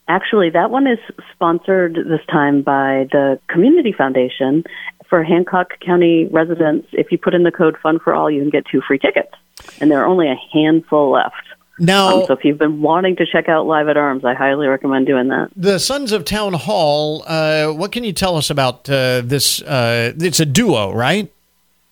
Actually, 0.08 0.52
that 0.52 0.70
one 0.70 0.86
is 0.86 1.00
sponsored 1.34 1.96
this 1.96 2.26
time 2.32 2.62
by 2.62 3.08
the 3.12 3.40
Community 3.48 3.92
Foundation 3.92 4.64
for 5.10 5.24
Hancock 5.24 5.80
County 5.80 6.26
residents, 6.26 6.88
if 6.94 7.12
you 7.12 7.18
put 7.18 7.34
in 7.34 7.44
the 7.44 7.52
code 7.52 7.78
Fun 7.82 8.00
for 8.00 8.14
All, 8.14 8.30
you 8.30 8.42
can 8.42 8.50
get 8.50 8.66
two 8.72 8.82
free 8.82 9.00
tickets, 9.00 9.34
and 9.80 9.90
there 9.90 10.02
are 10.02 10.06
only 10.06 10.28
a 10.28 10.36
handful 10.54 11.12
left. 11.12 11.36
Now, 11.78 12.22
Um, 12.22 12.26
so 12.26 12.34
if 12.34 12.46
you've 12.46 12.58
been 12.58 12.82
wanting 12.82 13.18
to 13.18 13.26
check 13.26 13.50
out 13.50 13.68
Live 13.68 13.90
at 13.90 13.98
Arms, 13.98 14.24
I 14.24 14.34
highly 14.34 14.68
recommend 14.68 15.08
doing 15.08 15.28
that. 15.28 15.50
the 15.56 15.78
Sons 15.78 16.12
of 16.12 16.24
Town 16.24 16.54
Hall. 16.54 17.24
Uh, 17.28 17.68
what 17.72 17.92
can 17.92 18.04
you 18.04 18.14
tell 18.14 18.38
us 18.38 18.50
about 18.50 18.90
uh, 18.90 19.22
this? 19.22 19.62
Uh, 19.62 20.14
it's 20.18 20.40
a 20.40 20.46
duo, 20.46 20.94
right? 20.94 21.32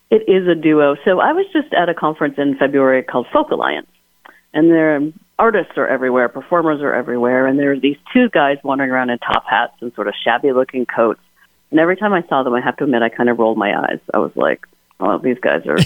It 0.10 0.24
is 0.28 0.48
a 0.48 0.56
duo. 0.56 0.96
So 1.04 1.20
I 1.20 1.34
was 1.34 1.46
just 1.52 1.74
at 1.74 1.90
a 1.90 1.94
conference 1.94 2.36
in 2.38 2.56
February 2.56 3.04
called 3.04 3.28
Folk 3.34 3.52
Alliance, 3.52 3.88
and 4.54 4.70
there 4.70 5.02
artists 5.40 5.74
are 5.78 5.88
everywhere, 5.88 6.30
performers 6.30 6.82
are 6.82 6.94
everywhere, 6.94 7.48
and 7.48 7.60
there 7.60 7.72
are 7.72 7.80
these 7.80 7.98
two 8.14 8.30
guys 8.30 8.58
wandering 8.64 8.92
around 8.92 9.10
in 9.10 9.18
top 9.20 9.44
hats 9.50 9.74
and 9.82 9.94
sort 9.94 10.08
of 10.08 10.14
shabby 10.24 10.52
looking 10.54 10.86
coats. 10.86 11.22
And 11.72 11.80
every 11.80 11.98
time 11.98 12.14
I 12.14 12.24
saw 12.30 12.44
them, 12.44 12.54
I 12.54 12.62
have 12.62 12.78
to 12.78 12.84
admit, 12.84 13.02
I 13.02 13.10
kind 13.10 13.30
of 13.30 13.40
rolled 13.40 13.58
my 13.58 13.78
eyes. 13.78 14.00
I 14.14 14.20
was 14.20 14.32
like, 14.36 14.66
"Oh, 15.00 15.18
these 15.18 15.40
guys 15.40 15.66
are 15.66 15.82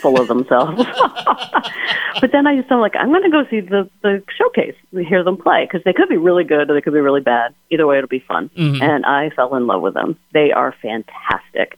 full 0.00 0.20
of 0.20 0.28
themselves." 0.28 0.76
but 2.20 2.30
then 2.30 2.46
I 2.46 2.56
just 2.56 2.70
am 2.70 2.80
like, 2.80 2.94
I'm 2.96 3.08
going 3.08 3.24
to 3.24 3.30
go 3.30 3.44
see 3.50 3.60
the 3.60 3.90
the 4.02 4.22
showcase, 4.38 4.76
and 4.92 5.04
hear 5.04 5.24
them 5.24 5.36
play 5.36 5.66
because 5.66 5.82
they 5.84 5.92
could 5.92 6.08
be 6.08 6.16
really 6.16 6.44
good 6.44 6.70
or 6.70 6.74
they 6.74 6.80
could 6.80 6.92
be 6.92 7.00
really 7.00 7.20
bad. 7.20 7.54
Either 7.70 7.86
way, 7.86 7.98
it'll 7.98 8.08
be 8.08 8.24
fun. 8.26 8.50
And 8.82 9.04
I 9.04 9.30
fell 9.30 9.54
in 9.56 9.66
love 9.66 9.82
with 9.82 9.94
them. 9.94 10.16
They 10.32 10.52
are 10.52 10.74
fantastic. 10.80 11.76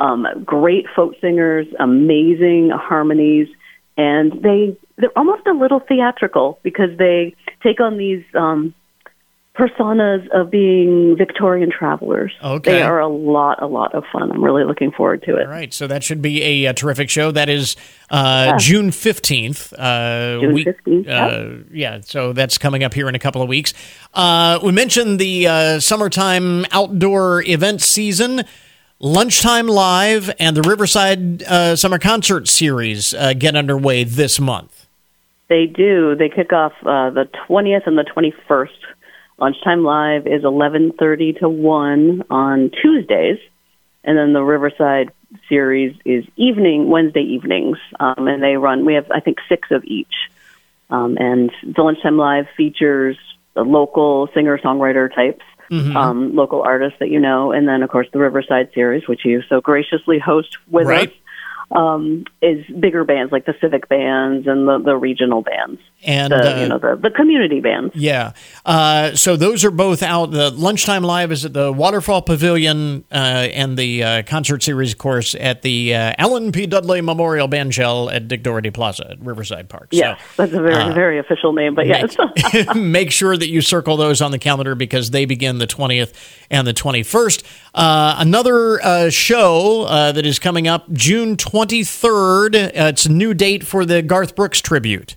Um, 0.00 0.26
great 0.44 0.86
folk 0.96 1.14
singers, 1.20 1.66
amazing 1.78 2.70
harmonies, 2.70 3.48
and 3.96 4.32
they 4.42 4.76
they're 5.02 5.18
almost 5.18 5.46
a 5.46 5.52
little 5.52 5.80
theatrical 5.80 6.58
because 6.62 6.96
they 6.96 7.34
take 7.62 7.80
on 7.80 7.98
these 7.98 8.24
um, 8.34 8.72
personas 9.54 10.26
of 10.30 10.50
being 10.50 11.16
Victorian 11.16 11.70
travelers. 11.70 12.32
Okay. 12.42 12.72
They 12.72 12.82
are 12.82 13.00
a 13.00 13.08
lot, 13.08 13.62
a 13.62 13.66
lot 13.66 13.94
of 13.94 14.04
fun. 14.10 14.30
I'm 14.32 14.42
really 14.42 14.64
looking 14.64 14.92
forward 14.92 15.22
to 15.24 15.36
it. 15.36 15.46
All 15.46 15.52
right, 15.52 15.74
so 15.74 15.86
that 15.86 16.02
should 16.02 16.22
be 16.22 16.42
a, 16.42 16.68
uh 16.68 16.72
terrific 16.72 17.10
show. 17.10 17.30
That 17.30 17.48
is 17.50 17.76
uh, 18.10 18.56
June 18.58 18.90
fifteenth. 18.92 19.72
Uh, 19.74 20.38
June 20.40 20.54
we- 20.54 20.64
15th, 20.64 21.08
Uh, 21.08 21.64
yeah, 21.70 22.00
so 22.00 22.32
that's 22.32 22.56
coming 22.56 22.82
up 22.82 22.94
here 22.94 23.08
in 23.08 23.14
a 23.14 23.18
couple 23.18 23.42
of 23.42 23.48
weeks. 23.48 23.74
Uh, 24.14 24.58
we 24.62 24.72
mentioned 24.72 25.18
the 25.18 25.46
uh, 25.48 25.80
summertime 25.80 26.64
outdoor 26.70 27.42
event 27.42 27.82
season. 27.82 28.42
Lunchtime 29.04 29.66
Live 29.66 30.30
and 30.38 30.56
the 30.56 30.62
Riverside 30.62 31.42
uh, 31.42 31.74
Summer 31.74 31.98
Concert 31.98 32.46
Series 32.48 33.12
uh, 33.12 33.32
get 33.34 33.56
underway 33.56 34.04
this 34.04 34.38
month. 34.38 34.81
They 35.48 35.66
do. 35.66 36.14
They 36.16 36.28
kick 36.28 36.52
off 36.52 36.72
uh, 36.82 37.10
the 37.10 37.28
20th 37.48 37.86
and 37.86 37.98
the 37.98 38.04
21st. 38.04 38.68
Lunchtime 39.38 39.82
Live 39.84 40.26
is 40.26 40.42
11:30 40.44 41.40
to 41.40 41.48
1 41.48 42.24
on 42.30 42.70
Tuesdays, 42.80 43.38
and 44.04 44.16
then 44.16 44.32
the 44.32 44.42
Riverside 44.42 45.10
series 45.48 45.96
is 46.04 46.24
evening 46.36 46.88
Wednesday 46.90 47.22
evenings, 47.22 47.78
um, 47.98 48.28
and 48.28 48.42
they 48.42 48.56
run. 48.56 48.84
We 48.84 48.94
have 48.94 49.10
I 49.10 49.20
think 49.20 49.38
six 49.48 49.70
of 49.70 49.84
each, 49.84 50.14
um, 50.90 51.16
and 51.18 51.50
the 51.64 51.82
Lunchtime 51.82 52.16
Live 52.18 52.46
features 52.56 53.16
the 53.54 53.62
local 53.62 54.28
singer 54.34 54.58
songwriter 54.58 55.12
types. 55.12 55.44
Um, 55.96 56.36
local 56.36 56.60
artists 56.62 56.98
that 57.00 57.08
you 57.08 57.18
know, 57.18 57.50
and 57.52 57.66
then 57.66 57.82
of 57.82 57.88
course 57.88 58.06
the 58.12 58.18
Riverside 58.18 58.68
series, 58.74 59.08
which 59.08 59.24
you 59.24 59.40
so 59.48 59.60
graciously 59.62 60.18
host 60.18 60.58
with 60.70 60.86
Right. 60.86 61.08
us, 61.08 61.14
um, 61.74 62.24
is 62.40 62.64
bigger 62.78 63.04
bands 63.04 63.32
like 63.32 63.46
the 63.46 63.54
civic 63.60 63.88
bands 63.88 64.46
and 64.46 64.68
the, 64.68 64.78
the 64.78 64.96
regional 64.96 65.42
bands 65.42 65.80
And 66.02 66.32
the 66.32 66.56
uh, 66.56 66.60
you 66.60 66.68
know 66.68 66.78
the, 66.78 66.96
the 66.96 67.10
community 67.10 67.60
bands. 67.60 67.94
Yeah. 67.94 68.32
Uh, 68.64 69.14
so 69.14 69.36
those 69.36 69.64
are 69.64 69.70
both 69.70 70.02
out. 70.02 70.32
The 70.32 70.50
Lunchtime 70.50 71.02
Live 71.02 71.32
is 71.32 71.44
at 71.44 71.52
the 71.52 71.72
Waterfall 71.72 72.22
Pavilion 72.22 73.04
uh, 73.10 73.14
and 73.14 73.76
the 73.76 74.02
uh, 74.02 74.22
concert 74.24 74.62
series, 74.62 74.92
of 74.92 74.98
course, 74.98 75.34
at 75.34 75.62
the 75.62 75.94
uh, 75.94 76.14
Alan 76.18 76.52
P. 76.52 76.66
Dudley 76.66 77.00
Memorial 77.00 77.48
Band 77.48 77.74
Shell 77.74 78.10
at 78.10 78.28
Dick 78.28 78.42
Doherty 78.42 78.70
Plaza 78.70 79.10
at 79.12 79.20
Riverside 79.20 79.68
Park. 79.68 79.88
Yes, 79.92 80.20
that's 80.36 80.52
a 80.52 80.60
very 80.60 80.92
very 80.94 81.18
official 81.18 81.52
name, 81.52 81.74
but 81.74 81.86
yes, 81.86 82.16
Make, 82.52 82.74
make 82.76 83.10
sure 83.12 83.36
that 83.36 83.48
you 83.48 83.60
circle 83.60 83.96
those 83.96 84.20
on 84.20 84.30
the 84.30 84.38
calendar 84.38 84.74
because 84.74 85.10
they 85.10 85.24
begin 85.24 85.58
the 85.58 85.66
20th 85.66 86.12
and 86.50 86.66
the 86.66 86.74
21st. 86.74 87.44
Uh, 87.74 88.16
another 88.18 88.82
uh, 88.82 89.10
show 89.10 89.82
uh, 89.82 90.12
that 90.12 90.26
is 90.26 90.38
coming 90.38 90.68
up 90.68 90.90
June 90.92 91.36
23rd. 91.66 92.54
Uh, 92.68 92.70
it's 92.88 93.06
a 93.06 93.12
new 93.12 93.34
date 93.34 93.64
for 93.64 93.84
the 93.84 94.02
Garth 94.02 94.34
Brooks 94.34 94.60
tribute. 94.60 95.16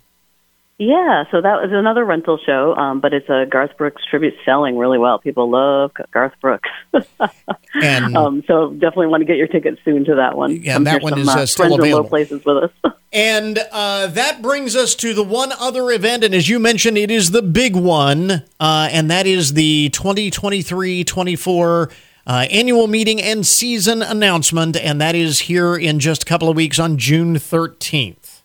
yeah. 0.78 1.24
So 1.30 1.40
that 1.40 1.60
was 1.62 1.70
another 1.72 2.04
rental 2.04 2.38
show, 2.44 2.74
um, 2.76 3.00
but 3.00 3.12
it's 3.12 3.28
a 3.28 3.46
Garth 3.50 3.76
Brooks 3.76 4.02
tribute 4.08 4.34
selling 4.44 4.76
really 4.78 4.98
well. 4.98 5.18
People 5.18 5.50
love 5.50 5.92
Garth 6.12 6.34
Brooks, 6.40 6.68
And 7.82 8.16
um, 8.16 8.44
so 8.46 8.70
definitely 8.72 9.08
want 9.08 9.22
to 9.22 9.24
get 9.26 9.36
your 9.36 9.48
tickets 9.48 9.80
soon 9.84 10.04
to 10.04 10.14
that 10.16 10.36
one. 10.36 10.62
Yeah, 10.62 10.74
Come 10.74 10.84
that 10.84 11.02
one 11.02 11.12
some, 11.12 11.20
is, 11.20 11.28
uh, 11.28 11.32
uh, 11.32 11.46
still 11.46 11.74
available. 11.74 12.08
places 12.08 12.44
with 12.44 12.64
us. 12.64 12.70
And 13.12 13.58
uh, 13.72 14.08
that 14.08 14.42
brings 14.42 14.76
us 14.76 14.94
to 14.96 15.14
the 15.14 15.22
one 15.22 15.50
other 15.52 15.90
event. 15.90 16.22
And 16.22 16.34
as 16.34 16.50
you 16.50 16.58
mentioned, 16.58 16.98
it 16.98 17.10
is 17.10 17.30
the 17.30 17.40
big 17.40 17.74
one, 17.74 18.42
uh, 18.60 18.88
and 18.92 19.10
that 19.10 19.26
is 19.26 19.54
the 19.54 19.88
2023 19.90 21.02
24 21.04 21.90
uh, 22.26 22.46
annual 22.50 22.86
meeting 22.86 23.20
and 23.22 23.46
season 23.46 24.02
announcement. 24.02 24.76
And 24.76 25.00
that 25.00 25.14
is 25.14 25.40
here 25.40 25.76
in 25.76 26.00
just 26.00 26.22
a 26.22 26.26
couple 26.26 26.48
of 26.48 26.56
weeks 26.56 26.78
on 26.78 26.98
June 26.98 27.36
13th. 27.36 28.42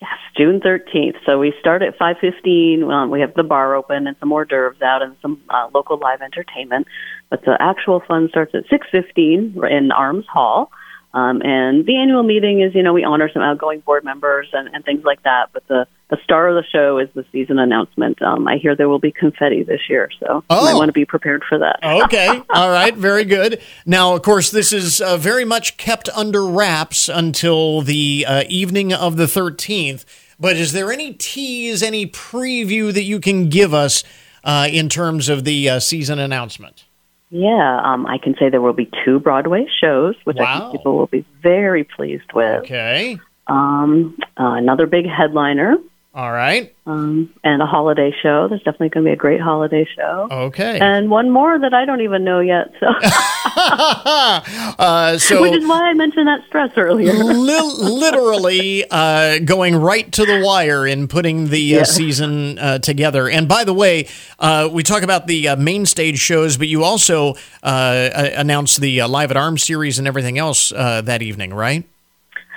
Yes, 0.00 0.18
June 0.36 0.60
thirteenth. 0.60 1.16
So 1.24 1.38
we 1.38 1.54
start 1.60 1.80
at 1.82 1.96
five 1.96 2.16
fifteen. 2.20 2.84
Um, 2.84 3.10
we 3.10 3.20
have 3.20 3.32
the 3.34 3.42
bar 3.42 3.74
open 3.74 4.06
and 4.06 4.16
some 4.20 4.30
hors 4.32 4.44
d'oeuvres 4.44 4.82
out 4.82 5.00
and 5.00 5.16
some 5.22 5.40
uh, 5.48 5.68
local 5.72 5.96
live 5.96 6.20
entertainment. 6.20 6.86
But 7.30 7.42
the 7.44 7.56
actual 7.58 8.00
fun 8.06 8.28
starts 8.28 8.54
at 8.54 8.64
six 8.68 8.86
fifteen 8.92 9.56
in 9.70 9.92
Arms 9.92 10.26
Hall. 10.26 10.70
Um, 11.14 11.40
and 11.42 11.86
the 11.86 11.96
annual 11.96 12.24
meeting 12.24 12.60
is, 12.60 12.74
you 12.74 12.82
know, 12.82 12.92
we 12.92 13.04
honor 13.04 13.30
some 13.32 13.40
outgoing 13.40 13.80
board 13.80 14.02
members 14.04 14.48
and, 14.52 14.68
and 14.74 14.84
things 14.84 15.04
like 15.04 15.22
that. 15.22 15.50
But 15.52 15.66
the 15.68 15.86
the 16.14 16.22
star 16.22 16.48
of 16.48 16.54
the 16.54 16.64
show 16.70 16.98
is 16.98 17.08
the 17.14 17.24
season 17.32 17.58
announcement. 17.58 18.20
Um, 18.22 18.46
I 18.46 18.56
hear 18.58 18.76
there 18.76 18.88
will 18.88 18.98
be 18.98 19.10
confetti 19.12 19.62
this 19.62 19.80
year, 19.88 20.08
so 20.20 20.44
Oh. 20.50 20.64
might 20.64 20.74
want 20.74 20.88
to 20.88 20.92
be 20.92 21.04
prepared 21.04 21.42
for 21.48 21.58
that. 21.58 21.80
Okay. 22.04 22.28
All 22.50 22.70
right. 22.70 22.94
Very 22.94 23.24
good. 23.24 23.60
Now, 23.86 24.14
of 24.14 24.22
course, 24.22 24.50
this 24.50 24.72
is 24.72 25.00
uh, 25.00 25.16
very 25.16 25.44
much 25.44 25.76
kept 25.76 26.08
under 26.10 26.44
wraps 26.44 27.08
until 27.08 27.80
the 27.80 28.24
uh, 28.28 28.44
evening 28.48 28.92
of 28.92 29.16
the 29.16 29.24
13th. 29.26 30.04
But 30.38 30.56
is 30.56 30.72
there 30.72 30.92
any 30.92 31.12
tease, 31.14 31.82
any 31.82 32.06
preview 32.06 32.92
that 32.92 33.04
you 33.04 33.20
can 33.20 33.48
give 33.48 33.72
us 33.72 34.04
uh, 34.44 34.68
in 34.70 34.88
terms 34.88 35.28
of 35.28 35.44
the 35.44 35.68
uh, 35.70 35.78
season 35.80 36.18
announcement? 36.18 36.84
Yeah, 37.30 37.80
um, 37.82 38.06
I 38.06 38.18
can 38.18 38.34
say 38.38 38.48
there 38.50 38.60
will 38.60 38.74
be 38.74 38.90
two 39.04 39.18
Broadway 39.18 39.66
shows, 39.80 40.14
which 40.24 40.38
I 40.38 40.58
think 40.58 40.72
people 40.72 40.96
will 40.96 41.06
be 41.08 41.24
very 41.42 41.82
pleased 41.84 42.32
with. 42.34 42.62
Okay. 42.64 43.18
Um, 43.46 44.16
uh, 44.38 44.52
another 44.54 44.86
big 44.86 45.06
headliner, 45.06 45.76
All 46.14 46.30
right. 46.30 46.72
um, 46.86 47.32
and 47.42 47.60
a 47.60 47.66
holiday 47.66 48.12
show. 48.22 48.46
There's 48.46 48.62
definitely 48.62 48.90
going 48.90 49.04
to 49.04 49.08
be 49.10 49.12
a 49.14 49.16
great 49.16 49.40
holiday 49.40 49.84
show. 49.96 50.28
Okay. 50.30 50.78
And 50.78 51.10
one 51.10 51.30
more 51.30 51.58
that 51.58 51.74
I 51.74 51.84
don't 51.84 52.02
even 52.02 52.22
know 52.22 52.38
yet, 52.38 52.72
so 52.78 52.86
uh, 53.56 55.18
so 55.18 55.42
which 55.42 55.54
is 55.54 55.66
why 55.66 55.90
I 55.90 55.94
mentioned 55.94 56.28
that 56.28 56.44
stress 56.46 56.70
earlier. 56.76 57.12
li- 57.12 57.74
literally 57.78 58.84
uh, 58.90 59.40
going 59.40 59.74
right 59.74 60.10
to 60.12 60.24
the 60.24 60.42
wire 60.44 60.86
in 60.86 61.08
putting 61.08 61.48
the 61.48 61.80
uh, 61.80 61.84
season 61.84 62.58
uh, 62.58 62.78
together. 62.78 63.28
And 63.28 63.48
by 63.48 63.64
the 63.64 63.74
way, 63.74 64.06
uh, 64.38 64.68
we 64.70 64.82
talk 64.82 65.02
about 65.02 65.26
the 65.26 65.48
uh, 65.48 65.56
main 65.56 65.84
stage 65.86 66.18
shows, 66.18 66.56
but 66.56 66.68
you 66.68 66.84
also 66.84 67.34
announced 67.62 68.80
the 68.80 69.00
uh, 69.00 69.08
Live 69.08 69.30
at 69.30 69.36
Arms 69.36 69.62
series 69.64 69.98
and 69.98 70.06
everything 70.06 70.38
else 70.38 70.70
uh, 70.72 71.00
that 71.02 71.22
evening, 71.22 71.52
right? 71.52 71.84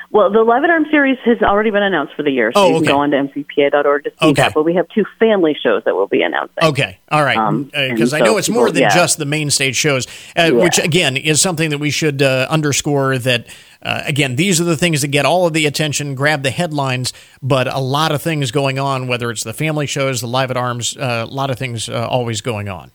Well, 0.10 0.32
the 0.32 0.42
Live 0.44 0.64
at 0.64 0.70
Arms 0.70 0.88
series 0.90 1.18
has 1.26 1.42
already 1.42 1.70
been 1.70 1.84
announced 1.84 2.14
for 2.16 2.24
the 2.24 2.32
year, 2.32 2.52
so 2.54 2.62
Oh, 2.62 2.68
you 2.70 2.76
can 2.76 2.86
go 2.86 3.00
on 3.00 3.12
to 3.12 3.18
mcpa.org 3.18 4.06
to 4.06 4.10
see 4.10 4.16
Okay. 4.28 4.34
that. 4.42 4.54
But 4.54 4.64
we 4.64 4.74
have 4.76 4.88
two 4.90 5.04
family 5.20 5.56
shows 5.62 5.84
that 5.84 5.96
we'll 5.96 6.08
be 6.08 6.22
announcing. 6.22 6.64
Okay, 6.64 6.98
all 7.12 7.24
right, 7.24 7.38
Um, 7.38 7.64
because 7.66 8.14
and 8.14 8.24
I 8.24 8.26
know 8.26 8.34
so 8.34 8.38
it's 8.38 8.50
more 8.50 8.72
than 8.72 8.84
yeah. 8.84 8.90
just 8.96 9.18
the 9.18 9.26
main 9.26 9.50
stage 9.50 9.76
shows, 9.76 10.08
uh, 10.38 10.52
which 10.52 10.80
again 10.80 11.18
is 11.18 11.42
something 11.42 11.70
that 11.72 11.80
we 11.80 11.90
should 11.90 12.22
uh, 12.22 12.48
underscore. 12.50 13.18
That 13.18 13.48
uh, 13.84 14.04
again, 14.06 14.38
these 14.38 14.62
are 14.62 14.64
the 14.66 14.78
things 14.78 15.02
that 15.02 15.10
get 15.10 15.26
all 15.26 15.46
of 15.46 15.52
the 15.54 15.66
attention, 15.66 16.16
grab 16.16 16.42
the 16.42 16.52
headlines, 16.52 17.12
but 17.42 17.68
a 17.68 17.80
lot 17.80 18.12
of 18.14 18.22
things 18.22 18.52
going 18.52 18.80
on. 18.80 19.08
Whether 19.08 19.30
it's 19.30 19.44
the 19.44 19.54
family 19.54 19.88
shows, 19.88 20.22
the 20.22 20.28
live 20.28 20.52
at 20.52 20.58
arms, 20.58 20.96
uh, 20.96 21.26
a 21.28 21.32
lot 21.32 21.50
of 21.50 21.60
things 21.60 21.90
uh, 21.90 22.08
always 22.10 22.40
going 22.42 22.70
on. 22.70 22.92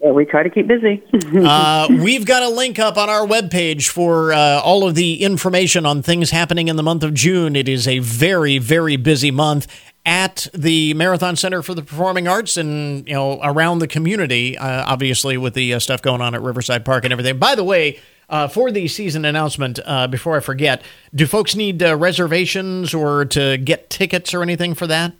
Yeah, 0.00 0.12
we 0.12 0.24
try 0.24 0.44
to 0.44 0.50
keep 0.50 0.66
busy. 0.66 1.02
Uh, 1.48 1.86
we've 1.90 2.26
got 2.26 2.42
a 2.42 2.48
link 2.48 2.78
up 2.78 2.96
on 2.96 3.08
our 3.08 3.26
webpage 3.26 3.88
for 3.88 4.32
uh, 4.32 4.60
all 4.60 4.86
of 4.86 4.94
the 4.94 5.22
information 5.22 5.86
on 5.86 6.02
things 6.02 6.30
happening 6.30 6.68
in 6.68 6.76
the 6.76 6.82
month 6.82 7.02
of 7.02 7.14
June. 7.14 7.54
It 7.54 7.68
is 7.68 7.86
a 7.86 7.98
very, 8.00 8.58
very 8.58 8.96
busy 8.96 9.30
month 9.30 9.66
at 10.06 10.48
the 10.54 10.94
Marathon 10.94 11.36
Center 11.36 11.62
for 11.62 11.74
the 11.74 11.82
Performing 11.82 12.26
Arts 12.26 12.56
and 12.56 13.06
you 13.06 13.14
know 13.14 13.40
around 13.42 13.78
the 13.78 13.86
community. 13.86 14.56
Uh, 14.56 14.84
obviously, 14.86 15.36
with 15.36 15.54
the 15.54 15.74
uh, 15.74 15.78
stuff 15.78 16.02
going 16.02 16.20
on 16.20 16.34
at 16.34 16.42
Riverside 16.42 16.84
Park 16.84 17.04
and 17.04 17.12
everything. 17.12 17.38
By 17.38 17.54
the 17.54 17.64
way. 17.64 18.00
Uh, 18.30 18.46
for 18.46 18.70
the 18.70 18.86
season 18.88 19.24
announcement, 19.24 19.80
uh, 19.86 20.06
before 20.06 20.36
I 20.36 20.40
forget, 20.40 20.82
do 21.14 21.26
folks 21.26 21.54
need 21.56 21.80
reservations 21.80 22.92
or 22.92 23.24
to 23.24 23.56
get 23.56 23.88
tickets 23.88 24.34
or 24.34 24.42
anything 24.42 24.74
for 24.74 24.86
that? 24.86 25.14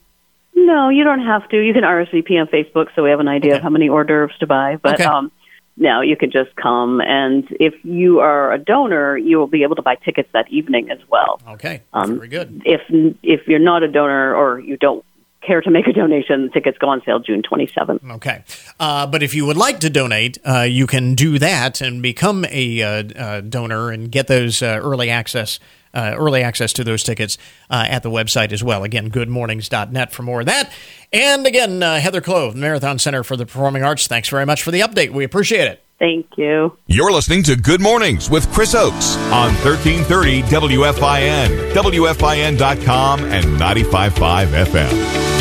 No, 0.66 0.88
you 0.88 1.04
don't 1.04 1.24
have 1.24 1.48
to. 1.50 1.56
You 1.61 1.72
can 1.72 1.84
RSVP 1.84 2.38
on 2.40 2.46
Facebook 2.48 2.86
so 2.94 3.02
we 3.02 3.11
have 3.11 3.20
an 3.20 3.28
idea 3.28 3.52
Okay. 3.52 3.59
of 3.59 3.62
how 3.62 3.70
many 3.70 3.88
hors 3.88 4.04
d'oeuvres 4.04 4.36
to 4.40 4.46
buy. 4.46 4.76
But 4.82 4.94
Okay. 4.94 5.04
um, 5.04 5.30
now 5.76 6.00
you 6.02 6.16
can 6.16 6.30
just 6.30 6.54
come, 6.56 7.00
and 7.00 7.46
if 7.61 7.74
you 7.84 8.20
are 8.20 8.52
a 8.52 8.59
donor, 8.59 9.16
you 9.16 9.38
will 9.38 9.46
be 9.46 9.62
able 9.62 9.76
to 9.76 9.82
buy 9.82 9.94
tickets 9.96 10.28
that 10.32 10.46
evening 10.50 10.90
as 10.90 10.98
well. 11.09 11.40
Okay, 11.50 11.82
Um, 11.92 12.16
very 12.16 12.28
good. 12.28 12.62
If 12.64 12.80
if 13.22 13.46
you're 13.46 13.59
not 13.61 13.82
a 13.82 13.88
donor 13.88 14.34
or 14.34 14.59
you 14.61 14.76
don't 14.76 15.04
care 15.40 15.61
to 15.62 15.70
make 15.70 15.86
a 15.86 15.92
donation, 15.92 16.50
tickets 16.50 16.76
go 16.78 16.88
on 16.88 17.00
sale 17.06 17.20
June 17.20 17.42
27th. 17.42 18.00
Okay. 18.16 18.42
Uh, 18.80 19.06
but 19.06 19.22
if 19.22 19.34
you 19.34 19.46
would 19.46 19.56
like 19.56 19.78
to 19.80 19.88
donate, 19.88 20.36
uh, 20.44 20.62
you 20.62 20.86
can 20.86 21.14
do 21.14 21.38
that 21.38 21.80
and 21.80 22.02
become 22.02 22.44
a 22.50 22.82
uh, 22.82 22.88
uh, 23.16 23.40
donor 23.40 23.90
and 23.90 24.11
get 24.11 24.26
those 24.26 24.62
uh, 24.62 24.78
early 24.82 25.09
access. 25.11 25.61
Uh, 25.95 26.14
early 26.16 26.43
access 26.43 26.72
to 26.74 26.84
those 26.84 27.03
tickets 27.03 27.39
uh, 27.70 27.86
at 27.89 28.03
the 28.03 28.11
website 28.11 28.53
as 28.53 28.62
well. 28.62 28.84
Again, 28.84 29.11
goodmornings.net 29.11 30.12
for 30.12 30.22
more 30.22 30.41
of 30.41 30.47
that. 30.47 30.72
And 31.12 31.47
again, 31.47 31.82
uh, 31.82 31.99
Heather 32.01 32.20
Clove, 32.20 32.55
Marathon 32.55 32.99
Center 32.99 33.24
for 33.24 33.36
the 33.36 33.47
Performing 33.47 33.82
Arts, 33.82 34.07
thanks 34.07 34.28
very 34.28 34.47
much 34.47 34.62
for 34.62 34.70
the 34.70 34.80
update. 34.80 35.11
We 35.11 35.24
appreciate 35.24 35.66
it. 35.66 35.82
Thank 35.99 36.26
you. 36.36 36.76
You're 36.86 37.11
listening 37.11 37.43
to 37.45 37.57
Good 37.57 37.80
Mornings 37.80 38.30
with 38.30 38.49
Chris 38.53 38.74
Oakes 38.74 39.16
on 39.32 39.53
1330 39.64 40.43
WFIN, 40.43 41.72
WFIN.com, 41.72 43.24
and 43.24 43.45
95.5 43.45 44.47
FM. 44.64 45.39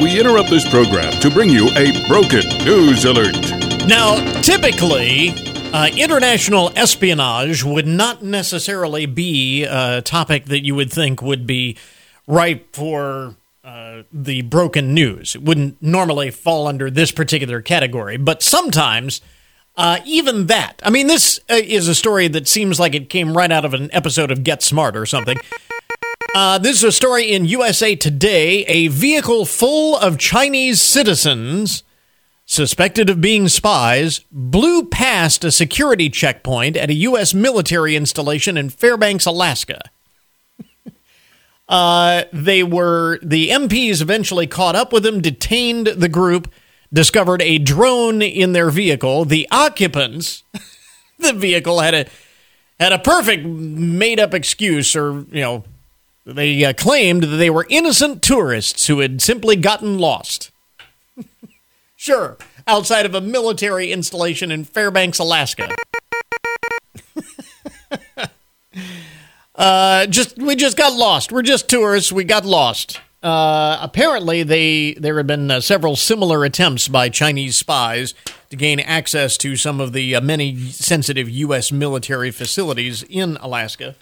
We 0.00 0.18
interrupt 0.18 0.48
this 0.50 0.68
program 0.68 1.12
to 1.20 1.30
bring 1.30 1.50
you 1.50 1.68
a 1.76 2.06
broken 2.08 2.42
news 2.64 3.04
alert. 3.04 3.36
Now, 3.86 4.16
typically, 4.40 5.34
uh, 5.72 5.88
international 5.96 6.70
espionage 6.76 7.64
would 7.64 7.86
not 7.86 8.22
necessarily 8.22 9.06
be 9.06 9.64
a 9.64 10.02
topic 10.02 10.46
that 10.46 10.64
you 10.64 10.74
would 10.74 10.92
think 10.92 11.22
would 11.22 11.46
be 11.46 11.76
ripe 12.26 12.74
for 12.74 13.36
uh, 13.64 14.02
the 14.12 14.42
broken 14.42 14.92
news. 14.92 15.34
It 15.34 15.42
wouldn't 15.42 15.82
normally 15.82 16.30
fall 16.30 16.66
under 16.66 16.90
this 16.90 17.10
particular 17.12 17.60
category, 17.62 18.16
but 18.16 18.42
sometimes. 18.42 19.20
Uh, 19.74 20.00
even 20.04 20.48
that. 20.48 20.74
I 20.82 20.90
mean, 20.90 21.06
this 21.06 21.40
uh, 21.48 21.54
is 21.54 21.88
a 21.88 21.94
story 21.94 22.28
that 22.28 22.46
seems 22.46 22.78
like 22.78 22.94
it 22.94 23.08
came 23.08 23.34
right 23.34 23.50
out 23.50 23.64
of 23.64 23.72
an 23.72 23.88
episode 23.94 24.30
of 24.30 24.44
Get 24.44 24.62
Smart 24.62 24.94
or 24.94 25.06
something. 25.06 25.38
Uh, 26.34 26.58
this 26.58 26.76
is 26.76 26.84
a 26.84 26.92
story 26.92 27.32
in 27.32 27.46
USA 27.46 27.96
Today. 27.96 28.64
A 28.64 28.88
vehicle 28.88 29.46
full 29.46 29.96
of 29.96 30.18
Chinese 30.18 30.82
citizens 30.82 31.84
suspected 32.52 33.08
of 33.08 33.20
being 33.20 33.48
spies 33.48 34.20
blew 34.30 34.84
past 34.84 35.42
a 35.42 35.50
security 35.50 36.10
checkpoint 36.10 36.76
at 36.76 36.90
a 36.90 36.94
U.S. 36.94 37.32
military 37.32 37.96
installation 37.96 38.58
in 38.58 38.68
Fairbanks, 38.68 39.24
Alaska. 39.24 39.80
uh, 41.68 42.24
they 42.30 42.62
were 42.62 43.18
the 43.22 43.48
MPs 43.48 44.02
eventually 44.02 44.46
caught 44.46 44.76
up 44.76 44.92
with 44.92 45.02
them, 45.02 45.22
detained 45.22 45.86
the 45.86 46.10
group, 46.10 46.52
discovered 46.92 47.40
a 47.40 47.56
drone 47.56 48.20
in 48.20 48.52
their 48.52 48.70
vehicle. 48.70 49.24
The 49.24 49.48
occupants, 49.50 50.42
the 51.18 51.32
vehicle 51.32 51.80
had 51.80 51.94
a 51.94 52.06
had 52.78 52.92
a 52.92 52.98
perfect 52.98 53.46
made 53.46 54.20
up 54.20 54.34
excuse, 54.34 54.94
or 54.94 55.24
you 55.30 55.40
know, 55.40 55.64
they 56.26 56.62
uh, 56.64 56.74
claimed 56.74 57.22
that 57.22 57.36
they 57.36 57.48
were 57.48 57.66
innocent 57.70 58.22
tourists 58.22 58.88
who 58.88 58.98
had 58.98 59.22
simply 59.22 59.56
gotten 59.56 59.98
lost. 59.98 60.50
Sure, 62.02 62.36
outside 62.66 63.06
of 63.06 63.14
a 63.14 63.20
military 63.20 63.92
installation 63.92 64.50
in 64.50 64.64
Fairbanks, 64.64 65.20
Alaska. 65.20 65.72
uh, 69.54 70.06
just 70.06 70.36
we 70.36 70.56
just 70.56 70.76
got 70.76 70.94
lost. 70.94 71.30
We're 71.30 71.42
just 71.42 71.68
tourists. 71.68 72.10
We 72.10 72.24
got 72.24 72.44
lost. 72.44 73.00
Uh, 73.22 73.78
apparently, 73.80 74.42
they 74.42 74.94
there 74.94 75.16
have 75.16 75.28
been 75.28 75.48
uh, 75.48 75.60
several 75.60 75.94
similar 75.94 76.44
attempts 76.44 76.88
by 76.88 77.08
Chinese 77.08 77.56
spies 77.56 78.14
to 78.50 78.56
gain 78.56 78.80
access 78.80 79.36
to 79.36 79.54
some 79.54 79.80
of 79.80 79.92
the 79.92 80.16
uh, 80.16 80.20
many 80.20 80.58
sensitive 80.70 81.30
U.S. 81.30 81.70
military 81.70 82.32
facilities 82.32 83.04
in 83.04 83.36
Alaska. 83.36 83.94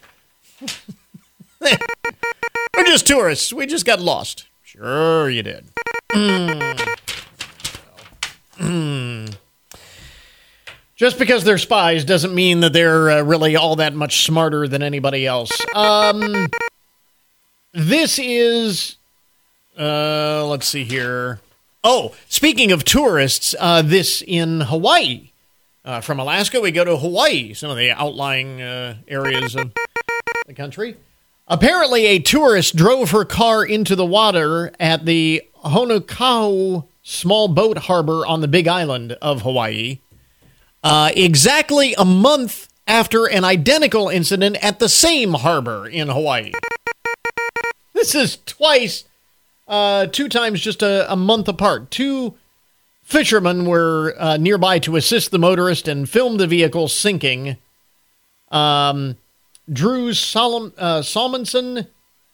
We're 1.61 2.87
just 2.87 3.07
tourists. 3.07 3.53
We 3.53 3.67
just 3.67 3.85
got 3.85 4.01
lost. 4.01 4.47
Sure, 4.63 5.29
you 5.29 5.43
did. 5.43 5.67
Mm. 6.13 6.80
Just 10.97 11.19
because 11.19 11.45
they're 11.45 11.57
spies 11.57 12.05
doesn't 12.05 12.35
mean 12.35 12.61
that 12.61 12.75
they're 12.75 13.11
uh, 13.11 13.23
really 13.23 13.57
all 13.57 13.77
that 13.77 13.95
much 13.95 14.25
smarter 14.27 14.69
than 14.69 14.83
anybody 14.83 15.27
else. 15.27 15.51
Um, 15.75 16.47
this 17.73 18.19
is, 18.19 18.97
uh, 19.79 20.47
let's 20.47 20.67
see 20.67 20.85
here. 20.85 21.41
Oh, 21.83 22.15
speaking 22.29 22.71
of 22.71 22.85
tourists, 22.85 23.55
uh, 23.59 23.81
this 23.81 24.23
in 24.27 24.61
Hawaii. 24.61 25.31
Uh, 25.87 26.03
from 26.03 26.21
Alaska, 26.21 26.61
we 26.61 26.71
go 26.71 26.85
to 26.85 26.99
Hawaii, 26.99 27.55
some 27.55 27.71
of 27.71 27.79
the 27.79 27.91
outlying 27.93 28.61
uh, 28.61 28.97
areas 29.09 29.57
of 29.57 29.73
the 30.47 30.53
country. 30.53 30.99
Apparently, 31.49 32.05
a 32.07 32.19
tourist 32.19 32.77
drove 32.77 33.13
her 33.13 33.25
car 33.25 33.65
into 33.65 33.97
the 33.97 34.05
water 34.05 34.71
at 34.79 35.07
the 35.07 35.43
Honokohau 35.65 36.85
small 37.03 37.49
boat 37.49 37.79
harbor 37.79 38.27
on 38.27 38.41
the 38.41 38.49
Big 38.49 38.69
Island 38.69 39.13
of 39.23 39.43
Hawaii, 39.43 39.99
uh, 40.83 41.11
exactly 41.15 41.95
a 41.99 42.05
month 42.05 42.69
after 42.87 43.27
an 43.27 43.45
identical 43.45 44.09
incident 44.09 44.57
at 44.63 44.79
the 44.79 44.89
same 44.89 45.35
harbor 45.35 45.87
in 45.87 46.09
Hawaii. 46.09 46.53
This 47.95 48.15
is 48.15 48.39
twice, 48.47 49.05
uh, 49.69 50.07
two 50.07 50.29
times 50.29 50.61
just 50.61 50.83
a, 50.83 51.11
a, 51.13 51.17
month 51.17 51.49
apart. 51.49 51.91
Two 51.91 52.35
fishermen 53.03 53.67
were 53.67 54.15
uh, 54.19 54.37
nearby 54.37 54.79
to 54.81 54.97
assist 54.97 55.31
the 55.31 55.39
motorist 55.39 55.87
and 55.87 56.09
film 56.09 56.39
the 56.39 56.47
vehicle 56.47 56.89
sinking. 56.89 57.59
Um, 58.51 59.17
Drew 59.71 60.11
Solom- 60.11 60.73
uh, 60.79 61.01
Salmonson 61.03 61.87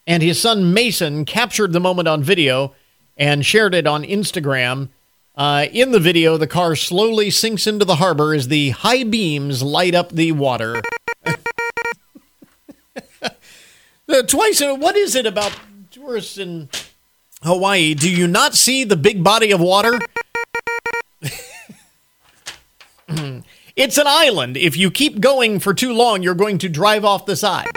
and 0.07 0.23
his 0.23 0.41
son 0.41 0.73
Mason 0.73 1.25
captured 1.25 1.73
the 1.73 1.81
moment 1.81 2.09
on 2.09 2.23
video 2.23 2.73
and 3.17 3.45
shared 3.45 3.75
it 3.75 3.87
on 3.87 4.05
Instagram. 4.05 4.89
Uh, 5.37 5.67
in 5.73 5.91
the 5.91 6.01
video, 6.01 6.37
the 6.37 6.47
car 6.47 6.75
slowly 6.75 7.31
sinks 7.31 7.67
into 7.67 7.85
the 7.85 7.97
harbor 7.97 8.35
as 8.35 8.49
the 8.49 8.71
high 8.71 9.05
beams 9.05 9.63
light 9.63 9.95
up 9.95 10.11
the 10.11 10.33
water. 10.33 10.81
twice, 14.27 14.63
uh, 14.63 14.75
what 14.75 14.97
is 14.97 15.15
it 15.15 15.27
about 15.27 15.53
tourists 15.91 16.39
in 16.39 16.71
Hawaii? 17.43 17.95
Do 17.95 18.11
you 18.11 18.27
not 18.27 18.55
see 18.55 18.85
the 18.85 18.97
big 18.97 19.23
body 19.23 19.51
of 19.51 19.61
water? 19.61 19.99
it's 23.77 23.99
an 23.99 24.07
island. 24.07 24.57
If 24.57 24.77
you 24.77 24.91
keep 24.91 25.21
going 25.21 25.61
for 25.61 25.75
too 25.75 25.93
long, 25.93 26.23
you're 26.23 26.35
going 26.35 26.57
to 26.59 26.69
drive 26.69 27.05
off 27.05 27.27
the 27.27 27.37
side. 27.37 27.69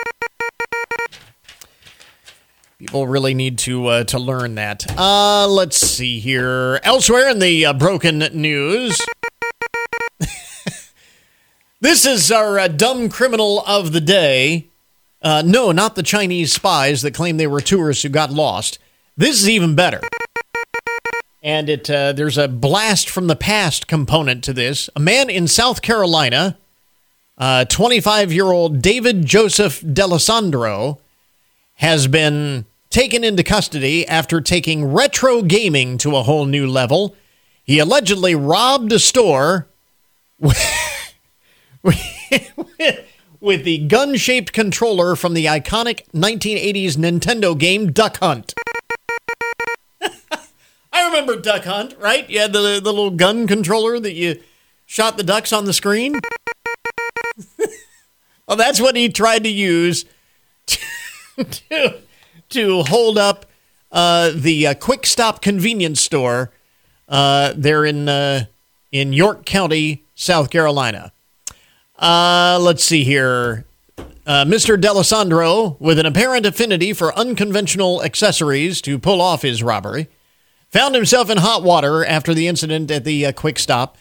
People 2.80 3.08
really 3.08 3.34
need 3.34 3.58
to 3.60 3.88
uh, 3.88 4.04
to 4.06 4.18
learn 4.18 4.56
that. 4.56 4.86
Uh, 4.98 5.46
let's 5.50 5.76
see 5.76 6.20
here. 6.20 6.80
Elsewhere 6.82 7.28
in 7.28 7.40
the 7.40 7.66
uh, 7.66 7.74
broken 7.74 8.20
news, 8.20 9.02
this 11.82 12.06
is 12.06 12.32
our 12.32 12.58
uh, 12.58 12.70
dumb 12.70 13.10
criminal 13.10 13.66
of 13.68 13.92
the 13.92 14.00
day. 14.00 14.68
Uh, 15.22 15.44
no, 15.46 15.74
not 15.74 15.96
the 15.96 16.04
Chinese 16.04 16.54
spies 16.54 17.02
that 17.02 17.14
claim 17.14 17.36
they 17.36 17.48
were 17.48 17.60
tourists 17.60 18.04
who 18.04 18.08
got 18.08 18.32
lost. 18.32 18.80
This 19.18 19.42
is 19.42 19.50
even 19.50 19.76
better. 19.76 20.00
And 21.44 21.68
it 21.68 21.90
uh, 21.90 22.14
there's 22.14 22.38
a 22.38 22.48
blast 22.48 23.10
from 23.10 23.28
the 23.28 23.36
past 23.36 23.90
component 23.90 24.42
to 24.46 24.54
this. 24.54 24.90
A 24.96 25.02
man 25.02 25.30
in 25.30 25.50
South 25.50 25.82
Carolina, 25.82 26.58
25 27.38 28.32
year 28.32 28.46
old 28.46 28.82
David 28.82 29.26
Joseph 29.26 29.82
D'Alessandro, 29.82 31.02
has 31.76 32.08
been 32.08 32.66
taken 32.90 33.24
into 33.24 33.44
custody 33.44 34.08
after 34.08 34.42
taking 34.42 34.92
retro 34.92 35.42
gaming 35.42 35.98
to 36.00 36.16
a 36.16 36.24
whole 36.24 36.46
new 36.46 36.68
level. 36.68 37.16
He 37.64 37.80
allegedly 37.80 38.36
robbed 38.36 38.92
a 38.92 39.00
store 39.00 39.68
with, 40.40 40.58
the 43.42 43.78
gun 43.88 44.16
shaped 44.16 44.54
controller 44.54 45.16
from 45.16 45.34
the 45.34 45.46
iconic 45.46 46.06
1980s 46.14 46.96
Nintendo 46.98 47.58
game 47.58 47.92
Duck 47.92 48.18
Hunt. 48.18 48.54
I 50.92 51.06
remember 51.06 51.40
Duck 51.40 51.66
Hunt, 51.66 51.96
right? 52.00 52.28
You 52.30 52.40
had 52.40 52.54
the, 52.54 52.80
the 52.82 52.92
little 52.92 53.12
gun 53.12 53.46
controller 53.46 54.00
that 54.00 54.14
you 54.14 54.42
shot 54.86 55.18
the 55.18 55.24
ducks 55.24 55.54
on 55.54 55.66
the 55.66 55.74
screen. 55.74 56.20
well, 58.48 58.58
that's 58.58 58.82
what 58.82 58.96
he 58.96 59.10
tried 59.10 59.44
to 59.44 59.50
use 59.50 60.06
to, 60.66 60.80
to 61.44 62.02
to 62.50 62.84
hold 62.84 63.18
up 63.18 63.46
uh, 63.92 64.32
the 64.34 64.68
uh, 64.68 64.74
Quick 64.76 65.06
Stop 65.06 65.42
convenience 65.42 66.02
store 66.02 66.52
uh, 67.08 67.54
there 67.56 67.86
in 67.86 68.08
uh, 68.08 68.46
in 68.92 69.14
York 69.14 69.46
County, 69.46 70.04
South 70.16 70.50
Carolina. 70.50 71.12
Uh, 71.98 72.58
let's 72.62 72.84
see 72.84 73.04
here. 73.04 73.66
Uh, 73.98 74.46
Mr. 74.46 74.80
D'Alessandro, 74.80 75.76
with 75.80 75.98
an 75.98 76.06
apparent 76.06 76.46
affinity 76.46 76.94
for 76.94 77.18
unconventional 77.18 78.04
accessories 78.04 78.80
to 78.82 79.00
pull 79.00 79.22
off 79.22 79.42
his 79.42 79.64
robbery, 79.64 80.08
found 80.70 80.94
himself 80.94 81.30
in 81.32 81.40
hot 81.40 81.64
water 81.64 82.06
after 82.06 82.34
the 82.34 82.48
incident 82.48 82.92
at 82.92 83.06
the 83.06 83.34
quick 83.34 83.58
stop, 83.58 83.98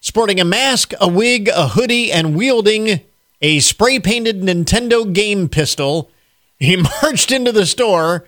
sporting 0.00 0.40
a 0.40 0.44
mask, 0.44 0.92
a 1.00 1.08
wig, 1.08 1.48
a 1.54 1.68
hoodie, 1.68 2.10
and 2.10 2.34
wielding 2.34 3.00
a 3.40 3.60
spray 3.60 4.00
painted 4.00 4.40
Nintendo 4.40 5.10
game 5.12 5.48
pistol. 5.48 6.10
He 6.58 6.76
marched 7.02 7.30
into 7.30 7.52
the 7.52 7.66
store 7.66 8.26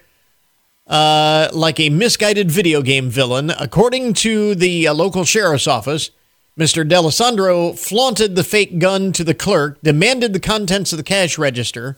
uh, 0.87 1.49
like 1.53 1.79
a 1.79 1.91
misguided 1.91 2.51
video 2.51 2.83
game 2.83 3.11
villain. 3.11 3.51
According 3.51 4.15
to 4.15 4.55
the 4.55 4.89
uh, 4.89 4.95
local 4.95 5.25
sheriff's 5.25 5.67
office, 5.67 6.11
Mr. 6.59 6.87
D'Alessandro 6.87 7.73
flaunted 7.73 8.35
the 8.35 8.45
fake 8.45 8.79
gun 8.79 9.13
to 9.13 9.25
the 9.25 9.35
clerk, 9.35 9.81
demanded 9.83 10.33
the 10.33 10.41
contents 10.41 10.93
of 10.93 10.97
the 10.97 11.05
cash 11.05 11.39
register, 11.39 11.97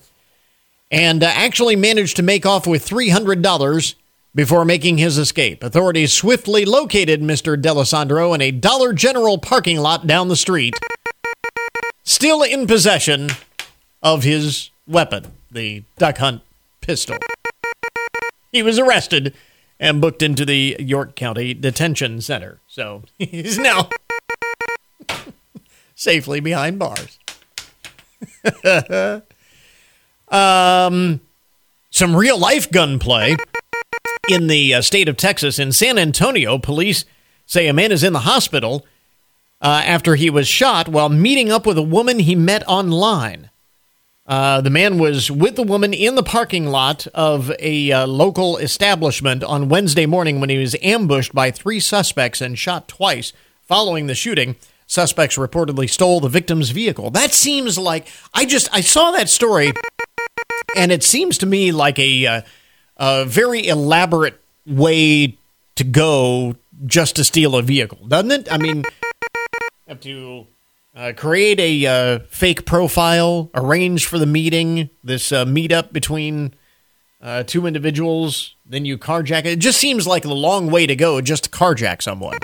and 0.90 1.22
uh, 1.22 1.26
actually 1.26 1.74
managed 1.74 2.16
to 2.16 2.22
make 2.22 2.44
off 2.44 2.66
with 2.66 2.86
$300 2.86 3.94
before 4.34 4.64
making 4.64 4.98
his 4.98 5.18
escape. 5.18 5.62
Authorities 5.62 6.12
swiftly 6.12 6.64
located 6.64 7.20
Mr. 7.22 7.60
D'Alessandro 7.60 8.34
in 8.34 8.40
a 8.40 8.50
Dollar 8.50 8.92
General 8.92 9.38
parking 9.38 9.78
lot 9.78 10.06
down 10.06 10.28
the 10.28 10.36
street, 10.36 10.78
still 12.04 12.42
in 12.42 12.66
possession 12.66 13.30
of 14.02 14.22
his 14.22 14.70
weapon, 14.86 15.32
the 15.52 15.84
duck 15.98 16.18
hunt 16.18 16.42
pistol. 16.80 17.16
He 18.50 18.62
was 18.62 18.78
arrested 18.78 19.34
and 19.80 20.00
booked 20.00 20.22
into 20.22 20.44
the 20.44 20.76
York 20.78 21.16
County 21.16 21.54
Detention 21.54 22.20
Center. 22.20 22.60
So 22.68 23.02
he's 23.18 23.58
now 23.58 23.88
safely 25.94 26.40
behind 26.40 26.78
bars. 26.78 27.18
um, 30.28 31.20
some 31.90 32.16
real 32.16 32.38
life 32.38 32.70
gunplay 32.70 33.36
in 34.28 34.46
the 34.46 34.74
uh, 34.74 34.82
state 34.82 35.08
of 35.08 35.16
Texas. 35.16 35.58
In 35.58 35.72
San 35.72 35.98
Antonio, 35.98 36.58
police 36.58 37.04
say 37.46 37.66
a 37.66 37.72
man 37.72 37.92
is 37.92 38.04
in 38.04 38.12
the 38.12 38.20
hospital 38.20 38.86
uh, 39.60 39.82
after 39.84 40.14
he 40.16 40.30
was 40.30 40.46
shot 40.48 40.88
while 40.88 41.08
meeting 41.08 41.50
up 41.50 41.66
with 41.66 41.78
a 41.78 41.82
woman 41.82 42.20
he 42.20 42.34
met 42.34 42.66
online. 42.68 43.50
Uh, 44.32 44.62
the 44.62 44.70
man 44.70 44.96
was 44.96 45.30
with 45.30 45.56
the 45.56 45.62
woman 45.62 45.92
in 45.92 46.14
the 46.14 46.22
parking 46.22 46.66
lot 46.66 47.06
of 47.08 47.52
a 47.58 47.92
uh, 47.92 48.06
local 48.06 48.56
establishment 48.56 49.44
on 49.44 49.68
Wednesday 49.68 50.06
morning 50.06 50.40
when 50.40 50.48
he 50.48 50.56
was 50.56 50.74
ambushed 50.80 51.34
by 51.34 51.50
three 51.50 51.78
suspects 51.78 52.40
and 52.40 52.58
shot 52.58 52.88
twice. 52.88 53.34
Following 53.68 54.06
the 54.06 54.14
shooting, 54.14 54.56
suspects 54.86 55.36
reportedly 55.36 55.86
stole 55.86 56.18
the 56.18 56.30
victim's 56.30 56.70
vehicle. 56.70 57.10
That 57.10 57.34
seems 57.34 57.76
like 57.76 58.08
I 58.32 58.46
just 58.46 58.74
I 58.74 58.80
saw 58.80 59.10
that 59.10 59.28
story, 59.28 59.70
and 60.74 60.90
it 60.90 61.02
seems 61.02 61.36
to 61.36 61.46
me 61.46 61.70
like 61.70 61.98
a 61.98 62.24
uh, 62.24 62.42
a 62.96 63.26
very 63.26 63.66
elaborate 63.66 64.40
way 64.66 65.36
to 65.74 65.84
go 65.84 66.56
just 66.86 67.16
to 67.16 67.24
steal 67.24 67.54
a 67.54 67.60
vehicle, 67.60 67.98
doesn't 68.08 68.30
it? 68.30 68.50
I 68.50 68.56
mean, 68.56 68.84
have 69.86 70.00
to 70.00 70.46
uh, 70.94 71.12
create 71.16 71.58
a 71.58 71.86
uh, 71.86 72.18
fake 72.28 72.66
profile, 72.66 73.50
arrange 73.54 74.06
for 74.06 74.18
the 74.18 74.26
meeting, 74.26 74.90
this 75.02 75.32
uh, 75.32 75.44
meetup 75.44 75.92
between 75.92 76.54
uh, 77.20 77.42
two 77.44 77.66
individuals, 77.66 78.56
then 78.66 78.84
you 78.84 78.98
carjack 78.98 79.40
it. 79.40 79.46
It 79.46 79.58
just 79.60 79.78
seems 79.78 80.06
like 80.06 80.24
a 80.24 80.32
long 80.32 80.70
way 80.70 80.86
to 80.86 80.96
go 80.96 81.20
just 81.20 81.44
to 81.44 81.50
carjack 81.50 82.02
someone. 82.02 82.38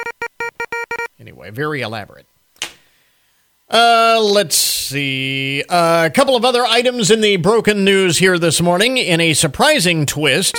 Anyway, 1.18 1.50
very 1.50 1.82
elaborate. 1.82 2.26
Uh, 3.68 4.18
let's 4.22 4.56
see. 4.56 5.62
Uh, 5.68 6.04
a 6.06 6.10
couple 6.10 6.36
of 6.36 6.44
other 6.44 6.64
items 6.64 7.10
in 7.10 7.20
the 7.20 7.36
broken 7.36 7.84
news 7.84 8.18
here 8.18 8.38
this 8.38 8.62
morning. 8.62 8.96
In 8.96 9.20
a 9.20 9.34
surprising 9.34 10.06
twist, 10.06 10.56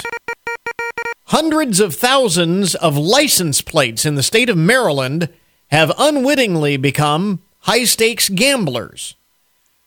hundreds 1.26 1.80
of 1.80 1.96
thousands 1.96 2.76
of 2.76 2.96
license 2.96 3.62
plates 3.62 4.06
in 4.06 4.14
the 4.14 4.22
state 4.22 4.50
of 4.50 4.58
Maryland 4.58 5.30
have 5.72 5.92
unwittingly 5.98 6.78
become 6.78 7.42
high 7.62 7.84
stakes 7.84 8.30
gamblers. 8.30 9.16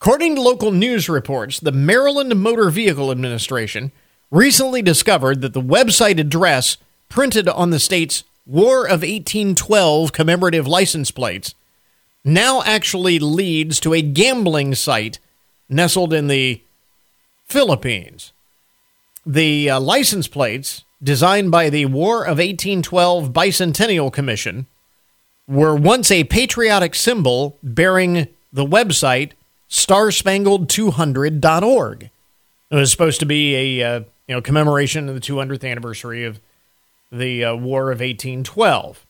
According 0.00 0.34
to 0.34 0.42
local 0.42 0.72
news 0.72 1.08
reports, 1.08 1.60
the 1.60 1.72
Maryland 1.72 2.34
Motor 2.40 2.70
Vehicle 2.70 3.10
Administration 3.10 3.92
recently 4.30 4.82
discovered 4.82 5.40
that 5.42 5.52
the 5.52 5.60
website 5.60 6.18
address 6.18 6.76
printed 7.08 7.48
on 7.48 7.70
the 7.70 7.78
state's 7.78 8.24
War 8.44 8.84
of 8.84 9.02
1812 9.02 10.12
commemorative 10.12 10.66
license 10.66 11.12
plates 11.12 11.54
now 12.24 12.62
actually 12.62 13.20
leads 13.20 13.78
to 13.80 13.94
a 13.94 14.02
gambling 14.02 14.74
site 14.74 15.20
nestled 15.68 16.12
in 16.12 16.26
the 16.26 16.60
Philippines. 17.44 18.32
The 19.24 19.70
uh, 19.70 19.80
license 19.80 20.26
plates, 20.26 20.82
designed 21.00 21.52
by 21.52 21.70
the 21.70 21.86
War 21.86 22.22
of 22.22 22.38
1812 22.38 23.32
Bicentennial 23.32 24.12
Commission, 24.12 24.66
were 25.49 25.74
once 25.74 26.11
a 26.11 26.24
patriotic 26.24 26.95
symbol 26.95 27.57
bearing 27.62 28.28
the 28.53 28.66
website 28.66 29.32
starspangled200.org. 29.68 32.11
It 32.70 32.74
was 32.74 32.90
supposed 32.90 33.20
to 33.20 33.26
be 33.26 33.80
a 33.80 33.86
uh, 33.86 34.01
you 34.28 34.34
know 34.34 34.40
commemoration 34.40 35.09
of 35.09 35.14
the 35.14 35.20
200th 35.20 35.68
anniversary 35.68 36.24
of 36.24 36.40
the 37.11 37.45
uh, 37.45 37.55
War 37.55 37.90
of 37.90 38.01
1812. 38.01 39.05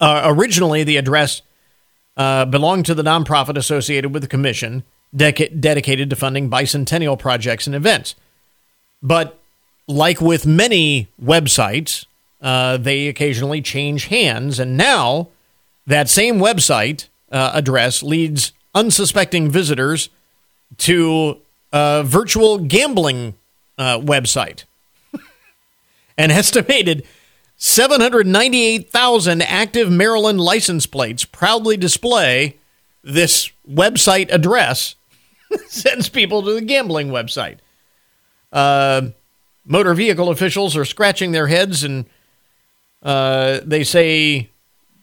Uh, 0.00 0.22
originally, 0.24 0.84
the 0.84 0.96
address 0.96 1.42
uh, 2.16 2.44
belonged 2.44 2.86
to 2.86 2.94
the 2.94 3.02
nonprofit 3.02 3.56
associated 3.56 4.12
with 4.12 4.22
the 4.22 4.28
commission 4.28 4.84
dedicated 5.14 6.10
to 6.10 6.16
funding 6.16 6.48
bicentennial 6.48 7.18
projects 7.18 7.66
and 7.66 7.74
events. 7.74 8.14
But 9.02 9.38
like 9.88 10.20
with 10.20 10.46
many 10.46 11.08
websites, 11.22 12.06
uh, 12.40 12.76
they 12.76 13.08
occasionally 13.08 13.60
change 13.60 14.06
hands, 14.06 14.58
and 14.58 14.76
now 14.76 15.28
that 15.86 16.08
same 16.08 16.38
website 16.38 17.08
uh, 17.30 17.50
address 17.54 18.02
leads 18.02 18.52
unsuspecting 18.74 19.50
visitors 19.50 20.08
to 20.78 21.38
a 21.72 22.02
virtual 22.04 22.58
gambling 22.58 23.34
uh, 23.78 23.98
website. 23.98 24.64
An 26.18 26.30
estimated 26.30 27.06
798,000 27.56 29.42
active 29.42 29.90
Maryland 29.90 30.40
license 30.40 30.86
plates 30.86 31.24
proudly 31.24 31.76
display 31.76 32.56
this 33.02 33.50
website 33.68 34.32
address, 34.32 34.96
sends 35.68 36.08
people 36.08 36.42
to 36.42 36.54
the 36.54 36.60
gambling 36.62 37.08
website. 37.08 37.58
Uh, 38.52 39.08
motor 39.64 39.94
vehicle 39.94 40.30
officials 40.30 40.76
are 40.76 40.84
scratching 40.84 41.32
their 41.32 41.46
heads 41.48 41.84
and 41.84 42.06
uh, 43.02 43.60
they 43.64 43.84
say 43.84 44.50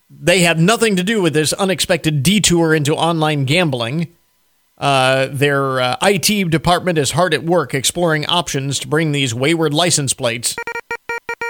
they 0.10 0.42
have 0.42 0.60
nothing 0.60 0.96
to 0.96 1.04
do 1.04 1.22
with 1.22 1.34
this 1.34 1.54
unexpected 1.54 2.24
detour 2.24 2.74
into 2.74 2.96
online 2.96 3.46
gambling. 3.46 4.14
Uh, 4.78 5.28
their 5.32 5.82
uh, 5.82 5.98
IT 6.04 6.50
department 6.52 6.98
is 6.98 7.12
hard 7.12 7.34
at 7.34 7.44
work 7.44 7.74
exploring 7.74 8.26
options 8.28 8.78
to 8.80 8.88
bring 8.88 9.12
these 9.12 9.34
wayward 9.34 9.74
license 9.74 10.14
plates 10.14 10.56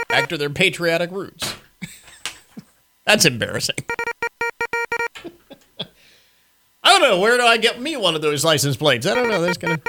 back 0.07 0.29
to 0.29 0.37
their 0.37 0.49
patriotic 0.49 1.11
roots. 1.11 1.55
That's 3.05 3.25
embarrassing. 3.25 3.75
I 6.83 6.99
don't 6.99 7.01
know. 7.01 7.19
Where 7.19 7.37
do 7.37 7.43
I 7.43 7.57
get 7.57 7.81
me 7.81 7.97
one 7.97 8.15
of 8.15 8.21
those 8.21 8.45
license 8.45 8.77
plates? 8.77 9.05
I 9.05 9.13
don't 9.13 9.29
know. 9.29 9.41
That's 9.41 9.57
gonna. 9.57 9.81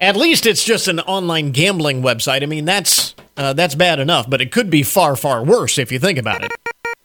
At 0.00 0.16
least 0.16 0.46
it's 0.46 0.64
just 0.64 0.88
an 0.88 0.98
online 1.00 1.52
gambling 1.52 2.02
website. 2.02 2.42
I 2.42 2.46
mean, 2.46 2.64
that's 2.64 3.14
uh, 3.38 3.52
that's 3.52 3.76
bad 3.76 4.00
enough, 4.00 4.28
but 4.28 4.40
it 4.40 4.50
could 4.50 4.68
be 4.68 4.82
far, 4.82 5.14
far 5.14 5.44
worse 5.44 5.78
if 5.78 5.92
you 5.92 5.98
think 5.98 6.18
about 6.18 6.44
it. 6.44 6.52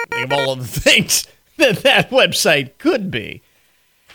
think 0.10 0.26
of 0.26 0.34
all 0.34 0.52
of 0.52 0.60
the 0.60 0.80
things 0.82 1.28
that 1.58 1.78
that 1.84 2.10
website 2.10 2.78
could 2.80 3.12
be. 3.12 3.42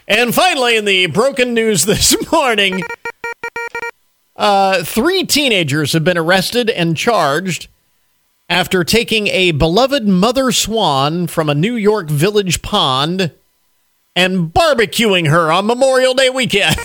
And 0.09 0.35
finally, 0.35 0.77
in 0.77 0.85
the 0.85 1.07
broken 1.07 1.55
news 1.55 1.85
this 1.87 2.17
morning, 2.33 2.83
uh, 4.35 4.83
three 4.83 5.25
teenagers 5.25 5.93
have 5.93 6.03
been 6.05 6.19
arrested 6.19 6.69
and 6.69 6.97
charged 6.97 7.69
after 8.49 8.83
taking 8.83 9.29
a 9.29 9.53
beloved 9.53 10.09
mother 10.09 10.51
swan 10.51 11.27
from 11.27 11.49
a 11.49 11.55
New 11.55 11.77
York 11.77 12.09
village 12.09 12.63
pond 12.63 13.31
and 14.17 14.53
barbecuing 14.53 15.29
her 15.29 15.53
on 15.53 15.67
Memorial 15.67 16.15
Day 16.15 16.31
weekend. 16.31 16.77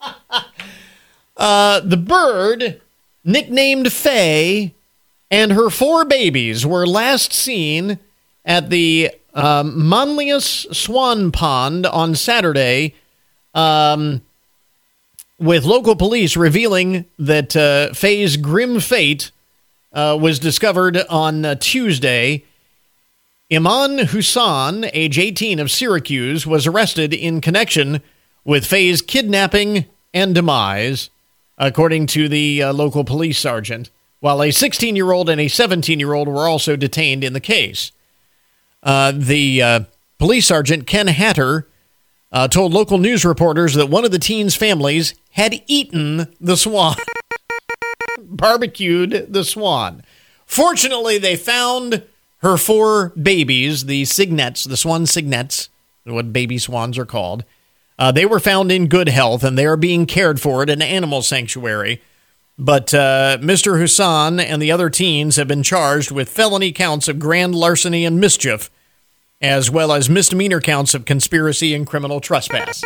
uh, 1.36 1.80
the 1.80 1.96
bird, 1.96 2.80
nicknamed 3.24 3.92
Faye, 3.92 4.74
and 5.30 5.52
her 5.52 5.70
four 5.70 6.04
babies 6.04 6.66
were 6.66 6.86
last 6.86 7.32
seen 7.32 7.98
at 8.44 8.70
the 8.70 9.10
um, 9.34 9.88
Manlius 9.88 10.66
Swan 10.72 11.30
Pond 11.30 11.86
on 11.86 12.14
Saturday. 12.14 12.94
Um, 13.54 14.22
with 15.40 15.64
local 15.64 15.96
police 15.96 16.36
revealing 16.36 17.06
that 17.18 17.56
uh, 17.56 17.92
Faye's 17.94 18.36
grim 18.36 18.78
fate 18.78 19.32
uh, 19.92 20.16
was 20.20 20.38
discovered 20.38 20.98
on 21.08 21.44
uh, 21.44 21.54
Tuesday. 21.56 22.44
Iman 23.50 24.06
Hassan, 24.06 24.84
age 24.92 25.18
18 25.18 25.58
of 25.58 25.70
Syracuse, 25.70 26.46
was 26.46 26.66
arrested 26.66 27.12
in 27.12 27.40
connection 27.40 28.02
with 28.44 28.66
Faye's 28.66 29.02
kidnapping 29.02 29.86
and 30.14 30.34
demise, 30.34 31.10
according 31.60 32.06
to 32.06 32.26
the 32.28 32.62
uh, 32.62 32.72
local 32.72 33.04
police 33.04 33.38
sergeant. 33.38 33.90
while 34.20 34.42
a 34.42 34.50
16 34.50 34.96
year 34.96 35.12
old 35.12 35.30
and 35.30 35.40
a 35.40 35.48
17 35.48 35.98
year 36.00 36.12
old 36.12 36.26
were 36.28 36.48
also 36.48 36.74
detained 36.76 37.22
in 37.22 37.32
the 37.32 37.40
case. 37.40 37.92
Uh, 38.82 39.12
the 39.14 39.62
uh, 39.62 39.80
police 40.18 40.46
sergeant, 40.46 40.86
Ken 40.86 41.06
Hatter, 41.06 41.68
uh, 42.32 42.48
told 42.48 42.72
local 42.72 42.98
news 42.98 43.24
reporters 43.24 43.74
that 43.74 43.88
one 43.88 44.04
of 44.04 44.10
the 44.10 44.18
teens' 44.18 44.54
families 44.56 45.14
had 45.32 45.62
eaten 45.66 46.34
the 46.40 46.56
swan, 46.56 46.96
barbecued 48.18 49.26
the 49.28 49.44
swan. 49.44 50.02
Fortunately, 50.46 51.18
they 51.18 51.36
found 51.36 52.02
her 52.38 52.56
four 52.56 53.10
babies, 53.10 53.86
the 53.86 54.04
cygnets, 54.04 54.64
the 54.64 54.76
swan 54.76 55.06
cygnets, 55.06 55.68
what 56.04 56.32
baby 56.32 56.58
swans 56.58 56.98
are 56.98 57.06
called. 57.06 57.44
Uh, 58.00 58.10
they 58.10 58.24
were 58.24 58.40
found 58.40 58.72
in 58.72 58.88
good 58.88 59.10
health 59.10 59.44
and 59.44 59.58
they 59.58 59.66
are 59.66 59.76
being 59.76 60.06
cared 60.06 60.40
for 60.40 60.62
at 60.62 60.70
an 60.70 60.80
animal 60.80 61.20
sanctuary. 61.20 62.00
But 62.58 62.94
uh, 62.94 63.36
Mr. 63.42 63.78
Hassan 63.78 64.40
and 64.40 64.60
the 64.60 64.72
other 64.72 64.88
teens 64.88 65.36
have 65.36 65.46
been 65.46 65.62
charged 65.62 66.10
with 66.10 66.30
felony 66.30 66.72
counts 66.72 67.08
of 67.08 67.18
grand 67.18 67.54
larceny 67.54 68.06
and 68.06 68.18
mischief, 68.18 68.70
as 69.42 69.70
well 69.70 69.92
as 69.92 70.08
misdemeanor 70.08 70.62
counts 70.62 70.94
of 70.94 71.04
conspiracy 71.04 71.74
and 71.74 71.86
criminal 71.86 72.20
trespass. 72.20 72.82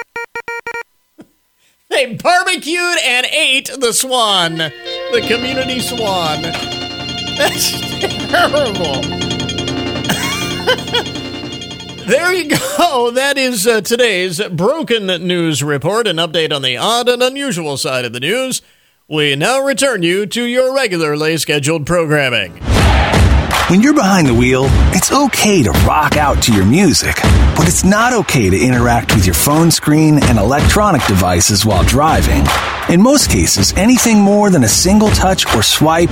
they 1.90 2.14
barbecued 2.16 2.98
and 3.04 3.26
ate 3.26 3.70
the 3.78 3.92
swan, 3.92 4.56
the 4.56 5.24
community 5.28 5.78
swan. 5.78 6.42
That's 7.36 7.70
terrible. 8.30 9.00
there 12.06 12.32
you 12.32 12.50
go. 12.50 12.56
That 13.14 13.36
is 13.38 13.66
uh, 13.66 13.80
today's 13.80 14.40
broken 14.48 15.06
news 15.06 15.62
report, 15.62 16.06
an 16.06 16.16
update 16.16 16.52
on 16.52 16.62
the 16.62 16.76
odd 16.76 17.08
and 17.08 17.22
unusual 17.22 17.76
side 17.76 18.04
of 18.04 18.12
the 18.12 18.20
news. 18.20 18.62
We 19.08 19.36
now 19.36 19.60
return 19.60 20.02
you 20.02 20.26
to 20.26 20.44
your 20.44 20.74
regularly 20.74 21.36
scheduled 21.38 21.86
programming. 21.86 22.73
When 23.68 23.80
you're 23.80 23.94
behind 23.94 24.26
the 24.26 24.34
wheel, 24.34 24.66
it's 24.92 25.10
okay 25.10 25.62
to 25.62 25.70
rock 25.88 26.18
out 26.18 26.42
to 26.42 26.52
your 26.52 26.66
music, 26.66 27.16
but 27.56 27.66
it's 27.66 27.82
not 27.82 28.12
okay 28.12 28.50
to 28.50 28.58
interact 28.58 29.14
with 29.14 29.24
your 29.24 29.34
phone 29.34 29.70
screen 29.70 30.22
and 30.22 30.38
electronic 30.38 31.02
devices 31.06 31.64
while 31.64 31.82
driving. 31.82 32.44
In 32.90 33.00
most 33.00 33.30
cases, 33.30 33.72
anything 33.72 34.18
more 34.18 34.50
than 34.50 34.64
a 34.64 34.68
single 34.68 35.08
touch 35.08 35.46
or 35.54 35.62
swipe 35.62 36.10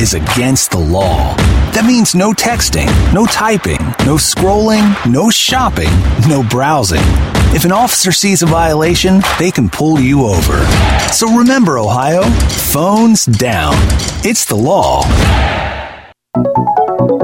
is 0.00 0.14
against 0.14 0.72
the 0.72 0.78
law. 0.80 1.36
That 1.72 1.84
means 1.86 2.16
no 2.16 2.32
texting, 2.32 2.88
no 3.14 3.26
typing, 3.26 3.78
no 4.04 4.16
scrolling, 4.16 4.92
no 5.08 5.30
shopping, 5.30 5.90
no 6.28 6.42
browsing. 6.42 7.04
If 7.54 7.64
an 7.64 7.70
officer 7.70 8.10
sees 8.10 8.42
a 8.42 8.46
violation, 8.46 9.22
they 9.38 9.52
can 9.52 9.70
pull 9.70 10.00
you 10.00 10.26
over. 10.26 10.66
So 11.12 11.38
remember, 11.38 11.78
Ohio, 11.78 12.24
phones 12.24 13.24
down. 13.24 13.74
It's 14.24 14.44
the 14.46 14.56
law. 14.56 15.04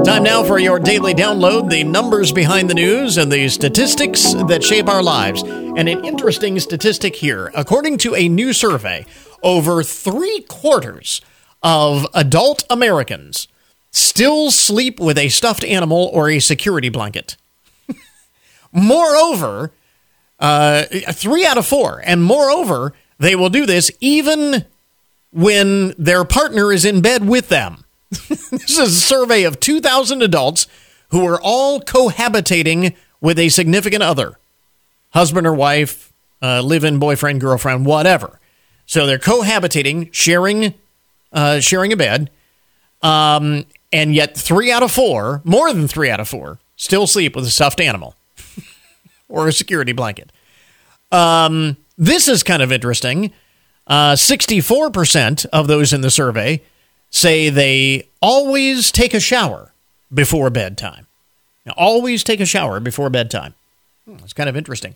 Time 0.05 0.21
now 0.21 0.43
for 0.43 0.59
your 0.59 0.77
daily 0.77 1.15
download 1.15 1.71
the 1.71 1.83
numbers 1.83 2.31
behind 2.31 2.69
the 2.69 2.75
news 2.75 3.17
and 3.17 3.31
the 3.31 3.49
statistics 3.49 4.33
that 4.33 4.63
shape 4.63 4.87
our 4.87 5.01
lives. 5.01 5.41
And 5.41 5.89
an 5.89 6.05
interesting 6.05 6.59
statistic 6.59 7.15
here 7.15 7.51
according 7.55 7.97
to 7.99 8.13
a 8.13 8.29
new 8.29 8.53
survey, 8.53 9.07
over 9.41 9.81
three 9.81 10.41
quarters 10.41 11.21
of 11.63 12.05
adult 12.13 12.65
Americans 12.69 13.47
still 13.89 14.51
sleep 14.51 14.99
with 14.99 15.17
a 15.17 15.29
stuffed 15.29 15.63
animal 15.63 16.11
or 16.13 16.29
a 16.29 16.37
security 16.37 16.89
blanket. 16.89 17.35
Moreover, 18.71 19.71
uh, 20.39 20.83
three 20.83 21.47
out 21.47 21.57
of 21.57 21.65
four, 21.65 21.99
and 22.05 22.23
moreover, 22.23 22.93
they 23.17 23.35
will 23.35 23.49
do 23.49 23.65
this 23.65 23.89
even 24.01 24.65
when 25.31 25.95
their 25.97 26.23
partner 26.25 26.71
is 26.71 26.85
in 26.85 27.01
bed 27.01 27.27
with 27.27 27.49
them. 27.49 27.84
this 28.27 28.71
is 28.71 28.79
a 28.79 28.89
survey 28.89 29.43
of 29.43 29.59
2,000 29.59 30.21
adults 30.21 30.67
who 31.09 31.25
are 31.25 31.39
all 31.41 31.79
cohabitating 31.79 32.95
with 33.21 33.39
a 33.39 33.49
significant 33.49 34.03
other 34.03 34.37
husband 35.11 35.47
or 35.47 35.53
wife, 35.53 36.11
uh, 36.41 36.61
live 36.61 36.83
in 36.83 36.99
boyfriend, 36.99 37.39
girlfriend, 37.39 37.85
whatever. 37.85 38.39
So 38.85 39.05
they're 39.05 39.17
cohabitating, 39.17 40.13
sharing, 40.13 40.73
uh, 41.31 41.59
sharing 41.59 41.93
a 41.93 41.97
bed. 41.97 42.29
Um, 43.01 43.65
and 43.91 44.13
yet, 44.13 44.37
three 44.37 44.71
out 44.71 44.83
of 44.83 44.91
four, 44.91 45.41
more 45.45 45.71
than 45.71 45.87
three 45.87 46.09
out 46.09 46.19
of 46.19 46.27
four, 46.27 46.59
still 46.75 47.07
sleep 47.07 47.35
with 47.35 47.45
a 47.45 47.49
stuffed 47.49 47.79
animal 47.79 48.15
or 49.29 49.47
a 49.47 49.53
security 49.53 49.93
blanket. 49.93 50.31
Um, 51.11 51.77
this 51.97 52.27
is 52.27 52.43
kind 52.43 52.61
of 52.61 52.71
interesting. 52.71 53.31
Uh, 53.87 54.13
64% 54.13 55.45
of 55.53 55.67
those 55.67 55.93
in 55.93 56.01
the 56.01 56.11
survey 56.11 56.61
say 57.15 57.49
they 57.49 58.07
always 58.21 58.91
take 58.91 59.13
a 59.13 59.19
shower 59.19 59.71
before 60.13 60.49
bedtime. 60.49 61.07
Now, 61.65 61.73
always 61.77 62.23
take 62.23 62.39
a 62.39 62.45
shower 62.45 62.79
before 62.79 63.09
bedtime. 63.09 63.55
Hmm, 64.05 64.17
it's 64.23 64.33
kind 64.33 64.49
of 64.49 64.57
interesting. 64.57 64.95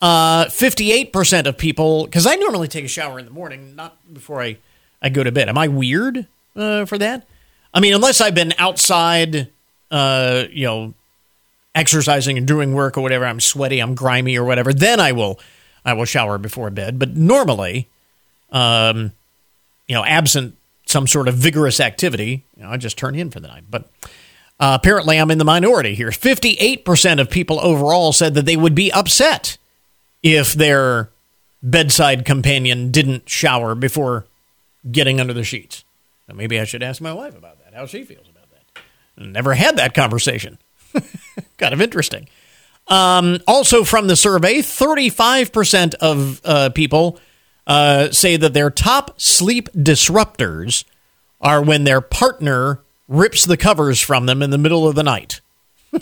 Uh, 0.00 0.44
58% 0.46 1.46
of 1.46 1.58
people, 1.58 2.04
because 2.04 2.26
I 2.26 2.36
normally 2.36 2.68
take 2.68 2.84
a 2.84 2.88
shower 2.88 3.18
in 3.18 3.24
the 3.24 3.30
morning, 3.30 3.74
not 3.74 3.96
before 4.12 4.40
I, 4.40 4.58
I 5.02 5.08
go 5.08 5.24
to 5.24 5.32
bed. 5.32 5.48
Am 5.48 5.58
I 5.58 5.68
weird 5.68 6.26
uh, 6.54 6.84
for 6.84 6.96
that? 6.98 7.26
I 7.74 7.80
mean, 7.80 7.92
unless 7.94 8.20
I've 8.20 8.34
been 8.34 8.54
outside, 8.58 9.48
uh, 9.90 10.44
you 10.50 10.64
know, 10.64 10.94
exercising 11.74 12.38
and 12.38 12.46
doing 12.46 12.72
work 12.74 12.96
or 12.96 13.00
whatever, 13.00 13.26
I'm 13.26 13.40
sweaty, 13.40 13.80
I'm 13.80 13.94
grimy 13.94 14.38
or 14.38 14.44
whatever, 14.44 14.72
then 14.72 15.00
I 15.00 15.12
will 15.12 15.38
I 15.84 15.92
will 15.94 16.04
shower 16.04 16.38
before 16.38 16.70
bed. 16.70 16.98
But 16.98 17.16
normally, 17.16 17.88
um, 18.50 19.12
you 19.86 19.94
know, 19.94 20.04
absent 20.04 20.57
some 20.88 21.06
sort 21.06 21.28
of 21.28 21.34
vigorous 21.34 21.80
activity, 21.80 22.44
you 22.56 22.62
know, 22.62 22.70
I 22.70 22.76
just 22.78 22.96
turn 22.96 23.14
in 23.14 23.30
for 23.30 23.40
the 23.40 23.48
night. 23.48 23.64
But 23.70 23.90
uh, 24.58 24.76
apparently, 24.80 25.18
I'm 25.18 25.30
in 25.30 25.38
the 25.38 25.44
minority 25.44 25.94
here. 25.94 26.08
58% 26.08 27.20
of 27.20 27.30
people 27.30 27.60
overall 27.60 28.12
said 28.12 28.34
that 28.34 28.46
they 28.46 28.56
would 28.56 28.74
be 28.74 28.90
upset 28.90 29.58
if 30.22 30.54
their 30.54 31.10
bedside 31.62 32.24
companion 32.24 32.90
didn't 32.90 33.28
shower 33.28 33.74
before 33.74 34.26
getting 34.90 35.20
under 35.20 35.34
the 35.34 35.44
sheets. 35.44 35.84
Now, 36.26 36.34
maybe 36.34 36.58
I 36.58 36.64
should 36.64 36.82
ask 36.82 37.00
my 37.00 37.12
wife 37.12 37.36
about 37.36 37.62
that, 37.64 37.74
how 37.74 37.86
she 37.86 38.02
feels 38.04 38.28
about 38.28 38.46
that. 38.50 39.26
Never 39.26 39.54
had 39.54 39.76
that 39.76 39.94
conversation. 39.94 40.58
kind 41.58 41.74
of 41.74 41.80
interesting. 41.80 42.28
Um, 42.88 43.40
also, 43.46 43.84
from 43.84 44.06
the 44.06 44.16
survey, 44.16 44.58
35% 44.58 45.94
of 45.94 46.40
uh, 46.44 46.70
people 46.70 47.20
uh, 47.68 48.10
say 48.10 48.36
that 48.36 48.54
their 48.54 48.70
top 48.70 49.20
sleep 49.20 49.68
disruptors 49.72 50.84
are 51.40 51.62
when 51.62 51.84
their 51.84 52.00
partner 52.00 52.80
rips 53.06 53.44
the 53.44 53.56
covers 53.56 54.00
from 54.00 54.26
them 54.26 54.42
in 54.42 54.50
the 54.50 54.58
middle 54.58 54.88
of 54.88 54.94
the 54.94 55.02
night. 55.02 55.40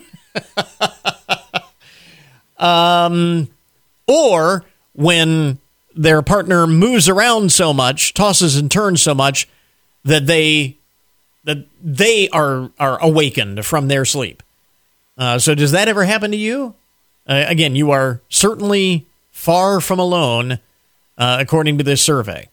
um, 2.56 3.48
or 4.06 4.64
when 4.94 5.58
their 5.94 6.22
partner 6.22 6.66
moves 6.66 7.08
around 7.08 7.52
so 7.52 7.72
much, 7.72 8.14
tosses 8.14 8.56
and 8.56 8.70
turns 8.70 9.02
so 9.02 9.14
much 9.14 9.48
that 10.04 10.26
they 10.26 10.76
that 11.44 11.66
they 11.82 12.28
are 12.30 12.70
are 12.78 13.02
awakened 13.02 13.64
from 13.66 13.88
their 13.88 14.04
sleep. 14.04 14.42
Uh, 15.18 15.38
so, 15.38 15.54
does 15.54 15.72
that 15.72 15.88
ever 15.88 16.04
happen 16.04 16.30
to 16.30 16.36
you? 16.36 16.74
Uh, 17.26 17.44
again, 17.48 17.74
you 17.74 17.90
are 17.90 18.20
certainly 18.28 19.06
far 19.30 19.80
from 19.80 19.98
alone, 19.98 20.58
uh, 21.18 21.38
according 21.40 21.78
to 21.78 21.84
this 21.84 22.02
survey. 22.02 22.48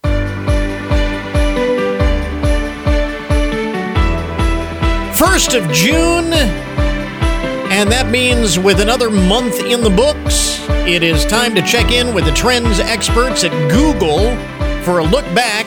First 5.15 5.53
of 5.53 5.69
June, 5.71 6.33
and 7.71 7.91
that 7.91 8.09
means 8.09 8.59
with 8.59 8.79
another 8.79 9.09
month 9.09 9.59
in 9.59 9.81
the 9.81 9.89
books, 9.89 10.59
it 10.87 11.01
is 11.01 11.25
time 11.25 11.55
to 11.55 11.61
check 11.61 11.91
in 11.91 12.13
with 12.13 12.25
the 12.25 12.31
trends 12.33 12.79
experts 12.79 13.43
at 13.43 13.51
Google 13.71 14.35
for 14.83 14.99
a 14.99 15.03
look 15.03 15.25
back 15.33 15.65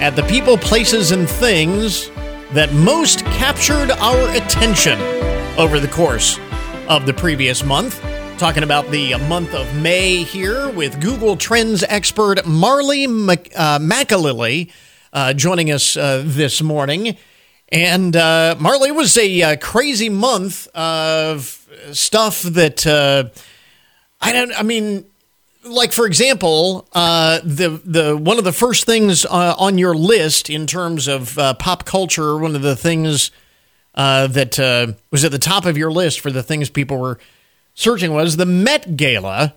at 0.00 0.16
the 0.16 0.22
people, 0.22 0.56
places, 0.56 1.10
and 1.10 1.28
things 1.28 2.10
that 2.52 2.72
most 2.72 3.24
captured 3.26 3.90
our 3.90 4.30
attention 4.30 4.98
over 5.58 5.78
the 5.78 5.88
course 5.88 6.38
of 6.88 7.04
the 7.04 7.12
previous 7.12 7.62
month. 7.64 8.02
Talking 8.38 8.62
about 8.62 8.92
the 8.92 9.16
month 9.16 9.52
of 9.52 9.74
May 9.74 10.22
here 10.22 10.70
with 10.70 11.00
Google 11.00 11.36
Trends 11.36 11.82
expert 11.82 12.46
Marley 12.46 13.08
Mac- 13.08 13.50
uh, 13.56 13.80
McAlilly 13.80 14.70
uh, 15.12 15.32
joining 15.32 15.72
us 15.72 15.96
uh, 15.96 16.22
this 16.24 16.62
morning. 16.62 17.16
And 17.70 18.14
uh, 18.14 18.54
Marley 18.60 18.92
was 18.92 19.18
a 19.18 19.42
uh, 19.42 19.56
crazy 19.56 20.08
month 20.08 20.68
of 20.68 21.68
stuff 21.90 22.42
that 22.42 22.86
uh, 22.86 23.30
I 24.20 24.32
don't. 24.32 24.56
I 24.56 24.62
mean, 24.62 25.04
like 25.64 25.90
for 25.90 26.06
example, 26.06 26.86
uh, 26.92 27.40
the 27.42 27.80
the 27.84 28.16
one 28.16 28.38
of 28.38 28.44
the 28.44 28.52
first 28.52 28.86
things 28.86 29.26
uh, 29.26 29.56
on 29.58 29.78
your 29.78 29.96
list 29.96 30.48
in 30.48 30.68
terms 30.68 31.08
of 31.08 31.36
uh, 31.38 31.54
pop 31.54 31.84
culture, 31.84 32.38
one 32.38 32.54
of 32.54 32.62
the 32.62 32.76
things 32.76 33.32
that 33.96 34.96
was 35.10 35.24
at 35.24 35.32
the 35.32 35.40
top 35.40 35.66
of 35.66 35.76
your 35.76 35.90
list 35.90 36.20
for 36.20 36.30
the 36.30 36.44
things 36.44 36.70
people 36.70 36.98
were 36.98 37.18
searching 37.78 38.12
was 38.12 38.36
the 38.36 38.44
Met 38.44 38.96
Gala, 38.96 39.54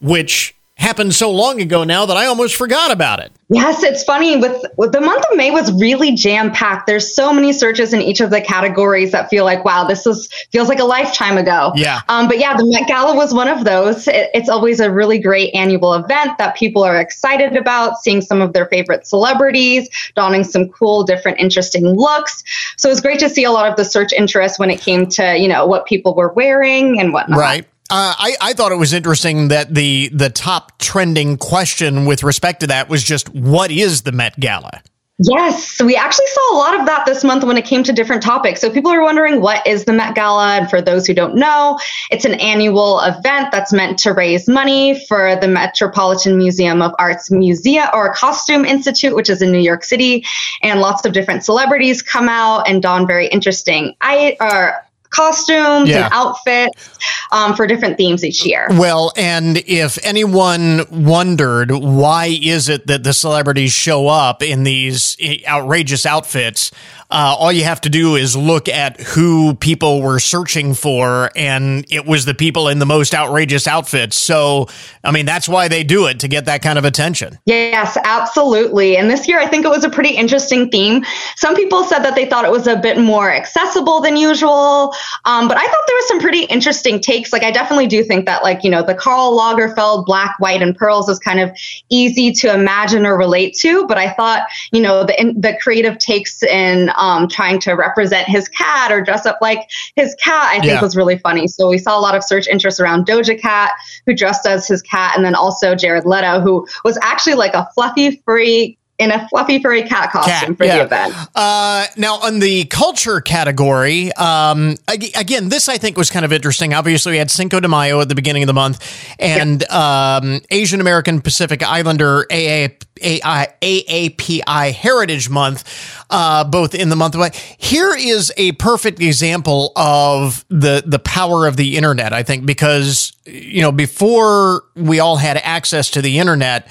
which 0.00 0.56
happened 0.80 1.14
so 1.14 1.30
long 1.30 1.60
ago 1.60 1.84
now 1.84 2.06
that 2.06 2.16
I 2.16 2.26
almost 2.26 2.56
forgot 2.56 2.90
about 2.90 3.20
it. 3.20 3.30
Yes, 3.52 3.82
it's 3.82 4.04
funny. 4.04 4.36
With, 4.36 4.64
with 4.76 4.92
the 4.92 5.00
month 5.00 5.24
of 5.30 5.36
May 5.36 5.50
was 5.50 5.72
really 5.72 6.14
jam 6.14 6.52
packed. 6.52 6.86
There's 6.86 7.14
so 7.14 7.32
many 7.32 7.52
searches 7.52 7.92
in 7.92 8.00
each 8.00 8.20
of 8.20 8.30
the 8.30 8.40
categories 8.40 9.12
that 9.12 9.28
feel 9.28 9.44
like, 9.44 9.64
wow, 9.64 9.84
this 9.84 10.06
is 10.06 10.28
feels 10.52 10.68
like 10.68 10.78
a 10.78 10.84
lifetime 10.84 11.36
ago. 11.36 11.72
Yeah. 11.74 12.00
Um, 12.08 12.28
but 12.28 12.38
yeah, 12.38 12.56
the 12.56 12.64
Met 12.64 12.86
Gala 12.88 13.14
was 13.14 13.34
one 13.34 13.48
of 13.48 13.64
those. 13.64 14.08
It, 14.08 14.30
it's 14.32 14.48
always 14.48 14.80
a 14.80 14.90
really 14.90 15.18
great 15.18 15.52
annual 15.52 15.94
event 15.94 16.38
that 16.38 16.56
people 16.56 16.82
are 16.82 17.00
excited 17.00 17.56
about, 17.56 17.98
seeing 17.98 18.22
some 18.22 18.40
of 18.40 18.52
their 18.52 18.66
favorite 18.66 19.06
celebrities, 19.06 19.88
donning 20.14 20.44
some 20.44 20.68
cool, 20.68 21.02
different, 21.02 21.40
interesting 21.40 21.84
looks. 21.84 22.42
So 22.76 22.88
it 22.88 22.92
was 22.92 23.00
great 23.00 23.18
to 23.18 23.28
see 23.28 23.44
a 23.44 23.50
lot 23.50 23.68
of 23.68 23.76
the 23.76 23.84
search 23.84 24.12
interest 24.12 24.58
when 24.58 24.70
it 24.70 24.80
came 24.80 25.08
to 25.08 25.36
you 25.36 25.48
know 25.48 25.66
what 25.66 25.86
people 25.86 26.14
were 26.14 26.32
wearing 26.32 27.00
and 27.00 27.12
whatnot. 27.12 27.38
Right. 27.38 27.66
Uh, 27.90 28.14
I, 28.16 28.36
I 28.40 28.52
thought 28.52 28.70
it 28.70 28.76
was 28.76 28.92
interesting 28.92 29.48
that 29.48 29.74
the 29.74 30.10
the 30.12 30.30
top 30.30 30.78
trending 30.78 31.36
question 31.36 32.06
with 32.06 32.22
respect 32.22 32.60
to 32.60 32.68
that 32.68 32.88
was 32.88 33.02
just 33.02 33.28
what 33.34 33.72
is 33.72 34.02
the 34.02 34.12
Met 34.12 34.38
Gala? 34.38 34.80
Yes, 35.22 35.82
we 35.82 35.96
actually 35.96 36.28
saw 36.28 36.54
a 36.54 36.56
lot 36.56 36.80
of 36.80 36.86
that 36.86 37.04
this 37.04 37.24
month 37.24 37.44
when 37.44 37.58
it 37.58 37.66
came 37.66 37.82
to 37.82 37.92
different 37.92 38.22
topics. 38.22 38.58
So 38.58 38.70
people 38.70 38.90
are 38.90 39.02
wondering 39.02 39.42
what 39.42 39.66
is 39.66 39.84
the 39.84 39.92
Met 39.92 40.14
Gala, 40.14 40.56
and 40.56 40.70
for 40.70 40.80
those 40.80 41.06
who 41.06 41.12
don't 41.12 41.34
know, 41.34 41.78
it's 42.10 42.24
an 42.24 42.34
annual 42.34 43.00
event 43.00 43.48
that's 43.52 43.70
meant 43.70 43.98
to 43.98 44.14
raise 44.14 44.48
money 44.48 45.04
for 45.06 45.36
the 45.36 45.48
Metropolitan 45.48 46.38
Museum 46.38 46.80
of 46.80 46.94
Art's 46.98 47.30
Museum 47.30 47.88
or 47.92 48.14
Costume 48.14 48.64
Institute, 48.64 49.14
which 49.14 49.28
is 49.28 49.42
in 49.42 49.52
New 49.52 49.58
York 49.58 49.84
City, 49.84 50.24
and 50.62 50.80
lots 50.80 51.04
of 51.04 51.12
different 51.12 51.44
celebrities 51.44 52.00
come 52.00 52.28
out 52.28 52.66
and 52.66 52.80
don 52.80 53.06
very 53.06 53.26
interesting 53.26 53.94
I 54.00 54.36
or 54.40 54.86
costumes 55.10 55.88
Yeah. 55.88 56.04
and 56.04 56.12
outfits 56.12 56.98
um, 57.32 57.54
for 57.54 57.66
different 57.66 57.96
themes 57.96 58.24
each 58.24 58.44
year. 58.44 58.68
Well, 58.70 59.12
and 59.16 59.58
if 59.66 59.98
anyone 60.04 60.84
wondered 60.90 61.70
why 61.70 62.38
is 62.40 62.68
it 62.68 62.86
that 62.86 63.02
the 63.04 63.12
celebrities 63.12 63.72
show 63.72 64.08
up 64.08 64.42
in 64.42 64.64
these 64.64 65.16
outrageous 65.46 66.06
outfits, 66.06 66.70
uh, 67.10 67.34
all 67.38 67.50
you 67.50 67.64
have 67.64 67.80
to 67.80 67.88
do 67.88 68.14
is 68.14 68.36
look 68.36 68.68
at 68.68 69.00
who 69.00 69.54
people 69.54 70.00
were 70.00 70.20
searching 70.20 70.74
for, 70.74 71.30
and 71.34 71.84
it 71.90 72.06
was 72.06 72.24
the 72.24 72.34
people 72.34 72.68
in 72.68 72.78
the 72.78 72.86
most 72.86 73.14
outrageous 73.14 73.66
outfits. 73.66 74.16
So, 74.16 74.68
I 75.02 75.10
mean, 75.10 75.26
that's 75.26 75.48
why 75.48 75.66
they 75.66 75.82
do 75.82 76.06
it 76.06 76.20
to 76.20 76.28
get 76.28 76.44
that 76.44 76.62
kind 76.62 76.78
of 76.78 76.84
attention. 76.84 77.38
Yes, 77.46 77.98
absolutely. 78.04 78.96
And 78.96 79.10
this 79.10 79.26
year, 79.26 79.40
I 79.40 79.46
think 79.46 79.64
it 79.64 79.70
was 79.70 79.82
a 79.82 79.90
pretty 79.90 80.10
interesting 80.10 80.70
theme. 80.70 81.04
Some 81.36 81.56
people 81.56 81.82
said 81.82 82.00
that 82.00 82.14
they 82.14 82.26
thought 82.26 82.44
it 82.44 82.52
was 82.52 82.68
a 82.68 82.76
bit 82.76 82.96
more 82.98 83.30
accessible 83.32 84.00
than 84.00 84.16
usual. 84.16 84.94
Um, 85.24 85.48
but 85.48 85.56
I 85.56 85.62
thought 85.66 85.84
there 85.86 85.96
was 85.96 86.08
some 86.08 86.20
pretty 86.20 86.44
interesting 86.44 87.00
takes. 87.00 87.32
Like, 87.32 87.42
I 87.42 87.50
definitely 87.50 87.86
do 87.86 88.02
think 88.02 88.26
that, 88.26 88.42
like, 88.42 88.64
you 88.64 88.70
know, 88.70 88.82
the 88.82 88.94
Karl 88.94 89.36
Lagerfeld 89.38 90.06
black, 90.06 90.34
white, 90.38 90.62
and 90.62 90.76
pearls 90.76 91.08
is 91.08 91.18
kind 91.18 91.40
of 91.40 91.50
easy 91.88 92.32
to 92.32 92.52
imagine 92.52 93.06
or 93.06 93.16
relate 93.16 93.54
to. 93.58 93.86
But 93.86 93.98
I 93.98 94.10
thought, 94.10 94.46
you 94.72 94.80
know, 94.80 95.04
the, 95.04 95.20
in, 95.20 95.40
the 95.40 95.56
creative 95.60 95.98
takes 95.98 96.42
in 96.42 96.90
um, 96.96 97.28
trying 97.28 97.60
to 97.60 97.72
represent 97.72 98.28
his 98.28 98.48
cat 98.48 98.90
or 98.92 99.00
dress 99.00 99.26
up 99.26 99.38
like 99.40 99.68
his 99.96 100.14
cat, 100.16 100.44
I 100.44 100.60
think 100.60 100.64
Yeah. 100.72 100.80
was 100.80 100.96
really 100.96 101.18
funny. 101.18 101.46
So 101.46 101.68
we 101.68 101.78
saw 101.78 101.98
a 101.98 102.00
lot 102.00 102.14
of 102.14 102.24
search 102.24 102.46
interest 102.48 102.80
around 102.80 103.06
Doja 103.06 103.40
Cat, 103.40 103.72
who 104.06 104.14
dressed 104.14 104.46
as 104.46 104.66
his 104.66 104.82
cat, 104.82 105.16
and 105.16 105.24
then 105.24 105.34
also 105.34 105.74
Jared 105.74 106.06
Leto, 106.06 106.40
who 106.40 106.66
was 106.84 106.98
actually 107.02 107.34
like 107.34 107.54
a 107.54 107.68
fluffy 107.74 108.22
furry 108.24 108.78
in 109.00 109.10
a 109.10 109.26
fluffy 109.28 109.60
furry 109.62 109.82
cat 109.82 110.12
costume 110.12 110.54
for 110.54 110.66
the 110.66 110.82
event. 110.82 111.14
Uh, 111.34 111.86
now, 111.96 112.16
on 112.16 112.38
the 112.38 112.66
culture 112.66 113.22
category, 113.22 114.12
um, 114.12 114.76
again, 114.86 115.48
this 115.48 115.68
I 115.70 115.78
think 115.78 115.96
was 115.96 116.10
kind 116.10 116.24
of 116.24 116.32
interesting. 116.32 116.74
Obviously, 116.74 117.12
we 117.12 117.18
had 117.18 117.30
Cinco 117.30 117.60
de 117.60 117.66
Mayo 117.66 118.00
at 118.02 118.10
the 118.10 118.14
beginning 118.14 118.42
of 118.42 118.46
the 118.46 118.52
month, 118.52 118.86
and 119.18 119.68
um, 119.70 120.42
Asian 120.50 120.82
American 120.82 121.22
Pacific 121.22 121.62
Islander 121.62 122.26
AA, 122.30 122.68
AI, 123.02 123.48
AAPI 123.62 124.72
Heritage 124.72 125.30
Month, 125.30 126.04
uh, 126.10 126.44
both 126.44 126.74
in 126.74 126.90
the 126.90 126.96
month 126.96 127.14
of 127.14 127.20
May. 127.20 127.30
Here 127.56 127.94
is 127.96 128.30
a 128.36 128.52
perfect 128.52 129.00
example 129.00 129.72
of 129.76 130.44
the 130.50 130.82
the 130.84 130.98
power 130.98 131.46
of 131.46 131.56
the 131.56 131.78
internet. 131.78 132.12
I 132.12 132.22
think 132.22 132.44
because 132.44 133.12
you 133.24 133.62
know 133.62 133.72
before 133.72 134.64
we 134.76 135.00
all 135.00 135.16
had 135.16 135.38
access 135.38 135.88
to 135.92 136.02
the 136.02 136.18
internet, 136.18 136.68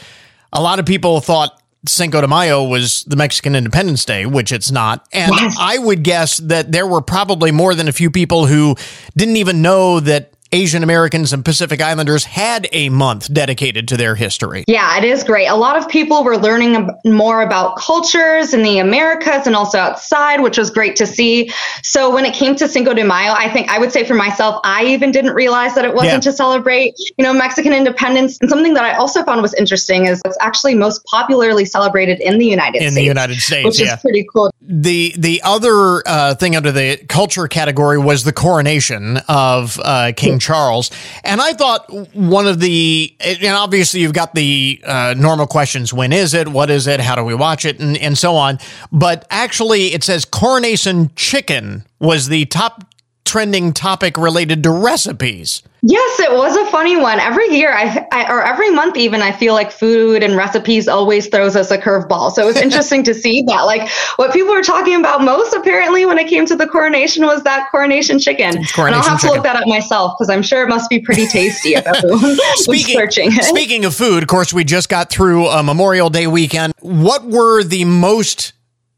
a 0.53 0.61
lot 0.61 0.77
of 0.77 0.85
people 0.85 1.21
thought 1.21 1.58
Cinco 1.87 2.19
de 2.19 2.27
Mayo 2.27 2.63
was 2.63 3.03
the 3.07 3.15
Mexican 3.15 3.55
Independence 3.55 4.03
Day, 4.03 4.25
which 4.25 4.51
it's 4.51 4.69
not. 4.69 5.07
And 5.13 5.31
I 5.59 5.77
would 5.77 6.03
guess 6.03 6.37
that 6.39 6.71
there 6.71 6.85
were 6.85 7.01
probably 7.01 7.51
more 7.51 7.73
than 7.73 7.87
a 7.87 7.93
few 7.93 8.11
people 8.11 8.47
who 8.47 8.75
didn't 9.15 9.37
even 9.37 9.61
know 9.61 9.99
that 10.01 10.28
Asian 10.51 10.81
Americans 10.83 11.31
and 11.31 11.45
Pacific 11.45 11.79
Islanders 11.81 12.25
had 12.25 12.67
a 12.71 12.89
month 12.89 13.31
dedicated 13.31 13.87
to 13.89 13.97
their 13.97 14.15
history. 14.15 14.63
Yeah, 14.67 14.97
it 14.97 15.03
is 15.03 15.23
great. 15.23 15.45
A 15.45 15.55
lot 15.55 15.77
of 15.77 15.87
people 15.87 16.23
were 16.23 16.37
learning 16.37 16.89
more 17.05 17.41
about 17.43 17.77
cultures 17.77 18.53
in 18.53 18.63
the 18.63 18.79
Americas 18.79 19.45
and 19.45 19.55
also 19.55 19.77
outside, 19.77 20.41
which 20.41 20.57
was 20.57 20.71
great 20.71 20.95
to 20.95 21.05
see. 21.05 21.51
So 21.83 22.11
when 22.13 22.25
it 22.25 22.33
came 22.33 22.55
to 22.55 22.67
Cinco 22.67 22.93
de 22.95 23.03
Mayo, 23.03 23.31
I 23.31 23.49
think 23.49 23.69
I 23.69 23.77
would 23.77 23.91
say 23.91 24.05
for 24.05 24.15
myself, 24.15 24.59
I 24.63 24.85
even 24.85 25.11
didn't 25.11 25.33
realize 25.35 25.75
that 25.75 25.85
it 25.85 25.93
wasn't 25.93 26.13
Yeah. 26.25 26.31
to 26.31 26.33
celebrate, 26.33 26.95
you 27.17 27.23
know, 27.23 27.33
Mexican 27.33 27.71
independence. 27.73 28.39
And 28.41 28.49
something 28.49 28.73
that 28.73 28.83
I 28.83 28.93
also 28.95 29.23
found 29.23 29.43
was 29.43 29.53
interesting 29.53 30.07
is 30.07 30.19
it's 30.25 30.37
actually 30.41 30.73
most 30.73 31.03
popularly 31.05 31.65
celebrated 31.65 32.19
in 32.21 32.39
the 32.39 32.45
United 32.47 32.77
In 32.81 32.91
States. 32.91 32.95
the 32.95 33.03
United 33.03 33.39
States, 33.39 33.65
which 33.65 33.79
yeah. 33.79 33.95
is 33.95 34.01
pretty 34.01 34.25
cool. 34.33 34.51
The 34.61 35.13
the 35.17 35.41
other 35.43 36.01
uh, 36.07 36.35
thing 36.35 36.55
under 36.55 36.71
the 36.71 36.97
culture 37.07 37.47
category 37.47 37.97
was 37.99 38.23
the 38.23 38.33
coronation 38.33 39.17
of 39.27 39.79
uh, 39.83 40.11
King 40.15 40.38
Charles, 40.39 40.91
and 41.23 41.41
I 41.41 41.53
thought 41.53 41.91
one 42.15 42.47
of 42.47 42.59
the 42.59 43.15
and 43.19 43.55
obviously 43.55 44.01
you've 44.01 44.13
got 44.13 44.35
the 44.35 44.81
uh, 44.85 45.15
normal 45.17 45.47
questions: 45.47 45.93
when 45.93 46.11
is 46.13 46.33
it? 46.33 46.47
What 46.47 46.69
is 46.69 46.87
it? 46.87 46.99
How 46.99 47.15
do 47.15 47.23
we 47.23 47.35
watch 47.35 47.65
it? 47.65 47.79
And 47.79 47.97
and 47.97 48.17
so 48.17 48.35
on. 48.35 48.59
But 48.91 49.25
actually, 49.29 49.93
it 49.93 50.03
says 50.03 50.25
coronation 50.25 51.11
chicken 51.15 51.85
was 51.99 52.27
the 52.27 52.45
top 52.45 52.83
trending 53.25 53.73
topic 53.73 54.17
related 54.17 54.63
to 54.63 54.71
recipes. 54.71 55.61
Yes, 55.81 56.19
it 56.19 56.31
was 56.33 56.55
a 56.57 56.65
funny 56.69 56.97
one. 56.97 57.19
Every 57.19 57.47
year, 57.55 57.71
I, 57.73 58.05
I 58.11 58.29
or 58.31 58.43
every 58.43 58.69
month, 58.71 58.97
even 58.97 59.21
I 59.21 59.31
feel 59.31 59.53
like 59.53 59.71
food 59.71 60.23
and 60.23 60.35
recipes 60.35 60.87
always 60.87 61.27
throws 61.27 61.55
us 61.55 61.71
a 61.71 61.77
curveball. 61.77 62.31
So 62.31 62.43
it 62.43 62.45
was 62.45 62.57
interesting 62.61 63.03
to 63.03 63.13
see 63.13 63.43
that. 63.43 63.61
Like 63.61 63.89
what 64.17 64.33
people 64.33 64.53
were 64.53 64.61
talking 64.61 64.95
about 64.95 65.21
most, 65.23 65.53
apparently, 65.53 66.05
when 66.05 66.17
it 66.17 66.27
came 66.27 66.45
to 66.47 66.55
the 66.55 66.67
coronation, 66.67 67.25
was 67.25 67.43
that 67.43 67.69
coronation 67.71 68.19
chicken. 68.19 68.57
and 68.57 68.65
I'll 68.65 68.71
coronation 68.73 69.03
have 69.03 69.21
to 69.21 69.27
look 69.27 69.43
that 69.43 69.55
up 69.55 69.67
myself 69.67 70.15
because 70.17 70.29
I'm 70.29 70.43
sure 70.43 70.63
it 70.63 70.69
must 70.69 70.89
be 70.89 70.99
pretty 70.99 71.27
tasty 71.27 71.75
if 71.75 71.85
everyone 71.85 72.21
was 72.37 72.63
Speaking, 72.63 72.95
searching 72.97 73.27
it. 73.31 73.43
speaking 73.45 73.85
of 73.85 73.95
food, 73.95 74.23
of 74.23 74.27
course, 74.27 74.51
we 74.53 74.63
just 74.63 74.89
got 74.89 75.09
through 75.09 75.47
a 75.47 75.63
Memorial 75.63 76.09
Day 76.09 76.27
weekend. 76.27 76.73
What 76.81 77.25
were 77.25 77.63
the 77.63 77.85
most 77.85 78.53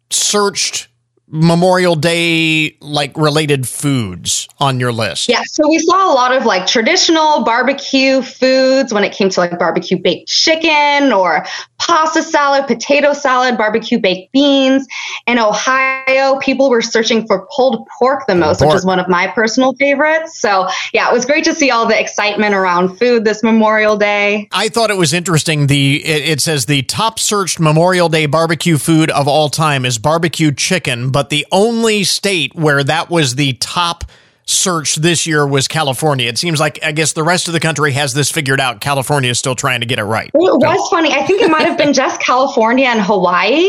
searched 0.10 0.88
Memorial 1.32 1.96
Day 1.96 2.76
like 2.82 3.16
related 3.16 3.68
foods 3.68 4.50
on 4.60 4.80
your 4.80 4.92
list? 4.92 5.30
Yeah, 5.30 5.42
so 5.46 5.68
we 5.70 5.80
saw 5.80 6.12
a 6.12 6.14
lot 6.14 6.36
of 6.36 6.46
like 6.46 6.68
traditional 6.68 7.44
barbecue 7.44 8.22
foods 8.22 8.94
when 8.94 9.06
it 9.06 9.14
came 9.14 9.30
to 9.30 9.40
like 9.40 9.58
barbecue 9.58 9.98
baked 9.98 10.28
chicken 10.28 11.14
or 11.14 11.46
pasta 11.80 12.22
salad, 12.22 12.68
potato 12.68 13.14
salad, 13.14 13.58
barbecue 13.58 14.00
baked 14.00 14.32
beans. 14.32 14.88
In 15.26 15.40
Ohio, 15.40 16.38
people 16.40 16.70
were 16.70 16.82
searching 16.82 17.26
for 17.26 17.48
pulled 17.56 17.88
pork 17.98 18.28
the 18.28 18.36
most, 18.36 18.62
which 18.62 18.76
is 18.76 18.86
one 18.86 19.00
of 19.00 19.08
my 19.08 19.28
personal 19.28 19.74
favorites. 19.74 20.40
So, 20.40 20.68
yeah, 20.94 21.10
it 21.10 21.14
was 21.14 21.26
great 21.26 21.44
to 21.46 21.54
see 21.54 21.72
all 21.72 21.88
the 21.88 22.00
excitement 22.00 22.54
around 22.54 22.98
food 22.98 23.24
this 23.26 23.42
Memorial 23.42 23.98
Day. 23.98 24.48
I 24.52 24.70
thought 24.70 24.92
it 24.92 24.98
was 24.98 25.14
interesting. 25.14 25.68
The 25.68 26.06
it, 26.06 26.30
it 26.30 26.42
says 26.42 26.66
the 26.66 26.84
top 26.84 27.20
searched 27.20 27.60
Memorial 27.60 28.10
Day 28.10 28.26
barbecue 28.26 28.78
food 28.78 29.10
of 29.12 29.28
all 29.28 29.50
time 29.50 29.86
is 29.86 29.98
barbecue 29.98 30.52
chicken, 30.52 31.10
but 31.10 31.21
the 31.30 31.46
only 31.52 32.04
state 32.04 32.56
where 32.56 32.84
that 32.84 33.10
was 33.10 33.36
the 33.36 33.54
top 33.54 34.06
search 34.46 34.96
this 34.96 35.26
year 35.26 35.46
was 35.48 35.68
California. 35.68 36.28
It 36.28 36.38
seems 36.38 36.60
like 36.60 36.84
I 36.84 36.92
guess 36.92 37.14
the 37.14 37.24
rest 37.24 37.48
of 37.48 37.54
the 37.54 37.60
country 37.60 37.92
has 37.94 38.14
this 38.14 38.32
figured 38.32 38.60
out. 38.60 38.82
California 38.82 39.30
is 39.30 39.40
still 39.40 39.56
trying 39.56 39.80
to 39.80 39.86
get 39.86 40.00
it 40.00 40.04
right. 40.04 40.28
It 40.28 40.32
was 40.34 40.90
funny. 40.90 41.12
I 41.14 41.26
think 41.26 41.42
it 41.42 41.50
might 41.50 41.66
have 41.66 41.78
been 41.78 41.94
just 41.94 42.20
California 42.22 42.88
and 42.88 43.02
Hawaii, 43.02 43.64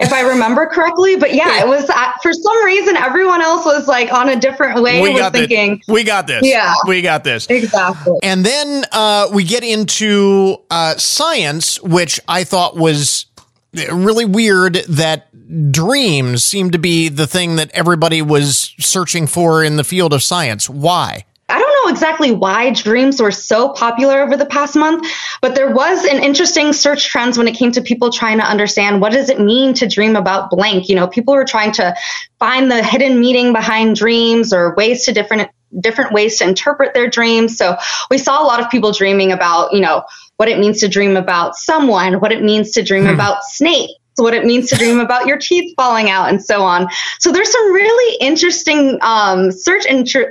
if 0.00 0.12
I 0.12 0.22
remember 0.22 0.66
correctly. 0.66 1.16
But 1.16 1.34
yeah, 1.34 1.60
it 1.60 1.68
was 1.68 1.88
uh, 1.90 2.12
for 2.22 2.32
some 2.32 2.64
reason 2.64 2.96
everyone 2.96 3.42
else 3.42 3.64
was 3.64 3.88
like 3.88 4.12
on 4.12 4.28
a 4.28 4.36
different 4.36 4.80
way. 4.82 5.00
we 5.00 5.16
got 5.16 5.32
thinking, 5.32 5.76
this. 5.78 5.88
We 5.88 6.04
got 6.04 6.26
this. 6.26 6.42
Yeah. 6.44 6.74
we 6.86 7.02
got 7.02 7.24
this. 7.24 7.46
Exactly. 7.48 8.18
And 8.22 8.44
then 8.44 8.84
uh, 8.92 9.28
we 9.32 9.44
get 9.44 9.64
into 9.64 10.58
uh, 10.70 10.96
science, 10.96 11.80
which 11.82 12.20
I 12.28 12.44
thought 12.44 12.76
was 12.76 13.26
really 13.72 14.24
weird 14.24 14.74
that 14.88 15.28
dreams 15.72 16.44
seem 16.44 16.70
to 16.70 16.78
be 16.78 17.08
the 17.08 17.26
thing 17.26 17.56
that 17.56 17.70
everybody 17.72 18.22
was 18.22 18.74
searching 18.78 19.26
for 19.26 19.62
in 19.62 19.76
the 19.76 19.84
field 19.84 20.12
of 20.12 20.22
science. 20.22 20.68
Why? 20.68 21.24
I 21.50 21.58
don't 21.58 21.84
know 21.84 21.90
exactly 21.90 22.30
why 22.30 22.72
dreams 22.72 23.22
were 23.22 23.30
so 23.30 23.70
popular 23.70 24.20
over 24.20 24.36
the 24.36 24.44
past 24.44 24.76
month, 24.76 25.06
but 25.40 25.54
there 25.54 25.70
was 25.70 26.04
an 26.04 26.22
interesting 26.22 26.74
search 26.74 27.08
trends 27.08 27.38
when 27.38 27.48
it 27.48 27.56
came 27.56 27.72
to 27.72 27.80
people 27.80 28.10
trying 28.10 28.38
to 28.38 28.44
understand 28.44 29.00
what 29.00 29.12
does 29.12 29.30
it 29.30 29.40
mean 29.40 29.72
to 29.74 29.86
dream 29.86 30.14
about 30.14 30.50
blank. 30.50 30.90
You 30.90 30.96
know, 30.96 31.06
people 31.06 31.32
were 31.32 31.46
trying 31.46 31.72
to 31.72 31.94
find 32.38 32.70
the 32.70 32.82
hidden 32.82 33.18
meaning 33.18 33.54
behind 33.54 33.96
dreams 33.96 34.52
or 34.52 34.74
ways 34.74 35.06
to 35.06 35.12
different 35.12 35.50
different 35.80 36.12
ways 36.12 36.38
to 36.38 36.48
interpret 36.48 36.94
their 36.94 37.08
dreams. 37.08 37.56
So 37.56 37.76
we 38.10 38.18
saw 38.18 38.42
a 38.42 38.46
lot 38.46 38.60
of 38.60 38.70
people 38.70 38.92
dreaming 38.92 39.32
about, 39.32 39.72
you 39.72 39.80
know, 39.80 40.04
what 40.38 40.48
it 40.48 40.58
means 40.58 40.80
to 40.80 40.88
dream 40.88 41.16
about 41.16 41.54
someone, 41.54 42.14
what 42.14 42.32
it 42.32 42.42
means 42.42 42.72
to 42.72 42.82
dream 42.82 43.04
Hmm. 43.04 43.10
about 43.10 43.44
snakes 43.44 43.92
what 44.16 44.34
it 44.34 44.44
means 44.44 44.68
to 44.68 44.76
dream 44.76 44.98
about 44.98 45.26
your 45.26 45.38
teeth 45.38 45.72
falling 45.76 46.10
out 46.10 46.28
and 46.28 46.42
so 46.42 46.62
on 46.62 46.88
so 47.20 47.30
there's 47.30 47.52
some 47.52 47.72
really 47.72 48.16
interesting 48.20 48.98
um, 49.02 49.52
search 49.52 49.84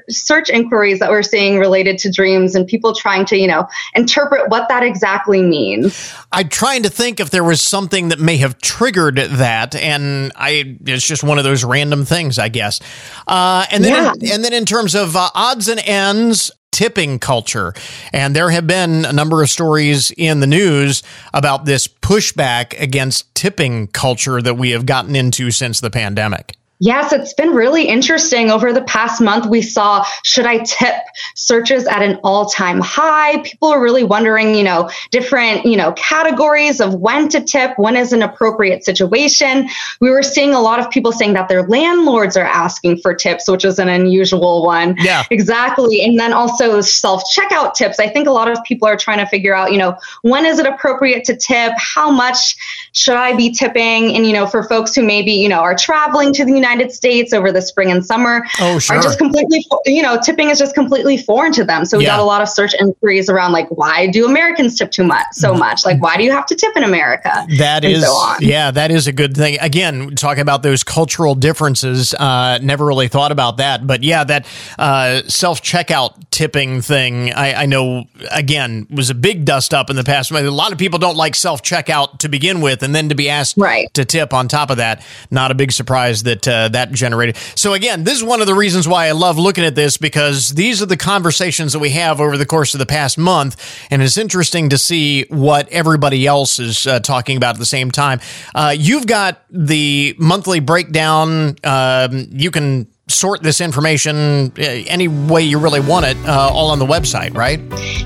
search 0.10 0.50
inquiries 0.50 1.00
that 1.00 1.10
we're 1.10 1.24
seeing 1.24 1.58
related 1.58 1.98
to 1.98 2.12
dreams 2.12 2.54
and 2.54 2.68
people 2.68 2.94
trying 2.94 3.26
to 3.26 3.38
you 3.38 3.48
know 3.48 3.66
interpret 3.96 4.50
what 4.50 4.68
that 4.68 4.84
exactly 4.84 5.42
means 5.42 6.14
I'm 6.34 6.50
trying 6.50 6.84
to 6.84 6.90
think 6.90 7.22
if 7.22 7.30
there 7.30 7.46
was 7.46 7.62
something 7.62 8.10
that 8.10 8.20
may 8.20 8.36
have 8.38 8.60
triggered 8.60 9.16
that, 9.16 9.74
and 9.76 10.34
I 10.36 10.78
it's 10.86 11.08
just 11.08 11.24
one 11.24 11.38
of 11.38 11.46
those 11.46 11.64
random 11.64 12.04
things, 12.04 12.38
I 12.38 12.50
guess. 12.50 12.82
Uh, 13.26 13.66
and 13.72 13.82
then 13.84 14.14
in, 14.20 14.32
and 14.34 14.44
then 14.44 14.52
in 14.52 14.66
terms 14.66 14.94
of 14.96 15.16
uh, 15.16 15.30
odds 15.34 15.70
and 15.70 15.80
ends. 15.80 16.52
Tipping 16.78 17.18
culture. 17.18 17.74
And 18.14 18.36
there 18.36 18.52
have 18.52 18.68
been 18.68 19.04
a 19.04 19.12
number 19.12 19.42
of 19.42 19.50
stories 19.50 20.12
in 20.12 20.42
the 20.42 20.46
news 20.46 21.02
about 21.34 21.66
this 21.66 21.88
pushback 21.88 22.80
against 22.80 23.34
tipping 23.34 23.88
culture 23.88 24.44
that 24.44 24.60
we 24.60 24.70
have 24.70 24.86
gotten 24.86 25.16
into 25.16 25.50
since 25.50 25.80
the 25.80 25.90
pandemic. 25.90 26.56
Yes, 26.80 27.12
it's 27.12 27.34
been 27.34 27.52
really 27.52 27.88
interesting. 27.88 28.52
Over 28.52 28.72
the 28.72 28.84
past 28.84 29.20
month, 29.20 29.48
we 29.48 29.64
saw 29.64 30.06
should 30.24 30.46
I 30.46 30.60
tip 30.60 30.96
searches 31.36 31.88
at 31.88 32.04
an 32.04 32.20
all 32.24 32.46
time 32.46 32.80
high. 32.80 33.42
People 33.42 33.70
are 33.70 33.82
really 33.82 34.04
wondering, 34.04 34.54
you 34.54 34.64
know, 34.64 34.90
different, 35.10 35.66
you 35.66 35.76
know, 35.76 35.94
categories 35.94 36.80
of 36.80 36.94
when 36.94 37.30
to 37.30 37.42
tip, 37.42 37.72
when 37.78 37.96
is 37.96 38.14
an 38.14 38.22
appropriate 38.22 38.86
situation. 38.86 39.68
We 40.02 40.12
were 40.12 40.22
seeing 40.22 40.54
a 40.54 40.62
lot 40.62 40.80
of 40.80 40.92
people 40.92 41.12
saying 41.12 41.34
that 41.34 41.50
their 41.50 41.64
landlords 41.64 42.38
are 42.38 42.46
asking 42.46 43.00
for 43.00 43.16
tips, 43.16 43.48
which 43.48 43.66
is 43.66 43.80
an 43.80 43.90
unusual 43.90 44.64
one. 44.64 44.96
Yeah. 45.00 45.24
Exactly. 45.32 46.04
And 46.04 46.20
then 46.20 46.32
also 46.32 46.82
self 46.82 47.24
checkout 47.36 47.74
tips. 47.74 48.00
I 48.00 48.08
think 48.08 48.28
a 48.28 48.32
lot 48.32 48.52
of 48.52 48.64
people 48.64 48.88
are 48.88 48.98
trying 48.98 49.20
to 49.20 49.26
figure 49.26 49.56
out, 49.56 49.72
you 49.72 49.80
know, 49.80 49.98
when 50.22 50.46
is 50.46 50.60
it 50.60 50.68
appropriate 50.68 51.24
to 51.26 51.36
tip? 51.36 51.74
How 51.78 52.12
much 52.12 52.56
should 52.92 53.16
I 53.16 53.36
be 53.36 53.52
tipping? 53.52 54.16
And, 54.16 54.28
you 54.28 54.34
know, 54.34 54.46
for 54.46 54.64
folks 54.64 54.94
who 54.94 55.02
maybe, 55.02 55.32
you 55.32 55.50
know, 55.50 55.62
are 55.62 55.76
traveling 55.76 56.34
to 56.34 56.46
the 56.46 56.54
United 56.54 56.67
States 56.92 57.34
over 57.34 57.52
the 57.52 57.62
spring 57.62 57.92
and 57.92 58.06
summer 58.06 58.46
Oh, 58.60 58.80
sure. 58.80 58.98
are 58.98 59.02
just 59.02 59.18
completely, 59.18 59.66
you 59.86 60.02
know, 60.02 60.20
tipping 60.20 60.50
is 60.50 60.60
just 60.60 60.74
completely 60.76 61.18
foreign 61.18 61.52
to 61.54 61.64
them. 61.64 61.86
So 61.86 61.98
we 61.98 62.04
Yeah. 62.06 62.12
got 62.12 62.20
a 62.20 62.24
lot 62.24 62.42
of 62.42 62.50
search 62.50 62.74
inquiries 62.80 63.30
around 63.30 63.52
like, 63.52 63.68
why 63.70 64.08
do 64.08 64.26
Americans 64.26 64.78
tip 64.78 64.92
too 64.92 65.04
much, 65.04 65.26
so 65.34 65.54
much? 65.54 65.86
Like, 65.86 66.02
why 66.02 66.18
do 66.18 66.24
you 66.24 66.32
have 66.32 66.46
to 66.48 66.56
tip 66.56 66.76
in 66.76 66.84
America? 66.84 67.46
That 67.58 67.84
is, 67.86 68.04
so 68.06 68.12
on. 68.12 68.38
yeah, 68.42 68.72
that 68.72 68.92
is 68.92 69.08
a 69.08 69.12
good 69.14 69.36
thing. 69.36 69.58
Again, 69.62 70.12
talking 70.16 70.42
about 70.42 70.64
those 70.64 70.84
cultural 70.84 71.36
differences, 71.36 72.14
uh, 72.14 72.60
never 72.62 72.86
really 72.86 73.08
thought 73.08 73.32
about 73.32 73.58
that, 73.58 73.86
but 73.88 74.04
yeah, 74.04 74.24
that 74.24 74.46
uh, 74.78 75.22
self 75.28 75.62
checkout 75.62 76.14
tipping 76.32 76.82
thing, 76.82 77.34
I, 77.34 77.64
I 77.64 77.66
know 77.66 78.06
again 78.32 78.88
was 78.90 79.10
a 79.10 79.16
big 79.16 79.46
dust 79.46 79.74
up 79.74 79.90
in 79.90 79.96
the 79.96 80.04
past. 80.04 80.32
A 80.32 80.52
lot 80.52 80.72
of 80.72 80.78
people 80.78 81.00
don't 81.00 81.18
like 81.18 81.36
self 81.36 81.62
checkout 81.64 82.20
to 82.20 82.30
begin 82.30 82.62
with, 82.62 82.84
and 82.84 82.94
then 82.96 83.10
to 83.10 83.16
be 83.16 83.30
asked 83.30 83.56
Right. 83.58 83.92
to 83.94 84.06
tip 84.06 84.34
on 84.34 84.48
top 84.48 84.70
of 84.70 84.78
that, 84.78 85.02
not 85.32 85.52
a 85.52 85.56
big 85.56 85.72
surprise 85.72 86.24
that 86.24 86.48
uh, 86.48 86.52
that 86.70 86.92
generated. 86.92 87.38
So 87.56 87.74
again, 87.74 88.04
this 88.04 88.18
is 88.18 88.24
one 88.24 88.42
of 88.42 88.48
the 88.48 88.54
reasons 88.56 88.88
why 88.88 89.08
I 89.08 89.12
love 89.12 89.38
looking 89.38 89.64
at 89.64 89.76
this 89.76 89.98
because 89.98 90.50
these 90.54 90.82
are 90.82 90.86
the 90.86 90.98
conversations 90.98 91.74
that 91.74 91.80
we 91.80 91.92
have 91.92 92.20
over 92.20 92.38
the 92.38 92.46
course 92.46 92.74
of 92.74 92.80
the 92.80 92.86
past 92.86 93.18
month, 93.18 93.56
and 93.92 94.02
it's 94.02 94.18
interesting 94.18 94.70
to 94.70 94.78
see 94.78 95.26
what 95.30 95.70
everybody 95.70 96.26
else 96.26 96.60
is 96.60 96.88
uh, 96.88 97.00
talking 97.00 97.38
about 97.38 97.56
at 97.56 97.60
the 97.60 97.66
same 97.66 97.92
time. 97.92 98.20
Uh, 98.54 98.76
you've 98.78 99.08
got 99.08 99.44
the 99.50 100.16
monthly 100.18 100.60
breakdown. 100.60 101.56
Um, 101.64 102.28
you 102.32 102.52
can 102.52 102.88
sort 103.10 103.42
this 103.42 103.62
information 103.62 104.52
uh, 104.58 104.62
any 104.62 105.08
way 105.08 105.42
you 105.42 105.60
really 105.60 105.80
want 105.80 106.06
it, 106.06 106.18
uh, 106.26 106.50
all 106.52 106.72
on 106.72 106.80
the 106.80 106.86
website, 106.86 107.34
right? 107.36 107.60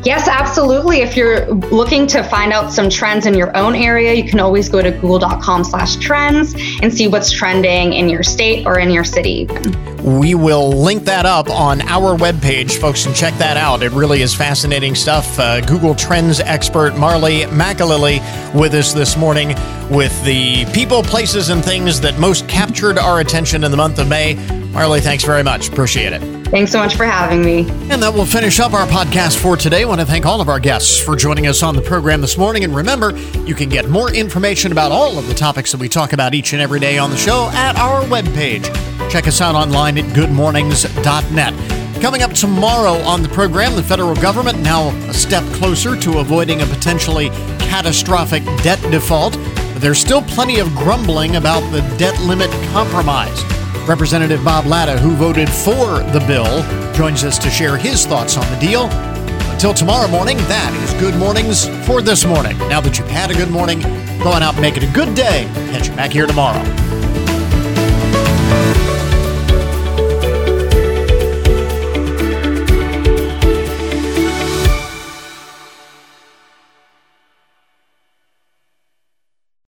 Yes, 0.06 0.28
absolutely. 0.28 1.02
If 1.02 1.18
you're 1.18 1.48
looking 1.48 2.06
to 2.08 2.24
find 2.24 2.54
out 2.54 2.72
some 2.72 2.90
trends 2.90 3.26
in 3.26 3.34
your 3.34 3.56
own 3.58 3.76
area, 3.76 4.14
you 4.14 4.30
can 4.30 4.40
always 4.40 4.70
go 4.70 4.82
to 4.82 4.92
google.com 4.92 5.64
slash 5.64 5.96
trends 5.96 6.54
and 6.82 6.94
see 6.94 7.08
what's 7.08 7.32
trending 7.32 7.94
in 7.94 8.10
your 8.10 8.24
state 8.24 8.66
or 8.66 8.80
in 8.80 8.92
your 8.92 9.04
city. 9.04 9.48
We 10.04 10.34
will 10.34 10.72
link 10.72 11.04
that 11.06 11.26
up 11.26 11.50
on 11.50 11.82
our 11.82 12.18
webpage, 12.18 12.80
folks, 12.80 13.06
and 13.06 13.16
check 13.16 13.36
that 13.36 13.58
out. 13.58 13.84
It 13.84 13.92
really 13.92 14.22
is 14.22 14.34
fascinating 14.34 14.96
stuff. 14.96 15.38
Uh, 15.38 15.62
Google 15.62 15.94
Trends 15.94 16.40
expert 16.40 16.98
Marley 16.98 17.42
McAlilly 17.42 18.20
with 18.54 18.74
us 18.74 18.94
this 18.94 19.16
morning 19.16 19.50
with 19.92 20.24
the 20.26 20.66
people, 20.74 21.04
places, 21.04 21.50
and 21.50 21.64
things 21.64 22.02
that 22.02 22.18
most 22.18 22.48
captured 22.48 22.98
our 22.98 23.20
attention 23.20 23.64
in 23.64 23.72
the 23.72 23.78
month 23.78 24.00
of 24.00 24.08
May. 24.08 24.36
Marley, 24.72 25.02
thanks 25.02 25.24
very 25.24 25.44
much. 25.44 25.70
Appreciate 25.70 26.14
it. 26.14 26.22
Thanks 26.48 26.72
so 26.72 26.80
much 26.80 26.96
for 26.96 27.06
having 27.06 27.44
me. 27.44 27.70
And 27.90 28.02
that 28.02 28.14
will 28.14 28.26
finish 28.26 28.60
up 28.60 28.74
our 28.74 28.88
podcast 28.88 29.38
for 29.38 29.56
today. 29.58 29.84
I 29.84 29.86
want 29.86 30.00
to 30.02 30.06
thank 30.06 30.26
all 30.26 30.42
of 30.42 30.50
our 30.50 30.60
guests 30.60 31.00
for 31.00 31.16
joining 31.16 31.48
us 31.48 31.62
on 31.62 31.76
the 31.76 31.82
program 31.82 32.22
this 32.22 32.38
morning. 32.38 32.64
And 32.64 32.76
remember, 32.76 33.18
you 33.46 33.54
can 33.54 33.70
get 33.70 33.90
more 33.90 34.14
information 34.14 34.72
about 34.72 34.92
all 34.92 35.18
of 35.18 35.28
the 35.28 35.34
topics 35.34 35.72
that 35.72 35.80
we 35.80 35.90
talk 35.90 36.14
about 36.14 36.34
each 36.34 36.54
and 36.54 36.62
every 36.62 36.80
day 36.80 36.98
on 36.98 37.10
the 37.10 37.18
show 37.18 37.50
at 37.54 37.76
our 37.78 38.04
webpage. 38.04 38.66
Check 39.10 39.28
us 39.28 39.42
out 39.42 39.56
online 39.56 39.98
at 39.98 40.06
goodmornings.net. 40.16 42.02
Coming 42.02 42.24
up 42.24 42.32
tomorrow 42.32 42.94
on 43.04 43.22
the 43.22 43.30
program, 43.30 43.76
the 43.76 43.84
federal 43.84 44.16
government 44.16 44.60
now 44.60 44.90
a 45.10 45.14
step 45.14 45.44
closer 45.54 45.96
to 46.00 46.20
avoiding 46.20 46.62
a 46.62 46.66
potentially 46.66 47.30
catastrophic 47.60 48.44
debt 48.64 48.82
default. 48.90 49.34
But 49.34 49.82
there's 49.82 50.00
still 50.00 50.22
plenty 50.24 50.60
of 50.60 50.68
grumbling 50.76 51.36
about 51.36 51.62
the 51.72 51.82
debt 51.98 52.20
limit 52.22 52.50
compromise. 52.74 53.61
Representative 53.88 54.44
Bob 54.44 54.66
Latta, 54.66 54.98
who 55.00 55.12
voted 55.12 55.50
for 55.50 56.00
the 56.12 56.24
bill, 56.28 56.64
joins 56.94 57.24
us 57.24 57.38
to 57.40 57.50
share 57.50 57.78
his 57.78 58.06
thoughts 58.06 58.38
on 58.38 58.50
the 58.54 58.60
deal. 58.60 58.86
Until 59.52 59.74
tomorrow 59.74 60.08
morning, 60.08 60.38
that 60.38 60.74
is 60.84 60.94
Good 61.02 61.16
Mornings 61.16 61.68
for 61.86 62.02
this 62.02 62.26
morning. 62.26 62.58
Now 62.60 62.80
that 62.82 62.98
you've 62.98 63.08
had 63.08 63.32
a 63.32 63.34
good 63.34 63.50
morning, 63.50 63.82
go 64.24 64.30
on 64.30 64.44
out 64.44 64.54
and 64.54 64.62
make 64.62 64.78
it 64.78 64.84
a 64.84 64.92
good 64.94 65.16
day. 65.16 65.50
Catch 65.72 65.90
you 65.90 65.96
back 65.96 66.12
here 66.12 66.28
tomorrow. 66.28 66.64